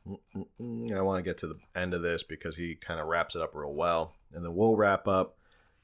I 0.08 1.02
want 1.02 1.24
to 1.24 1.30
get 1.30 1.38
to 1.40 1.48
the 1.48 1.60
end 1.76 1.94
of 1.94 2.02
this 2.02 2.24
because 2.24 2.58
he 2.58 2.76
kind 2.76 3.00
of 3.00 3.08
wraps 3.08 3.36
it 3.36 3.42
up 3.42 3.54
real 3.54 3.74
well, 3.74 4.14
and 4.34 4.44
then 4.44 4.56
we'll 4.56 4.76
wrap 4.76 5.08
up. 5.08 5.38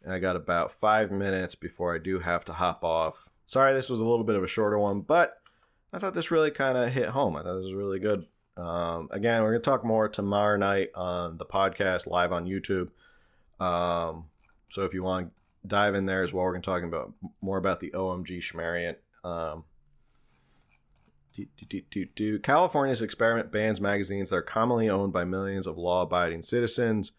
And 0.04 0.14
I 0.14 0.20
got 0.20 0.36
about 0.36 0.72
five 0.72 1.12
minutes 1.12 1.56
before 1.56 1.96
I 1.96 1.98
do 1.98 2.20
have 2.20 2.44
to 2.46 2.54
hop 2.54 2.84
off. 2.84 3.30
Sorry, 3.46 3.74
this 3.74 3.90
was 3.90 4.00
a 4.00 4.06
little 4.06 4.26
bit 4.26 4.36
of 4.36 4.44
a 4.44 4.48
shorter 4.48 4.78
one, 4.78 5.02
but 5.02 5.38
I 5.94 6.00
thought 6.00 6.14
this 6.14 6.32
really 6.32 6.52
kind 6.52 6.78
of 6.78 6.92
hit 6.92 7.10
home. 7.10 7.36
I 7.36 7.44
thought 7.44 7.56
this 7.56 7.66
was 7.66 7.74
really 7.74 8.00
good. 8.00 8.26
Um, 8.58 9.08
again, 9.12 9.42
we're 9.42 9.52
going 9.52 9.62
to 9.62 9.70
talk 9.70 9.84
more 9.84 10.10
tomorrow 10.10 10.58
night 10.58 10.90
on 10.96 11.38
the 11.38 11.46
podcast 11.46 12.08
live 12.08 12.32
on 12.32 12.46
YouTube. 12.46 12.90
Um, 13.64 14.26
so 14.70 14.84
if 14.84 14.94
you 14.94 15.04
want 15.04 15.28
to 15.28 15.68
dive 15.68 15.96
in 15.96 16.06
there 16.06 16.24
as 16.24 16.34
well, 16.34 16.44
we're 16.44 16.52
going 16.52 16.62
to 16.62 16.70
talk 16.70 16.84
about 16.84 17.14
more 17.42 17.58
about 17.58 17.80
the 17.80 17.92
OMG 17.92 18.40
Schmariant. 18.40 18.96
Um, 19.24 19.64
do, 21.36 21.46
do, 21.68 21.82
do, 21.90 22.06
do, 22.16 22.40
California's 22.40 23.02
experiment 23.02 23.52
bans 23.52 23.82
magazines 23.82 24.30
that 24.30 24.36
are 24.38 24.42
commonly 24.42 24.90
owned 24.90 25.14
by 25.14 25.24
millions 25.24 25.66
of 25.66 25.78
law 25.78 26.04
abiding 26.04 26.44
citizens 26.44 27.14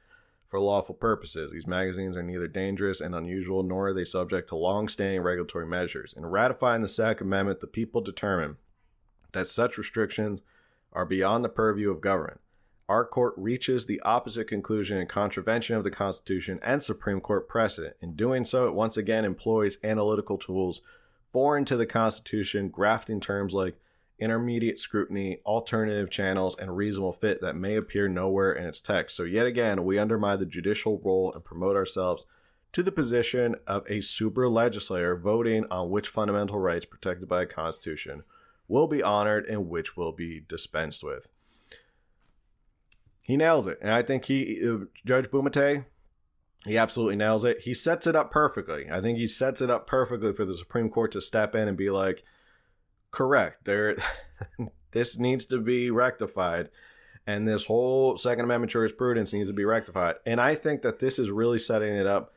for 0.47 0.61
lawful 0.61 0.95
purposes. 0.95 1.51
These 1.51 1.67
magazines 1.67 2.17
are 2.17 2.23
neither 2.23 2.47
dangerous 2.47 3.01
and 3.01 3.15
unusual 3.15 3.63
nor 3.63 3.89
are 3.89 3.95
they 3.95 4.05
subject 4.05 4.49
to 4.51 4.57
long 4.57 4.89
standing 4.89 5.23
regulatory 5.23 5.67
measures. 5.67 6.15
In 6.17 6.27
ratifying 6.27 6.83
the 6.83 6.89
Second 6.89 7.27
Amendment, 7.27 7.61
the 7.61 7.67
people 7.67 8.01
determine 8.01 8.57
that 9.33 9.47
such 9.47 9.79
restrictions 9.79 10.43
are 10.93 11.05
beyond 11.05 11.45
the 11.45 11.49
purview 11.49 11.91
of 11.91 12.01
government. 12.01 12.41
Our 12.89 13.05
court 13.05 13.35
reaches 13.37 13.87
the 13.87 14.01
opposite 14.03 14.47
conclusion 14.47 14.99
in 14.99 15.07
contravention 15.07 15.75
of 15.75 15.85
the 15.85 15.91
Constitution 15.91 16.61
and 16.63 16.83
Supreme 16.83 17.21
Court 17.21 17.49
precedent. 17.49 17.97
In 18.01 18.15
doing 18.15 18.45
so, 18.45 18.69
it 18.69 18.75
once 18.75 18.97
again 18.97 19.25
employs 19.25 19.79
analytical 19.83 20.37
tools 20.37 20.83
foreign 21.25 21.65
to 21.65 21.77
the 21.77 21.87
Constitution, 21.87 22.69
grafting 22.69 23.21
terms 23.21 23.55
like 23.55 23.75
intermediate 24.19 24.79
scrutiny, 24.79 25.39
alternative 25.45 26.11
channels, 26.11 26.57
and 26.59 26.77
reasonable 26.77 27.13
fit 27.13 27.41
that 27.41 27.57
may 27.57 27.77
appear 27.77 28.09
nowhere 28.09 28.53
in 28.53 28.67
its 28.67 28.81
text. 28.81 29.17
So, 29.17 29.25
yet 29.25 29.47
again, 29.47 29.85
we 29.85 29.99
undermine 29.99 30.39
the 30.39 30.47
judicial 30.47 31.01
role 31.05 31.33
and 31.33 31.45
promote 31.45 31.77
ourselves 31.77 32.27
to 32.73 32.83
the 32.83 32.93
position 32.93 33.55
of 33.67 33.85
a 33.89 34.01
super 34.01 34.49
legislator 34.49 35.17
voting 35.17 35.65
on 35.71 35.91
which 35.91 36.09
fundamental 36.09 36.59
rights 36.59 36.85
protected 36.87 37.29
by 37.29 37.43
a 37.43 37.47
Constitution 37.47 38.25
will 38.67 38.89
be 38.89 39.03
honored 39.03 39.47
and 39.47 39.69
which 39.69 39.97
will 39.97 40.13
be 40.13 40.41
dispensed 40.49 41.05
with. 41.05 41.29
He 43.23 43.37
nails 43.37 43.67
it. 43.67 43.79
And 43.81 43.91
I 43.91 44.03
think 44.03 44.25
he, 44.27 44.61
uh, 44.69 44.87
Judge 45.07 45.27
Bumatay, 45.27 45.87
he 46.67 46.77
absolutely 46.77 47.17
nails 47.17 47.45
it. 47.45 47.61
He 47.61 47.75
sets 47.75 48.07
it 48.07 48.17
up 48.17 48.31
perfectly. 48.31 48.91
I 48.91 49.01
think 49.01 49.19
he 49.19 49.27
sets 49.27 49.61
it 49.61 49.71
up 49.71 49.87
perfectly 49.87 50.33
for 50.33 50.45
the 50.45 50.57
Supreme 50.57 50.89
Court 50.89 51.13
to 51.13 51.21
step 51.21 51.55
in 51.55 51.69
and 51.69 51.77
be 51.77 51.91
like, 51.91 52.25
correct, 53.15 53.65
there, 53.65 53.97
this 54.91 55.19
needs 55.19 55.47
to 55.47 55.61
be 55.61 55.91
rectified. 55.91 56.69
And 57.27 57.49
this 57.49 57.67
whole 57.67 58.17
Second 58.17 58.45
Amendment 58.45 58.71
jurisprudence 58.71 59.33
needs 59.33 59.49
to 59.49 59.55
be 59.55 59.65
rectified. 59.65 60.17
And 60.27 60.41
I 60.41 60.55
think 60.55 60.83
that 60.83 60.99
this 60.99 61.19
is 61.19 61.31
really 61.31 61.59
setting 61.59 61.95
it 61.95 62.07
up 62.07 62.35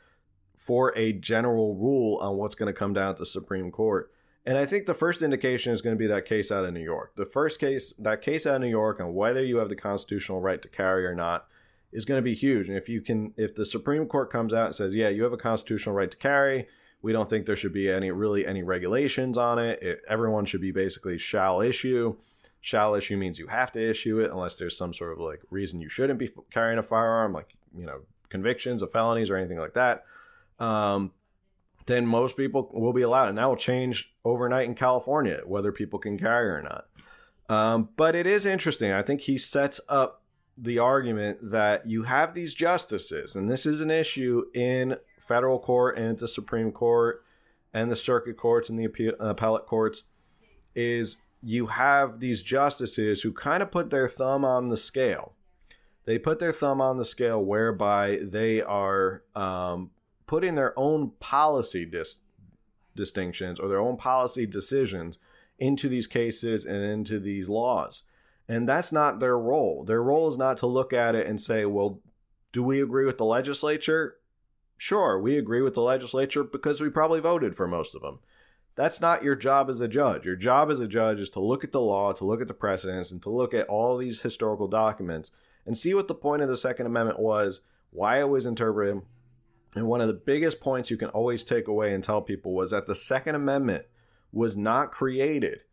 for 0.55 0.93
a 0.95 1.11
general 1.11 1.75
rule 1.75 2.17
on 2.21 2.37
what's 2.37 2.55
going 2.55 2.73
to 2.73 2.79
come 2.79 2.93
down 2.93 3.09
at 3.09 3.17
the 3.17 3.25
Supreme 3.25 3.69
Court. 3.69 4.11
And 4.45 4.57
I 4.57 4.65
think 4.65 4.85
the 4.85 4.93
first 4.93 5.21
indication 5.21 5.73
is 5.73 5.81
going 5.81 5.95
to 5.95 5.99
be 5.99 6.07
that 6.07 6.25
case 6.25 6.53
out 6.53 6.63
of 6.63 6.73
New 6.73 6.79
York. 6.79 7.15
The 7.17 7.25
first 7.25 7.59
case, 7.59 7.91
that 7.97 8.21
case 8.21 8.47
out 8.47 8.55
of 8.55 8.61
New 8.61 8.69
York 8.69 9.01
on 9.01 9.13
whether 9.13 9.43
you 9.43 9.57
have 9.57 9.67
the 9.67 9.75
constitutional 9.75 10.39
right 10.39 10.61
to 10.61 10.69
carry 10.69 11.05
or 11.05 11.13
not, 11.13 11.47
is 11.91 12.05
going 12.05 12.17
to 12.17 12.23
be 12.23 12.33
huge. 12.33 12.69
And 12.69 12.77
if 12.77 12.87
you 12.87 13.01
can, 13.01 13.33
if 13.35 13.55
the 13.55 13.65
Supreme 13.65 14.05
Court 14.05 14.29
comes 14.29 14.53
out 14.53 14.67
and 14.67 14.75
says, 14.75 14.95
yeah, 14.95 15.09
you 15.09 15.23
have 15.23 15.33
a 15.33 15.37
constitutional 15.37 15.95
right 15.95 16.09
to 16.09 16.17
carry, 16.17 16.67
we 17.01 17.13
don't 17.13 17.29
think 17.29 17.45
there 17.45 17.55
should 17.55 17.73
be 17.73 17.89
any 17.89 18.11
really 18.11 18.45
any 18.45 18.63
regulations 18.63 19.37
on 19.37 19.59
it. 19.59 19.81
it 19.81 20.01
everyone 20.07 20.45
should 20.45 20.61
be 20.61 20.71
basically 20.71 21.17
shall 21.17 21.61
issue. 21.61 22.15
Shall 22.59 22.95
issue 22.95 23.17
means 23.17 23.39
you 23.39 23.47
have 23.47 23.71
to 23.73 23.89
issue 23.89 24.19
it 24.19 24.31
unless 24.31 24.55
there's 24.55 24.77
some 24.77 24.93
sort 24.93 25.13
of 25.13 25.19
like 25.19 25.41
reason 25.49 25.79
you 25.79 25.89
shouldn't 25.89 26.19
be 26.19 26.29
carrying 26.51 26.79
a 26.79 26.83
firearm, 26.83 27.33
like 27.33 27.55
you 27.75 27.85
know 27.85 28.01
convictions 28.29 28.81
of 28.81 28.91
felonies 28.91 29.29
or 29.29 29.37
anything 29.37 29.59
like 29.59 29.73
that. 29.73 30.03
Um, 30.59 31.11
then 31.85 32.05
most 32.05 32.35
people 32.35 32.69
will 32.73 32.93
be 32.93 33.03
allowed, 33.03 33.29
and 33.29 33.37
that 33.37 33.45
will 33.45 33.55
change 33.55 34.13
overnight 34.25 34.67
in 34.67 34.75
California 34.75 35.41
whether 35.45 35.71
people 35.71 35.99
can 35.99 36.17
carry 36.17 36.49
or 36.49 36.61
not. 36.61 36.87
Um, 37.49 37.89
but 37.95 38.15
it 38.15 38.27
is 38.27 38.45
interesting. 38.45 38.91
I 38.91 39.01
think 39.01 39.21
he 39.21 39.37
sets 39.37 39.79
up 39.87 40.21
the 40.57 40.79
argument 40.79 41.37
that 41.51 41.87
you 41.87 42.03
have 42.03 42.33
these 42.33 42.53
justices, 42.53 43.35
and 43.35 43.49
this 43.49 43.65
is 43.65 43.79
an 43.79 43.91
issue 43.91 44.45
in 44.53 44.97
federal 45.19 45.59
court 45.59 45.97
and 45.97 46.17
the 46.17 46.27
Supreme 46.27 46.71
Court 46.71 47.23
and 47.73 47.91
the 47.91 47.95
circuit 47.95 48.37
courts 48.37 48.69
and 48.69 48.79
the 48.79 48.85
appeal, 48.85 49.13
appellate 49.19 49.67
courts, 49.67 50.03
is 50.75 51.17
you 51.43 51.67
have 51.67 52.19
these 52.19 52.41
justices 52.41 53.21
who 53.21 53.31
kind 53.31 53.61
of 53.61 53.69
put 53.69 53.91
their 53.91 54.07
thumb 54.07 54.43
on 54.43 54.69
the 54.69 54.77
scale. 54.77 55.33
They 56.05 56.17
put 56.17 56.39
their 56.39 56.51
thumb 56.51 56.81
on 56.81 56.97
the 56.97 57.05
scale 57.05 57.43
whereby 57.43 58.19
they 58.21 58.61
are 58.61 59.23
um, 59.35 59.91
putting 60.25 60.55
their 60.55 60.77
own 60.77 61.11
policy 61.19 61.85
dis- 61.85 62.21
distinctions 62.95 63.59
or 63.59 63.67
their 63.67 63.79
own 63.79 63.97
policy 63.97 64.47
decisions 64.47 65.19
into 65.59 65.87
these 65.87 66.07
cases 66.07 66.65
and 66.65 66.83
into 66.83 67.19
these 67.19 67.49
laws. 67.49 68.03
And 68.47 68.67
that's 68.67 68.91
not 68.91 69.19
their 69.19 69.37
role. 69.37 69.83
Their 69.83 70.01
role 70.01 70.27
is 70.27 70.37
not 70.37 70.57
to 70.57 70.67
look 70.67 70.93
at 70.93 71.15
it 71.15 71.27
and 71.27 71.39
say, 71.39 71.65
well, 71.65 72.01
do 72.53 72.63
we 72.63 72.81
agree 72.81 73.05
with 73.05 73.17
the 73.17 73.25
legislature? 73.25 74.15
Sure, 74.77 75.19
we 75.19 75.37
agree 75.37 75.61
with 75.61 75.73
the 75.73 75.81
legislature 75.81 76.43
because 76.43 76.79
we 76.79 76.89
probably 76.89 77.19
voted 77.19 77.55
for 77.55 77.67
most 77.67 77.95
of 77.95 78.01
them. 78.01 78.19
That's 78.75 79.01
not 79.01 79.23
your 79.23 79.35
job 79.35 79.69
as 79.69 79.81
a 79.81 79.87
judge. 79.87 80.23
Your 80.23 80.35
job 80.35 80.69
as 80.69 80.79
a 80.79 80.87
judge 80.87 81.19
is 81.19 81.31
to 81.31 81.39
look 81.39 81.63
at 81.63 81.71
the 81.71 81.81
law, 81.81 82.13
to 82.13 82.25
look 82.25 82.41
at 82.41 82.47
the 82.47 82.53
precedents, 82.53 83.11
and 83.11 83.21
to 83.23 83.29
look 83.31 83.53
at 83.53 83.67
all 83.67 83.97
these 83.97 84.21
historical 84.21 84.67
documents 84.67 85.31
and 85.65 85.75
see 85.75 85.95
what 85.95 86.07
the 86.07 86.15
point 86.15 86.43
of 86.43 86.47
the 86.47 86.55
Second 86.55 86.85
Amendment 86.85 87.19
was, 87.19 87.65
why 87.89 88.19
it 88.19 88.29
was 88.29 88.45
interpreted. 88.45 89.01
And 89.75 89.87
one 89.87 89.99
of 89.99 90.07
the 90.07 90.13
biggest 90.13 90.61
points 90.61 90.91
you 90.91 90.97
can 90.97 91.09
always 91.09 91.43
take 91.43 91.67
away 91.67 91.91
and 91.93 92.03
tell 92.03 92.21
people 92.21 92.53
was 92.53 92.71
that 92.71 92.85
the 92.85 92.95
Second 92.95 93.33
Amendment 93.35 93.85
was 94.31 94.55
not 94.55 94.91
created 94.91 95.63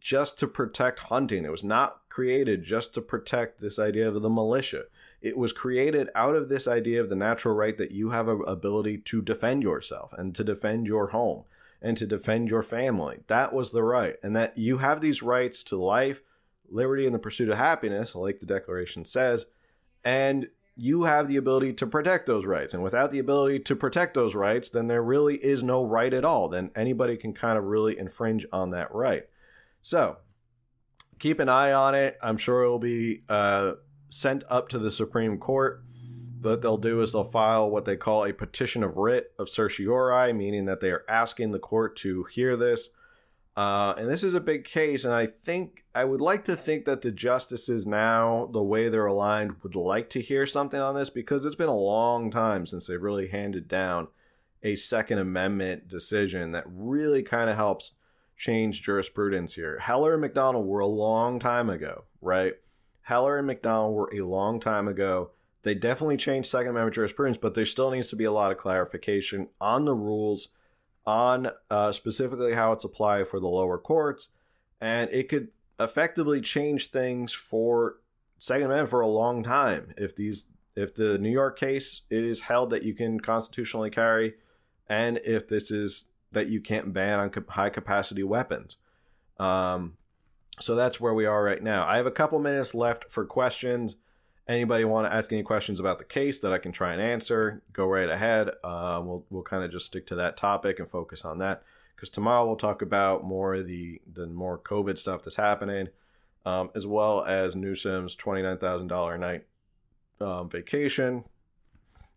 just 0.00 0.38
to 0.38 0.46
protect 0.46 1.00
hunting. 1.00 1.44
It 1.44 1.50
was 1.50 1.64
not 1.64 2.01
created 2.12 2.62
just 2.62 2.92
to 2.94 3.00
protect 3.00 3.60
this 3.60 3.78
idea 3.78 4.06
of 4.06 4.20
the 4.20 4.28
militia. 4.28 4.84
It 5.22 5.38
was 5.38 5.52
created 5.52 6.10
out 6.14 6.36
of 6.36 6.48
this 6.48 6.68
idea 6.68 7.00
of 7.00 7.08
the 7.08 7.16
natural 7.16 7.54
right 7.54 7.76
that 7.78 7.90
you 7.90 8.10
have 8.10 8.28
an 8.28 8.42
ability 8.46 8.98
to 8.98 9.22
defend 9.22 9.62
yourself 9.62 10.12
and 10.12 10.34
to 10.34 10.44
defend 10.44 10.86
your 10.86 11.08
home 11.08 11.44
and 11.80 11.96
to 11.96 12.06
defend 12.06 12.50
your 12.50 12.62
family. 12.62 13.20
That 13.28 13.54
was 13.54 13.70
the 13.70 13.82
right. 13.82 14.16
And 14.22 14.36
that 14.36 14.58
you 14.58 14.78
have 14.78 15.00
these 15.00 15.22
rights 15.22 15.62
to 15.64 15.76
life, 15.76 16.22
liberty, 16.68 17.06
and 17.06 17.14
the 17.14 17.18
pursuit 17.18 17.48
of 17.48 17.56
happiness, 17.56 18.14
like 18.14 18.40
the 18.40 18.46
Declaration 18.46 19.06
says, 19.06 19.46
and 20.04 20.48
you 20.76 21.04
have 21.04 21.28
the 21.28 21.36
ability 21.36 21.72
to 21.74 21.86
protect 21.86 22.26
those 22.26 22.44
rights. 22.44 22.74
And 22.74 22.82
without 22.82 23.10
the 23.10 23.18
ability 23.18 23.60
to 23.60 23.76
protect 23.76 24.14
those 24.14 24.34
rights, 24.34 24.70
then 24.70 24.86
there 24.86 25.02
really 25.02 25.36
is 25.36 25.62
no 25.62 25.84
right 25.84 26.12
at 26.12 26.24
all. 26.24 26.48
Then 26.48 26.70
anybody 26.76 27.16
can 27.16 27.32
kind 27.32 27.56
of 27.56 27.64
really 27.64 27.98
infringe 27.98 28.46
on 28.52 28.70
that 28.70 28.94
right. 28.94 29.24
So 29.80 30.18
keep 31.22 31.38
an 31.38 31.48
eye 31.48 31.72
on 31.72 31.94
it. 31.94 32.18
I'm 32.20 32.36
sure 32.36 32.64
it'll 32.64 32.80
be 32.80 33.22
uh, 33.28 33.74
sent 34.08 34.42
up 34.50 34.68
to 34.70 34.78
the 34.78 34.90
Supreme 34.90 35.38
Court. 35.38 35.84
What 36.40 36.62
they'll 36.62 36.76
do 36.76 37.00
is 37.00 37.12
they'll 37.12 37.22
file 37.22 37.70
what 37.70 37.84
they 37.84 37.96
call 37.96 38.24
a 38.24 38.32
petition 38.32 38.82
of 38.82 38.96
writ 38.96 39.32
of 39.38 39.48
certiorari, 39.48 40.32
meaning 40.32 40.64
that 40.64 40.80
they 40.80 40.90
are 40.90 41.04
asking 41.08 41.52
the 41.52 41.60
court 41.60 41.94
to 41.98 42.24
hear 42.24 42.56
this. 42.56 42.88
Uh, 43.56 43.94
and 43.96 44.10
this 44.10 44.24
is 44.24 44.34
a 44.34 44.40
big 44.40 44.64
case, 44.64 45.04
and 45.04 45.14
I 45.14 45.26
think 45.26 45.84
I 45.94 46.04
would 46.04 46.20
like 46.22 46.42
to 46.44 46.56
think 46.56 46.86
that 46.86 47.02
the 47.02 47.12
justices 47.12 47.86
now, 47.86 48.48
the 48.52 48.62
way 48.62 48.88
they're 48.88 49.06
aligned, 49.06 49.62
would 49.62 49.76
like 49.76 50.10
to 50.10 50.22
hear 50.22 50.44
something 50.44 50.80
on 50.80 50.96
this 50.96 51.10
because 51.10 51.46
it's 51.46 51.54
been 51.54 51.68
a 51.68 51.76
long 51.76 52.32
time 52.32 52.66
since 52.66 52.88
they've 52.88 53.00
really 53.00 53.28
handed 53.28 53.68
down 53.68 54.08
a 54.64 54.74
Second 54.74 55.18
Amendment 55.18 55.86
decision 55.86 56.50
that 56.52 56.64
really 56.66 57.22
kind 57.22 57.48
of 57.48 57.54
helps 57.54 57.98
change 58.42 58.82
jurisprudence 58.82 59.54
here. 59.54 59.78
Heller 59.78 60.14
and 60.14 60.20
McDonald 60.20 60.66
were 60.66 60.80
a 60.80 60.86
long 60.86 61.38
time 61.38 61.70
ago, 61.70 62.06
right? 62.20 62.54
Heller 63.02 63.38
and 63.38 63.46
McDonald 63.46 63.94
were 63.94 64.10
a 64.12 64.22
long 64.22 64.58
time 64.58 64.88
ago. 64.88 65.30
They 65.62 65.76
definitely 65.76 66.16
changed 66.16 66.48
Second 66.48 66.70
Amendment 66.70 66.96
jurisprudence, 66.96 67.38
but 67.38 67.54
there 67.54 67.64
still 67.64 67.92
needs 67.92 68.10
to 68.10 68.16
be 68.16 68.24
a 68.24 68.32
lot 68.32 68.50
of 68.50 68.58
clarification 68.58 69.48
on 69.60 69.84
the 69.84 69.94
rules, 69.94 70.48
on 71.06 71.50
uh, 71.70 71.92
specifically 71.92 72.54
how 72.54 72.72
it's 72.72 72.82
applied 72.82 73.28
for 73.28 73.38
the 73.38 73.46
lower 73.46 73.78
courts, 73.78 74.30
and 74.80 75.08
it 75.12 75.28
could 75.28 75.48
effectively 75.78 76.40
change 76.40 76.88
things 76.88 77.32
for 77.32 77.98
Second 78.38 78.66
Amendment 78.66 78.90
for 78.90 79.02
a 79.02 79.06
long 79.06 79.44
time 79.44 79.92
if 79.96 80.16
these 80.16 80.50
if 80.74 80.96
the 80.96 81.16
New 81.18 81.30
York 81.30 81.56
case 81.56 82.02
is 82.10 82.40
held 82.40 82.70
that 82.70 82.82
you 82.82 82.92
can 82.92 83.20
constitutionally 83.20 83.90
carry, 83.90 84.34
and 84.88 85.20
if 85.24 85.46
this 85.46 85.70
is 85.70 86.11
that 86.32 86.48
you 86.48 86.60
can't 86.60 86.92
ban 86.92 87.18
on 87.18 87.30
high 87.48 87.70
capacity 87.70 88.22
weapons. 88.22 88.76
Um, 89.38 89.96
so 90.60 90.74
that's 90.74 91.00
where 91.00 91.14
we 91.14 91.26
are 91.26 91.42
right 91.42 91.62
now. 91.62 91.86
I 91.86 91.96
have 91.96 92.06
a 92.06 92.10
couple 92.10 92.38
minutes 92.38 92.74
left 92.74 93.10
for 93.10 93.24
questions. 93.24 93.96
Anybody 94.48 94.84
want 94.84 95.06
to 95.06 95.14
ask 95.14 95.32
any 95.32 95.42
questions 95.42 95.80
about 95.80 95.98
the 95.98 96.04
case 96.04 96.40
that 96.40 96.52
I 96.52 96.58
can 96.58 96.72
try 96.72 96.92
and 96.92 97.00
answer? 97.00 97.62
Go 97.72 97.86
right 97.86 98.08
ahead. 98.08 98.50
Uh, 98.62 99.00
we'll 99.02 99.24
we'll 99.30 99.42
kind 99.42 99.64
of 99.64 99.70
just 99.70 99.86
stick 99.86 100.06
to 100.08 100.14
that 100.16 100.36
topic 100.36 100.78
and 100.78 100.88
focus 100.88 101.24
on 101.24 101.38
that 101.38 101.62
because 101.94 102.10
tomorrow 102.10 102.44
we'll 102.44 102.56
talk 102.56 102.82
about 102.82 103.24
more 103.24 103.54
of 103.54 103.68
the 103.68 104.00
the 104.12 104.26
more 104.26 104.58
COVID 104.58 104.98
stuff 104.98 105.22
that's 105.22 105.36
happening, 105.36 105.88
um, 106.44 106.70
as 106.74 106.86
well 106.86 107.24
as 107.24 107.54
Newsom's 107.54 108.16
twenty 108.16 108.42
nine 108.42 108.58
thousand 108.58 108.88
dollar 108.88 109.16
night 109.16 109.46
um, 110.20 110.50
vacation, 110.50 111.24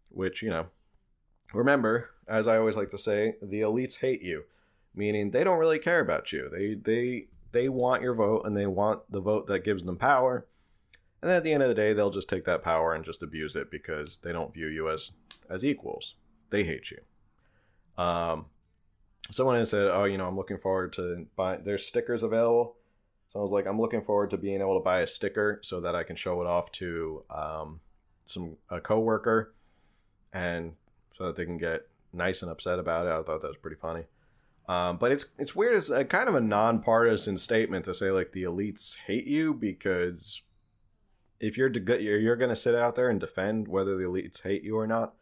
which 0.09 0.41
you 0.41 0.49
know 0.49 0.65
remember, 1.53 2.09
as 2.27 2.47
I 2.47 2.57
always 2.57 2.75
like 2.75 2.89
to 2.89 2.97
say, 2.97 3.35
the 3.41 3.61
elites 3.61 3.99
hate 3.99 4.21
you, 4.21 4.45
meaning 4.93 5.31
they 5.31 5.43
don't 5.43 5.59
really 5.59 5.79
care 5.79 5.99
about 5.99 6.31
you. 6.31 6.49
They 6.49 6.73
they 6.75 7.27
they 7.51 7.69
want 7.69 8.01
your 8.01 8.13
vote 8.13 8.43
and 8.45 8.55
they 8.55 8.65
want 8.65 9.09
the 9.11 9.21
vote 9.21 9.47
that 9.47 9.63
gives 9.63 9.83
them 9.83 9.97
power. 9.97 10.45
And 11.21 11.29
then 11.29 11.37
at 11.37 11.43
the 11.43 11.53
end 11.53 11.63
of 11.63 11.69
the 11.69 11.75
day, 11.75 11.93
they'll 11.93 12.11
just 12.11 12.29
take 12.29 12.45
that 12.45 12.63
power 12.63 12.93
and 12.93 13.05
just 13.05 13.23
abuse 13.23 13.55
it 13.55 13.71
because 13.71 14.17
they 14.17 14.31
don't 14.31 14.53
view 14.53 14.67
you 14.67 14.89
as 14.89 15.11
as 15.49 15.63
equals. 15.63 16.15
They 16.49 16.63
hate 16.63 16.91
you. 16.91 16.99
Um, 18.01 18.47
someone 19.31 19.55
has 19.55 19.69
said, 19.69 19.87
"Oh, 19.87 20.05
you 20.05 20.17
know, 20.17 20.27
I'm 20.27 20.37
looking 20.37 20.57
forward 20.57 20.93
to 20.93 21.27
buy." 21.35 21.57
There's 21.57 21.85
stickers 21.85 22.23
available. 22.23 22.75
So 23.31 23.39
I 23.39 23.41
was 23.41 23.51
like, 23.51 23.67
I'm 23.67 23.79
looking 23.79 24.01
forward 24.01 24.29
to 24.29 24.37
being 24.37 24.61
able 24.61 24.79
to 24.79 24.83
buy 24.83 25.01
a 25.01 25.07
sticker 25.07 25.59
so 25.61 25.81
that 25.81 25.93
I 25.93 26.03
can 26.03 26.15
show 26.15 26.41
it 26.41 26.47
off 26.47 26.71
to 26.73 27.23
um, 27.29 27.81
some 28.23 28.55
a 28.69 28.79
coworker 28.79 29.53
and 30.31 30.73
so 31.11 31.25
that 31.25 31.35
they 31.35 31.45
can 31.45 31.57
get 31.57 31.87
nice 32.15 32.41
and 32.41 32.51
upset 32.51 32.79
about 32.79 33.05
it. 33.05 33.09
I 33.09 33.21
thought 33.23 33.41
that 33.41 33.47
was 33.47 33.57
pretty 33.57 33.77
funny. 33.77 34.03
Um, 34.67 34.97
but 34.97 35.11
it's 35.11 35.33
it's 35.37 35.55
weird. 35.55 35.75
It's 35.75 35.89
a 35.89 36.05
kind 36.05 36.27
of 36.27 36.35
a 36.35 36.41
nonpartisan 36.41 37.37
statement 37.37 37.85
to 37.85 37.93
say 37.93 38.09
like 38.11 38.31
the 38.31 38.43
elites 38.43 38.97
hate 39.05 39.27
you 39.27 39.53
because 39.53 40.41
if 41.39 41.57
you're 41.57 41.71
you're, 41.71 42.19
you're 42.19 42.35
going 42.35 42.49
to 42.49 42.55
sit 42.55 42.75
out 42.75 42.95
there 42.95 43.09
and 43.09 43.19
defend 43.19 43.67
whether 43.67 43.95
the 43.95 44.03
elites 44.03 44.43
hate 44.43 44.63
you 44.63 44.77
or 44.77 44.87
not. 44.87 45.13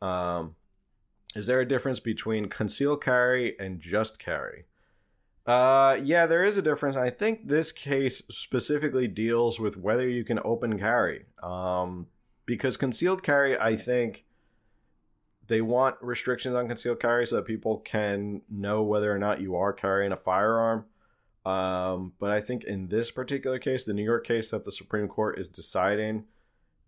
Um, 0.00 0.56
is 1.34 1.46
there 1.46 1.60
a 1.60 1.68
difference 1.68 2.00
between 2.00 2.48
concealed 2.48 3.02
carry 3.02 3.58
and 3.58 3.80
just 3.80 4.18
carry? 4.18 4.64
Uh, 5.46 5.98
yeah, 6.02 6.26
there 6.26 6.42
is 6.42 6.56
a 6.56 6.62
difference. 6.62 6.96
I 6.96 7.10
think 7.10 7.48
this 7.48 7.72
case 7.72 8.22
specifically 8.30 9.08
deals 9.08 9.60
with 9.60 9.76
whether 9.76 10.08
you 10.08 10.24
can 10.24 10.40
open 10.44 10.78
carry. 10.78 11.26
Um, 11.42 12.06
because 12.46 12.76
concealed 12.76 13.22
carry, 13.22 13.58
I 13.58 13.76
think 13.76 14.24
they 15.50 15.60
want 15.60 15.96
restrictions 16.00 16.54
on 16.54 16.68
concealed 16.68 17.00
carry 17.00 17.26
so 17.26 17.34
that 17.34 17.44
people 17.44 17.78
can 17.78 18.40
know 18.48 18.82
whether 18.82 19.12
or 19.12 19.18
not 19.18 19.40
you 19.40 19.56
are 19.56 19.72
carrying 19.72 20.12
a 20.12 20.16
firearm. 20.16 20.84
Um, 21.44 22.12
but 22.20 22.30
I 22.30 22.40
think 22.40 22.62
in 22.62 22.86
this 22.86 23.10
particular 23.10 23.58
case, 23.58 23.82
the 23.82 23.92
New 23.92 24.04
York 24.04 24.24
case 24.24 24.50
that 24.50 24.62
the 24.62 24.70
Supreme 24.70 25.08
Court 25.08 25.40
is 25.40 25.48
deciding, 25.48 26.26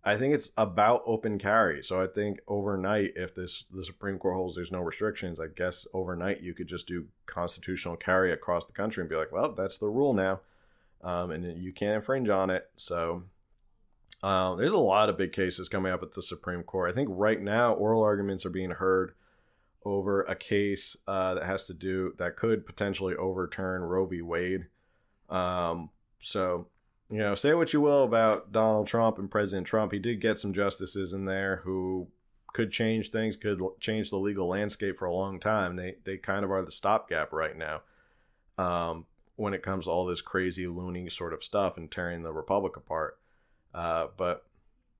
I 0.01 0.15
think 0.15 0.33
it's 0.33 0.51
about 0.57 1.01
open 1.05 1.39
carry. 1.39 1.83
So 1.83 2.01
I 2.01 2.07
think 2.07 2.39
overnight, 2.47 3.11
if 3.17 3.35
this 3.35 3.63
the 3.63 3.83
Supreme 3.83 4.17
Court 4.17 4.35
holds 4.35 4.55
there's 4.55 4.71
no 4.71 4.79
restrictions, 4.79 5.41
I 5.41 5.47
guess 5.53 5.85
overnight 5.93 6.39
you 6.39 6.53
could 6.53 6.67
just 6.67 6.87
do 6.87 7.07
constitutional 7.25 7.97
carry 7.97 8.31
across 8.31 8.63
the 8.63 8.71
country 8.71 9.01
and 9.01 9.09
be 9.09 9.17
like, 9.17 9.33
well, 9.33 9.51
that's 9.51 9.77
the 9.77 9.89
rule 9.89 10.13
now, 10.13 10.39
um, 11.01 11.31
and 11.31 11.61
you 11.61 11.73
can't 11.73 11.95
infringe 11.95 12.29
on 12.29 12.49
it. 12.49 12.69
So 12.77 13.23
Uh, 14.23 14.55
there's 14.55 14.71
a 14.71 14.77
lot 14.77 15.09
of 15.09 15.17
big 15.17 15.33
cases 15.33 15.67
coming 15.67 15.91
up 15.91 16.01
at 16.01 16.13
the 16.13 16.21
Supreme 16.21 16.63
Court. 16.63 16.89
I 16.89 16.93
think 16.93 17.09
right 17.11 17.41
now 17.41 17.73
oral 17.73 18.01
arguments 18.01 18.45
are 18.45 18.49
being 18.49 18.71
heard 18.71 19.13
over 19.83 20.21
a 20.21 20.35
case 20.35 20.95
uh, 21.09 21.33
that 21.33 21.45
has 21.45 21.67
to 21.67 21.73
do 21.73 22.13
that 22.17 22.37
could 22.37 22.65
potentially 22.65 23.15
overturn 23.15 23.81
Roe 23.81 24.05
v. 24.05 24.21
Wade. 24.21 24.67
Um, 25.29 25.89
so, 26.19 26.67
you 27.09 27.17
know, 27.17 27.35
say 27.35 27.53
what 27.53 27.73
you 27.73 27.81
will 27.81 28.03
about 28.03 28.53
Donald 28.53 28.87
Trump 28.87 29.19
and 29.19 29.29
President 29.29 29.67
Trump, 29.67 29.91
he 29.91 29.99
did 29.99 30.21
get 30.21 30.39
some 30.39 30.53
justices 30.53 31.11
in 31.11 31.25
there 31.25 31.57
who 31.65 32.07
could 32.53 32.71
change 32.71 33.09
things, 33.09 33.35
could 33.35 33.59
change 33.81 34.09
the 34.09 34.15
legal 34.15 34.47
landscape 34.47 34.95
for 34.95 35.05
a 35.05 35.13
long 35.13 35.37
time. 35.37 35.75
They 35.75 35.95
they 36.05 36.15
kind 36.17 36.45
of 36.45 36.51
are 36.51 36.63
the 36.63 36.71
stopgap 36.71 37.33
right 37.33 37.57
now. 37.57 37.81
Um, 38.57 39.07
when 39.35 39.53
it 39.53 39.63
comes 39.63 39.85
to 39.85 39.91
all 39.91 40.05
this 40.05 40.21
crazy 40.21 40.67
loony 40.67 41.09
sort 41.09 41.33
of 41.33 41.43
stuff 41.43 41.75
and 41.75 41.91
tearing 41.91 42.23
the 42.23 42.31
republic 42.31 42.77
apart. 42.77 43.17
Uh, 43.73 44.07
but 44.15 44.45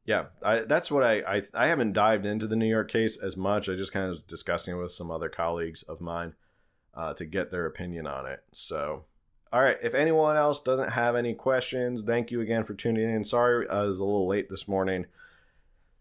yeah, 0.06 0.26
I, 0.42 0.60
that's 0.60 0.92
what 0.92 1.04
I, 1.04 1.22
I 1.22 1.42
I 1.54 1.68
haven't 1.68 1.94
dived 1.94 2.26
into 2.26 2.48
the 2.48 2.56
New 2.56 2.68
York 2.68 2.90
case 2.90 3.22
as 3.22 3.38
much. 3.38 3.70
I 3.70 3.76
just 3.76 3.94
kind 3.94 4.06
of 4.06 4.10
was 4.12 4.24
discussing 4.24 4.76
it 4.76 4.82
with 4.82 4.92
some 4.92 5.12
other 5.12 5.30
colleagues 5.30 5.84
of 5.84 6.02
mine 6.02 6.34
uh, 6.94 7.14
to 7.14 7.26
get 7.26 7.52
their 7.52 7.66
opinion 7.66 8.06
on 8.06 8.26
it. 8.26 8.44
So, 8.52 9.06
all 9.52 9.62
right, 9.62 9.78
if 9.82 9.94
anyone 9.94 10.36
else 10.36 10.62
doesn't 10.62 10.92
have 10.92 11.16
any 11.16 11.34
questions, 11.34 12.02
thank 12.02 12.32
you 12.32 12.42
again 12.42 12.64
for 12.64 12.74
tuning 12.74 13.10
in. 13.10 13.24
Sorry 13.24 13.68
I 13.70 13.84
was 13.84 14.00
a 14.00 14.04
little 14.04 14.28
late 14.28 14.50
this 14.50 14.68
morning. 14.68 15.06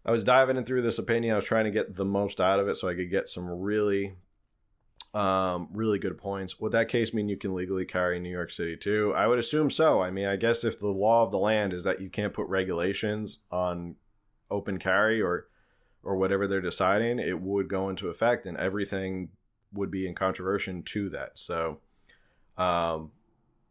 I 0.05 0.11
was 0.11 0.25
diving 0.25 0.57
in 0.57 0.65
through 0.65 0.81
this 0.81 0.99
opinion. 0.99 1.33
I 1.33 1.37
was 1.37 1.45
trying 1.45 1.65
to 1.65 1.71
get 1.71 1.95
the 1.95 2.05
most 2.05 2.41
out 2.41 2.59
of 2.59 2.67
it 2.67 2.75
so 2.75 2.89
I 2.89 2.95
could 2.95 3.09
get 3.09 3.29
some 3.29 3.47
really, 3.47 4.15
um, 5.13 5.67
really 5.71 5.99
good 5.99 6.17
points. 6.17 6.59
Would 6.59 6.71
that 6.71 6.87
case 6.87 7.13
mean 7.13 7.29
you 7.29 7.37
can 7.37 7.53
legally 7.53 7.85
carry 7.85 8.17
in 8.17 8.23
New 8.23 8.29
York 8.29 8.51
City 8.51 8.75
too? 8.75 9.13
I 9.15 9.27
would 9.27 9.39
assume 9.39 9.69
so. 9.69 10.01
I 10.01 10.09
mean, 10.09 10.25
I 10.25 10.35
guess 10.35 10.63
if 10.63 10.79
the 10.79 10.87
law 10.87 11.23
of 11.23 11.31
the 11.31 11.37
land 11.37 11.71
is 11.73 11.83
that 11.83 12.01
you 12.01 12.09
can't 12.09 12.33
put 12.33 12.47
regulations 12.47 13.39
on 13.51 13.95
open 14.49 14.77
carry 14.79 15.21
or 15.21 15.47
or 16.03 16.17
whatever 16.17 16.47
they're 16.47 16.61
deciding, 16.61 17.19
it 17.19 17.39
would 17.39 17.69
go 17.69 17.89
into 17.89 18.09
effect 18.09 18.45
and 18.45 18.57
everything 18.57 19.29
would 19.71 19.89
be 19.89 20.05
in 20.05 20.13
controversy 20.13 20.81
to 20.81 21.09
that. 21.09 21.39
So, 21.39 21.79
um, 22.57 23.11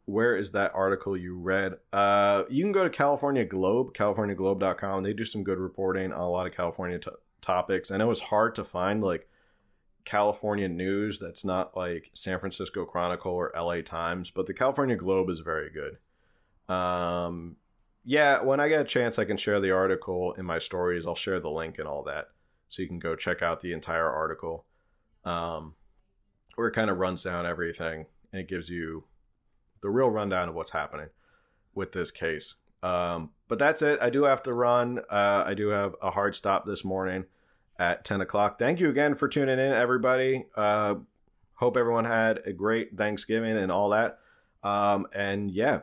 where 0.07 0.36
is 0.36 0.53
that 0.53 0.72
article 0.74 1.16
you 1.16 1.38
read? 1.38 1.74
Uh, 1.93 2.45
you 2.49 2.64
can 2.64 2.72
go 2.72 2.84
to 2.84 2.90
California 2.90 3.45
Globe, 3.45 3.95
californiaglobe.com. 3.95 5.03
They 5.03 5.12
do 5.12 5.24
some 5.24 5.45
good 5.45 5.59
reporting 5.59 6.12
on 6.12 6.20
a 6.20 6.30
lot 6.30 6.47
of 6.47 6.57
California 6.57 6.99
t- 6.99 7.11
topics. 7.40 7.90
I 7.90 7.99
know 7.99 8.11
it's 8.11 8.20
hard 8.20 8.55
to 8.57 8.64
find 8.64 9.03
like 9.03 9.28
California 10.05 10.68
news 10.68 11.18
that's 11.18 11.44
not 11.44 11.76
like 11.76 12.11
San 12.14 12.38
Francisco 12.38 12.84
Chronicle 12.84 13.32
or 13.32 13.53
LA 13.57 13.82
Times, 13.82 14.30
but 14.30 14.46
the 14.46 14.55
California 14.55 14.96
Globe 14.96 15.30
is 15.30 15.40
very 15.40 15.70
good. 15.70 16.74
Um, 16.74 17.57
yeah, 18.05 18.42
when 18.42 18.61
I 18.61 18.68
get 18.68 18.80
a 18.80 18.84
chance, 18.84 19.18
I 19.18 19.24
can 19.24 19.36
share 19.36 19.61
the 19.61 19.70
article 19.70 20.32
in 20.32 20.44
my 20.44 20.59
stories. 20.59 21.07
I'll 21.07 21.14
share 21.14 21.40
the 21.40 21.50
link 21.50 21.78
and 21.78 21.86
all 21.86 22.03
that, 22.05 22.28
so 22.68 22.82
you 22.82 22.88
can 22.88 22.98
go 22.98 23.14
check 23.14 23.42
out 23.42 23.61
the 23.61 23.72
entire 23.72 24.11
article, 24.11 24.64
um, 25.24 25.74
where 26.57 26.68
it 26.68 26.72
kind 26.72 26.90
of 26.90 26.98
runs 26.98 27.22
down 27.22 27.46
everything 27.46 28.07
and 28.32 28.40
it 28.40 28.48
gives 28.48 28.68
you 28.68 29.05
the 29.82 29.90
real 29.90 30.09
rundown 30.09 30.48
of 30.48 30.55
what's 30.55 30.72
happening 30.72 31.09
with 31.74 31.92
this 31.92 32.11
case. 32.11 32.57
Um, 32.82 33.30
but 33.48 33.59
that's 33.59 33.82
it. 33.82 34.00
I 34.00 34.11
do 34.11 34.24
have 34.24 34.42
to 34.44 34.53
run. 34.53 35.00
Uh, 35.11 35.44
I 35.46 35.55
do 35.55 35.68
have 35.68 35.94
a 36.03 36.11
hard 36.11 36.34
stop 36.34 36.66
this 36.66 36.84
morning 36.84 37.26
at 37.83 38.05
10 38.05 38.20
o'clock. 38.20 38.61
Thank 38.61 38.78
you 38.78 38.89
again 38.89 39.16
for 39.16 39.26
tuning 39.26 39.59
in, 39.59 39.72
everybody. 39.72 40.45
Uh, 40.55 40.95
hope 41.55 41.76
everyone 41.76 42.05
had 42.05 42.41
a 42.47 42.53
great 42.53 42.97
Thanksgiving 42.97 43.57
and 43.57 43.72
all 43.72 43.91
that. 43.91 44.18
Um, 44.62 45.09
and 45.12 45.51
yeah, 45.51 45.80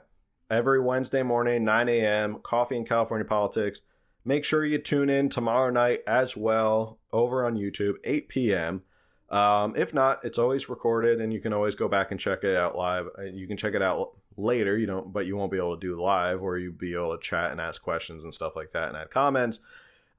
every 0.50 0.82
Wednesday 0.82 1.24
morning, 1.24 1.66
9 1.66 1.89
a.m., 1.89 2.39
Coffee 2.41 2.78
and 2.78 2.88
California 2.88 3.26
Politics. 3.26 3.82
Make 4.24 4.45
sure 4.45 4.66
you 4.66 4.78
tune 4.78 5.10
in 5.10 5.28
tomorrow 5.28 5.70
night 5.72 6.00
as 6.08 6.38
well 6.38 7.00
over 7.12 7.45
on 7.45 7.56
YouTube, 7.56 7.95
8 8.06 8.30
p.m. 8.30 8.84
Um, 9.30 9.74
if 9.76 9.93
not, 9.93 10.24
it's 10.24 10.38
always 10.38 10.70
recorded, 10.70 11.20
and 11.20 11.34
you 11.34 11.41
can 11.41 11.52
always 11.52 11.76
go 11.76 11.89
back 11.89 12.12
and 12.12 12.20
check 12.20 12.45
it 12.45 12.56
out 12.56 12.78
live. 12.78 13.08
Uh, 13.18 13.24
you 13.24 13.45
can 13.45 13.58
check 13.58 13.74
it 13.74 13.82
out 13.82 14.12
later, 14.38 14.78
you 14.78 14.88
don't, 14.88 15.12
but 15.12 15.26
you 15.26 15.36
won't 15.36 15.52
be 15.52 15.58
able 15.58 15.78
to 15.78 15.86
do 15.86 16.02
live, 16.02 16.41
or 16.41 16.58
you'll 16.58 16.72
be 16.72 16.93
able 16.93 17.18
to 17.18 17.22
chat 17.22 17.52
and 17.52 17.60
ask 17.60 17.82
questions 17.82 18.24
and 18.24 18.34
stuff 18.34 18.56
like 18.56 18.72
that, 18.72 18.88
and 18.88 18.97
add 18.97 19.10
comments. 19.10 19.60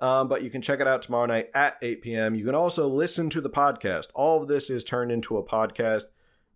Um, 0.00 0.28
but 0.28 0.42
you 0.42 0.50
can 0.50 0.62
check 0.62 0.80
it 0.80 0.86
out 0.86 1.02
tomorrow 1.02 1.26
night 1.26 1.50
at 1.54 1.76
8 1.82 2.02
p.m. 2.02 2.34
You 2.34 2.44
can 2.44 2.54
also 2.54 2.88
listen 2.88 3.28
to 3.30 3.40
the 3.40 3.50
podcast. 3.50 4.08
All 4.14 4.40
of 4.40 4.48
this 4.48 4.70
is 4.70 4.82
turned 4.82 5.12
into 5.12 5.36
a 5.36 5.44
podcast. 5.44 6.04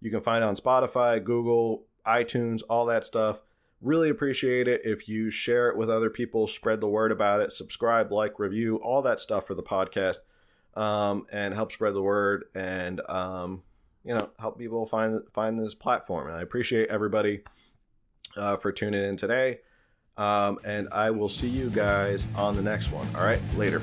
You 0.00 0.10
can 0.10 0.20
find 0.20 0.42
it 0.42 0.46
on 0.46 0.56
Spotify, 0.56 1.22
Google, 1.22 1.84
iTunes, 2.06 2.62
all 2.70 2.86
that 2.86 3.04
stuff. 3.04 3.42
Really 3.82 4.08
appreciate 4.08 4.66
it 4.66 4.80
if 4.84 5.08
you 5.08 5.28
share 5.28 5.68
it 5.68 5.76
with 5.76 5.90
other 5.90 6.08
people, 6.08 6.46
spread 6.46 6.80
the 6.80 6.88
word 6.88 7.12
about 7.12 7.40
it, 7.40 7.52
subscribe, 7.52 8.10
like, 8.10 8.38
review, 8.38 8.76
all 8.76 9.02
that 9.02 9.20
stuff 9.20 9.46
for 9.46 9.54
the 9.54 9.62
podcast 9.62 10.18
um, 10.76 11.26
and 11.30 11.54
help 11.54 11.72
spread 11.72 11.94
the 11.94 12.02
word 12.02 12.44
and 12.54 13.00
um, 13.08 13.62
you 14.04 14.14
know 14.14 14.30
help 14.38 14.58
people 14.58 14.84
find 14.86 15.20
find 15.32 15.58
this 15.58 15.74
platform. 15.74 16.28
And 16.28 16.36
I 16.36 16.42
appreciate 16.42 16.88
everybody 16.88 17.42
uh, 18.36 18.56
for 18.56 18.72
tuning 18.72 19.04
in 19.04 19.16
today. 19.16 19.60
Um, 20.16 20.58
and 20.64 20.88
I 20.92 21.10
will 21.10 21.28
see 21.28 21.48
you 21.48 21.70
guys 21.70 22.28
on 22.36 22.54
the 22.54 22.62
next 22.62 22.92
one. 22.92 23.06
All 23.16 23.24
right, 23.24 23.40
later. 23.56 23.82